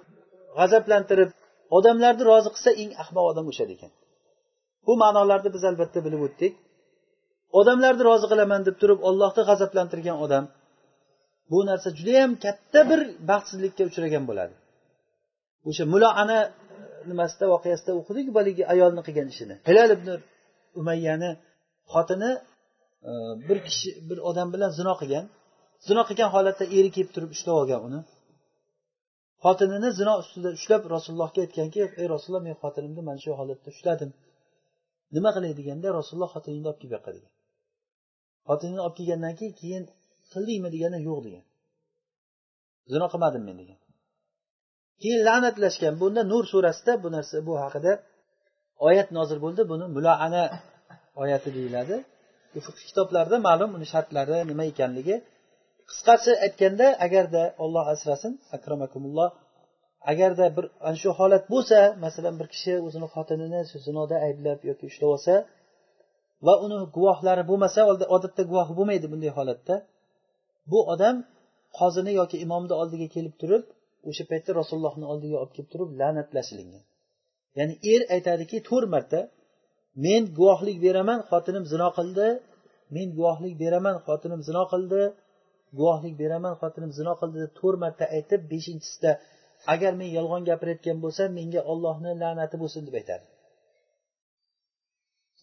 g'azablantirib 0.58 1.30
odamlarni 1.76 2.24
rozi 2.30 2.48
qilsa 2.54 2.70
eng 2.82 2.90
ahmoq 3.02 3.24
odam 3.32 3.46
o'sha 3.52 3.64
ekan. 3.74 3.92
Bu 4.86 4.92
ma'nolarni 5.02 5.50
biz 5.56 5.62
albatta 5.70 5.98
bilib 6.06 6.20
o'tdik. 6.26 6.52
Odamlarni 7.60 8.02
rozi 8.10 8.26
qilaman 8.32 8.62
deb 8.68 8.76
turib 8.82 9.00
ollohni 9.08 9.42
g'azablantirgan 9.50 10.18
odam 10.24 10.44
bu 11.50 11.58
narsa 11.68 11.88
judayam 11.98 12.32
katta 12.44 12.80
bir 12.90 13.00
baxtsizlikka 13.30 13.82
uchragan 13.90 14.24
bo'ladi. 14.30 14.54
O'sha 15.68 15.84
muloana 15.92 16.38
e, 16.44 16.50
nimasida 17.10 17.44
voqeasida 17.54 17.92
o'qidik 18.00 18.28
baligi 18.38 18.62
ayolni 18.72 19.02
qilgan 19.06 19.28
ishini. 19.34 19.54
Hilal 19.68 19.90
ibn 19.96 20.08
umayyani 20.80 21.30
xotini 21.92 22.30
e, 23.08 23.10
bir 23.48 23.58
kishi 23.66 23.90
bir 24.08 24.18
odam 24.30 24.48
bilan 24.54 24.70
zino 24.78 24.94
qilgan. 25.00 25.24
Zino 25.88 26.02
qilgan 26.08 26.30
holatda 26.34 26.64
eri 26.78 26.90
kelib 26.94 27.10
turib 27.14 27.30
ushlab 27.36 27.56
olgan 27.62 27.80
uni. 27.88 28.00
Xotinini 29.44 29.88
zino 30.00 30.12
ustida 30.22 30.50
ushlab 30.58 30.82
rasulullohga 30.94 31.40
aytganki 31.46 31.80
ey 32.00 32.06
rasululloh 32.14 32.44
men 32.48 32.56
xotinimni 32.62 33.02
mana 33.08 33.18
shu 33.24 33.30
holatda 33.40 33.68
ushladim. 33.74 34.10
Nima 35.16 35.30
qilay 35.36 35.52
deganda 35.60 35.88
rasululloh 35.98 36.30
xotiningni 36.34 36.68
olib 36.70 36.80
kelib 36.82 36.94
yoqqa 36.96 37.10
degan. 37.16 37.32
Xotinini 38.48 38.80
olib 38.86 38.96
kelgandan 38.98 39.34
keyin 39.38 39.54
keyin 39.60 39.84
qildingmi? 40.32 40.68
deganda 40.74 40.98
yo'q 41.08 41.20
degan. 41.26 41.44
Zino 42.92 43.06
qilmadim 43.12 43.42
men 43.48 43.56
degan. 43.62 43.78
Keyin 45.02 45.20
la'natlashgan. 45.28 45.94
Bunda 46.02 46.22
nur 46.32 46.44
surasida 46.52 46.92
bu 47.04 47.08
narsa 47.16 47.36
bu 47.48 47.54
haqida 47.62 47.92
oyat 48.88 49.08
nozil 49.18 49.38
bo'ldi. 49.44 49.62
Buni 49.72 49.86
muloana 49.96 50.42
oyati 51.22 51.48
deyiladi. 51.56 51.96
Kitoblarda 52.88 53.36
ma'lum 53.48 53.70
uni 53.76 53.86
shartlari 53.92 54.36
nima 54.50 54.64
ekanligi. 54.72 55.16
Qisqasi 55.90 56.32
aytganda 56.44 56.86
agarda 57.06 57.42
olloh 57.64 57.84
asrasin 57.94 58.32
akramakumulloh. 58.56 59.30
Agarda 60.12 60.46
bir 60.56 60.64
ana 60.88 60.98
shu 61.02 61.10
holat 61.18 61.44
bo'lsa 61.52 61.78
masalan 62.04 62.34
bir 62.40 62.48
kishi 62.54 62.72
o'zini 62.86 63.08
xotinini 63.14 63.60
zinoda 63.86 64.16
ayblab 64.26 64.58
yoki 64.70 64.84
ushlab 64.90 65.10
olsa 65.16 65.34
va 66.46 66.54
uni 66.64 66.78
guvohlari 66.96 67.42
bo'lmasa 67.50 67.80
odatda 68.16 68.42
guvohi 68.50 68.72
bo'lmaydi 68.78 69.06
bunday 69.12 69.32
holatda. 69.38 69.74
Bu 70.72 70.78
odam 70.92 71.16
qozini 71.78 72.12
yoki 72.20 72.36
imomni 72.44 72.74
oldiga 72.82 73.06
kelib 73.14 73.34
turib 73.40 73.64
o'sha 74.08 74.24
paytda 74.30 74.50
rasulullohni 74.60 75.06
oldiga 75.12 75.36
olib 75.42 75.52
kelib 75.56 75.70
turib 75.72 75.90
la'natlashlingan 76.00 76.84
ya'ni 77.58 77.74
er 77.92 78.00
aytadiki 78.14 78.56
to'rt 78.68 78.88
marta 78.94 79.20
men 80.04 80.22
guvohlik 80.38 80.78
beraman 80.86 81.20
xotinim 81.30 81.64
zino 81.72 81.88
qildi. 81.98 82.28
Men 82.94 83.08
guvohlik 83.18 83.54
beraman 83.62 83.96
xotinim 84.06 84.40
zino 84.48 84.64
qildi. 84.72 85.02
Guvohlik 85.78 86.14
beraman 86.22 86.54
xotinim 86.60 86.90
zino 86.98 87.12
qildi 87.20 87.38
deb 87.44 87.52
to'rt 87.60 87.78
marta 87.84 88.04
aytib 88.16 88.40
beshinchisida 88.52 89.12
agar 89.74 89.92
men 90.00 90.10
yolg'on 90.18 90.42
gapirayotgan 90.48 90.98
bo'lsam 91.04 91.28
menga 91.38 91.60
ollohni 91.72 92.10
la'nati 92.22 92.56
bo'lsin 92.62 92.82
deb 92.88 92.94
aytadi. 93.00 93.24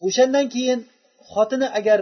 O'shandan 0.07 0.45
keyin 0.55 0.79
xotini 1.31 1.67
agar 1.79 1.99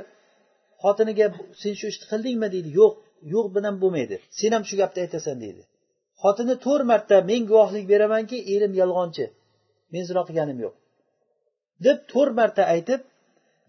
xotiniga 0.84 1.28
sen 1.62 1.74
shu 1.80 1.86
ishni 1.92 2.06
qildingmi? 2.12 2.48
deydi. 2.56 2.70
Yo'q 2.80 2.94
yo'q 3.34 3.48
bilan 3.56 3.76
bo'lmaydi. 3.82 4.16
Sen 4.40 4.52
ham 4.56 4.64
shu 4.70 4.76
gapni 4.82 5.00
aytasan 5.06 5.38
deydi. 5.44 5.62
Xotini 6.22 6.56
to'rt 6.66 6.86
marta 6.92 7.18
men 7.30 7.42
guvohlik 7.52 7.86
beramanki 7.92 8.38
erim 8.54 8.74
yolg'onchi. 8.82 9.26
Men 9.94 10.04
zino 10.10 10.22
qilganim 10.28 10.58
yo'q. 10.66 10.74
Deb 11.86 11.98
to'rt 12.12 12.34
marta 12.40 12.64
aytib 12.74 13.02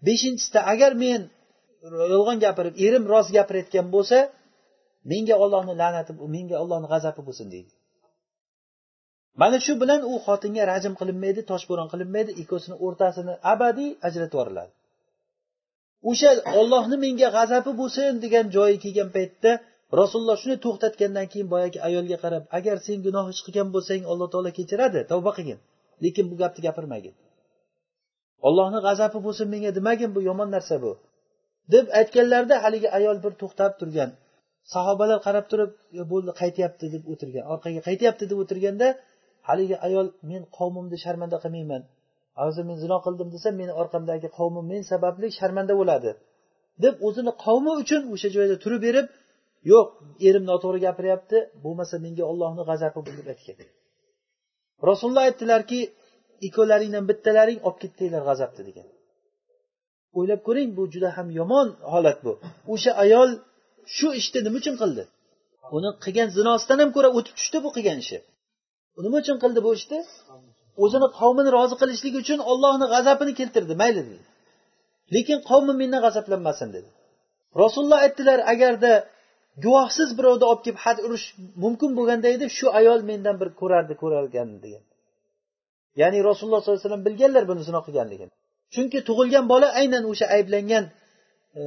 beshinchisida 0.07 0.59
agar 0.73 0.91
men 1.03 1.21
yolg'on 2.13 2.37
gapirib 2.45 2.75
erim 2.85 3.03
rost 3.13 3.29
gapirayotgan 3.37 3.87
bo'lsa 3.95 4.17
menga 5.11 5.35
ollohni 5.43 5.73
la'nati 5.81 6.11
menga 6.35 6.55
ollohni 6.63 6.87
g'azabi 6.93 7.21
bo'lsin 7.27 7.47
deydi. 7.53 7.71
Mana 9.41 9.57
shu 9.65 9.73
bilan 9.81 10.01
u 10.11 10.13
xotinga 10.25 10.63
rajm 10.71 10.93
qilinmaydi 10.99 11.41
toshbo'ron 11.51 11.87
qilinmaydi 11.93 12.31
ikkovsini 12.41 12.75
o'rtasini 12.85 13.33
abadiy 13.53 13.91
ajratib 14.07 14.35
yuboriladi. 14.35 14.71
O'sha 16.09 16.29
ollohni 16.59 16.97
menga 17.05 17.29
g'azabi 17.37 17.71
bo'lsin 17.81 18.11
degan 18.23 18.45
joyi 18.55 18.77
kelgan 18.83 19.09
paytda 19.15 19.51
rasululloh 19.99 20.37
shuni 20.41 20.57
to'xtatgandan 20.65 21.27
keyin 21.31 21.47
boyagi 21.53 21.79
ayolga 21.87 22.17
qarab 22.23 22.43
agar 22.57 22.77
sen 22.87 22.97
gunoh 23.05 23.25
ish 23.33 23.41
qilgan 23.45 23.67
bo'lsang 23.75 24.03
alloh 24.11 24.27
taolo 24.33 24.51
kechiradi 24.57 24.99
tavba 25.11 25.31
qilgin. 25.37 25.59
Lekin 26.03 26.25
bu 26.31 26.35
gapni 26.41 26.61
gapirmagin. 26.67 27.13
Ollohni 28.47 28.79
g'azabi 28.85 29.19
bo'lsin 29.27 29.47
menga 29.53 29.71
demagin 29.77 30.11
bu 30.15 30.19
yomon 30.29 30.49
narsa 30.55 30.75
bu? 30.83 30.91
deb 31.73 31.85
aytganlarida 31.99 32.55
haligi 32.63 32.89
ayol 32.97 33.17
bir 33.23 33.33
to'xtab 33.41 33.71
turgan. 33.79 34.09
Sahobalar 34.73 35.19
qarab 35.27 35.45
turib 35.51 35.71
bo'ldi 36.11 36.31
qaytyapti? 36.41 36.85
deb 36.95 37.03
o'tirgan. 37.11 37.43
Orqaga 37.53 37.81
qaytyapti? 37.87 38.23
deb 38.31 38.37
o'tirganda 38.43 38.87
haligi 39.49 39.75
ayol 39.87 40.07
men 40.29 40.41
qavmimni 40.57 40.97
sharmanda 41.05 41.37
qilmayman. 41.43 41.81
Hozir 42.41 42.63
men 42.69 42.77
zino 42.83 42.97
qildim 43.05 43.27
desa 43.35 43.49
meni 43.59 43.73
orqamdagi 43.81 44.27
qavmim 44.37 44.65
men 44.73 44.81
sababli 44.91 45.27
sharmanda 45.39 45.73
bo'ladi. 45.81 46.11
deb 46.83 46.95
o'zini 47.07 47.31
qavmi 47.45 47.71
uchun 47.81 48.01
o'sha 48.13 48.29
joyda 48.35 48.55
turib 48.63 48.81
berib 48.87 49.05
yo'q 49.71 49.87
erim 50.27 50.43
noto'g'ri 50.51 50.79
gapiryapti 50.87 51.37
bo'lmasa 51.63 51.95
menga 52.05 52.23
ollohni 52.31 52.63
g'azabi 52.69 52.99
deb 53.19 53.27
aytgan. 53.33 53.57
Rasululloh 54.89 55.23
aytdilarki 55.29 55.79
ikkovlaringdan 56.47 57.05
bittalaring 57.09 57.59
olib 57.67 57.77
ketdinglar 57.83 58.23
g'azabni 58.29 58.63
degan. 58.69 58.87
O'ylab 60.17 60.41
ko'ring 60.47 60.69
bu 60.77 60.83
juda 60.93 61.09
ham 61.17 61.27
yomon 61.39 61.67
holat 61.93 62.17
bu. 62.25 62.31
O'sha 62.73 62.91
ayol 63.03 63.29
shu 63.95 64.07
ishni 64.19 64.39
nima 64.45 64.57
uchun 64.61 64.75
qildi? 64.81 65.03
Uni 65.77 65.89
qilgan 66.03 66.29
zinosidan 66.37 66.77
ham 66.83 66.89
ko'ra 66.95 67.09
o'tib 67.17 67.33
tushdi 67.39 67.57
bu 67.65 67.69
qilgan 67.75 67.97
ishi. 68.03 68.17
Nima 69.05 69.17
uchun 69.23 69.37
qildi 69.43 69.59
bu 69.65 69.71
ishni? 69.79 69.99
O'zini 70.83 71.07
qavmini 71.19 71.49
rozi 71.57 71.75
qilishlik 71.81 72.13
uchun 72.21 72.39
ollohni 72.51 72.85
g'azabini 72.93 73.33
keltirdi 73.39 73.73
mayli 73.81 74.01
dedi. 74.09 74.25
Lekin 75.15 75.39
qavmim 75.49 75.77
mendan 75.81 76.01
g'azablanmasin 76.05 76.69
dedi. 76.75 76.89
Rasululloh 77.61 77.99
aytdilar 78.05 78.39
agarda 78.53 78.91
guvohsiz 79.63 80.09
birovni 80.17 80.45
olib 80.51 80.61
kelib 80.65 80.79
had 80.85 80.97
urish 81.05 81.25
mumkin 81.63 81.91
bo'lganda 81.97 82.27
edi 82.35 82.45
shu 82.57 82.67
ayol 82.79 82.99
mendan 83.09 83.35
bir 83.41 83.49
ko'rardi 83.61 83.93
ko'rarkan 84.01 84.49
degan. 84.65 84.83
Ya'ni 86.01 86.19
rasululloh 86.29 86.59
sollallohu 86.61 86.79
alayhi 86.79 86.87
vasallam 86.87 87.05
bilganlar 87.07 87.43
buni 87.51 87.61
zino 87.69 87.79
qilganligini. 87.87 88.33
Chunki 88.73 88.99
tug'ilgan 89.09 89.45
bola 89.53 89.67
aynan 89.79 90.03
o'sha 90.11 90.25
ayblangan 90.35 90.85
e, 91.59 91.63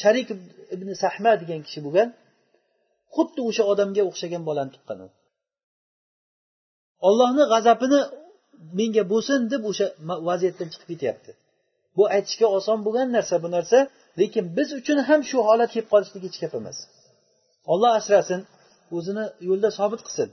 sharik 0.00 0.28
ibn 0.74 0.88
sahma 1.02 1.32
degan 1.42 1.60
kishi 1.66 1.80
bo'lgan 1.86 2.08
xuddi 3.14 3.40
o'sha 3.48 3.62
odamga 3.72 4.02
o'xshagan 4.10 4.42
bolani 4.48 4.70
tuqqan 4.76 4.98
u 5.04 5.08
ollohni 7.08 7.44
g'azabini 7.52 8.00
menga 8.78 9.02
bo'lsin 9.12 9.40
deb 9.52 9.62
o'sha 9.70 9.86
vaziyatdan 10.28 10.68
chiqib 10.72 10.88
ketyapti. 10.92 11.30
Bu 11.96 12.04
aytishga 12.16 12.46
oson 12.58 12.78
bo'lgan 12.86 13.08
narsa 13.16 13.34
bu 13.44 13.48
narsa 13.56 13.78
lekin 14.20 14.44
biz 14.56 14.68
uchun 14.80 14.98
ham 15.08 15.20
shu 15.30 15.38
holat 15.48 15.70
kelib 15.74 15.88
qolishligi 15.92 16.26
hech 16.30 16.38
gap 16.44 16.54
emas 16.60 16.78
olloh 17.72 17.92
asrasin 18.00 18.40
o'zini 18.96 19.24
yo'lda 19.48 19.68
sobit 19.78 20.00
qilsin. 20.06 20.28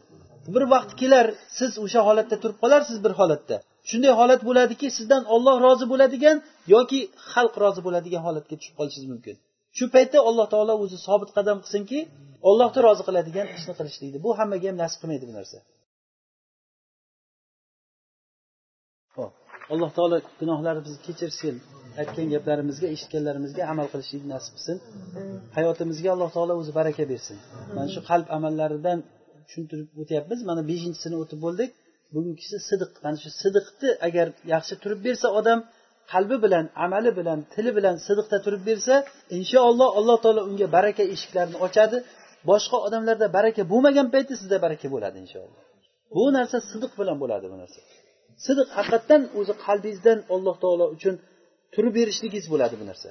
Bir 0.53 0.63
vaqt 0.73 0.91
kelar 1.01 1.25
siz 1.59 1.71
o'sha 1.85 2.01
holatda 2.07 2.35
turib 2.41 2.57
qolarsiz 2.63 2.97
bir 3.05 3.13
holatda. 3.19 3.55
Shunday 3.89 4.13
holat 4.19 4.41
bo'ladiki 4.49 4.87
sizdan 4.97 5.23
olloh 5.35 5.55
rozi 5.65 5.85
bo'ladigan 5.91 6.37
yoki 6.75 6.99
xalq 7.31 7.53
rozi 7.63 7.81
bo'ladigan 7.85 8.21
holatga 8.27 8.55
tushib 8.59 8.75
qolishingiz 8.79 9.09
mumkin. 9.13 9.35
Shu 9.77 9.85
paytda 9.95 10.17
alloh 10.29 10.47
taolo 10.53 10.73
o'zi 10.83 10.97
sobit 11.07 11.29
qadam 11.37 11.57
qilsinki 11.63 11.99
ollohni 12.49 12.79
rozi 12.87 13.03
qiladigan 13.07 13.47
ishni 13.57 13.73
qilishlikni 13.79 14.19
bu 14.25 14.29
hammaga 14.39 14.67
ham 14.69 14.77
nasib 14.83 14.97
qilmaydi 15.01 15.25
bu 15.29 15.33
narsa. 15.39 15.57
Alloh 19.73 19.91
taolo 19.97 20.17
gunohlarimizni 20.41 20.99
kechirsin. 21.07 21.55
Aytgan 22.01 22.27
gaplarimizga 22.35 22.87
eshitganlarimizga 22.95 23.63
amal 23.73 23.87
qilishlikni 23.93 24.29
nasib 24.35 24.53
qilsin 24.57 24.77
hayotimizga 25.57 26.09
alloh 26.15 26.29
taolo 26.35 26.53
o'zi 26.61 26.71
baraka 26.79 27.03
bersin. 27.11 27.37
Mana 27.75 27.89
shu 27.95 28.01
qalb 28.09 28.27
amallaridan 28.37 28.99
tushuntirib 29.47 29.89
o'tyapmiz. 30.01 30.39
Mana 30.49 30.61
beshinchisini 30.71 31.15
o'tib 31.23 31.39
bo'ldik. 31.45 31.69
Bugungisi 32.15 32.57
sidiq. 32.69 32.91
Mana 33.05 33.17
shu 33.23 33.29
sidiqni 33.41 33.89
agar 34.07 34.27
yaxshi 34.53 34.73
turib 34.83 34.99
bersa 35.07 35.27
odam 35.39 35.59
qalbi 36.13 36.37
bilan 36.45 36.65
amali 36.85 37.11
bilan 37.19 37.39
tili 37.53 37.71
bilan 37.77 37.95
sidiqda 38.07 38.37
turib 38.45 38.61
bersa 38.69 38.95
inshaalloh 39.37 39.89
alloh 39.99 40.17
taolo 40.23 40.41
unga 40.49 40.67
baraka 40.77 41.03
eshiklarini 41.13 41.57
ochadi. 41.67 41.97
Boshqa 42.49 42.77
odamlarda 42.87 43.27
baraka 43.37 43.61
bo'lmagan 43.71 44.07
paytda 44.13 44.33
sizda 44.41 44.57
baraka 44.65 44.87
bo'ladi 44.95 45.17
inshaalloh. 45.23 45.61
Bu 46.15 46.23
narsa 46.37 46.57
sidiq 46.71 46.91
bilan 46.99 47.17
bo'ladi 47.23 47.45
bu 47.53 47.57
narsa. 47.61 47.79
Sidiq 48.45 48.67
haqiqatdan 48.77 49.21
o'zi 49.39 49.53
qalbingizdan 49.65 50.19
alloh 50.35 50.55
taolo 50.63 50.85
uchun 50.95 51.15
turib 51.74 51.92
berishligingiz 51.98 52.46
bo'ladi 52.52 52.76
bu 52.82 52.86
narsa 52.92 53.10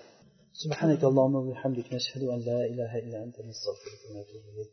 سبحانك 0.64 1.04
اللهم 1.04 1.36
وبحمدك 1.36 1.94
نشهد 1.94 2.24
أن 2.24 2.40
لا 2.50 2.66
إله 2.72 2.92
إلا 3.04 3.24
أنت 3.24 3.38
نستغفرك 3.50 4.02
ونتوب 4.08 4.44
إليك 4.52 4.70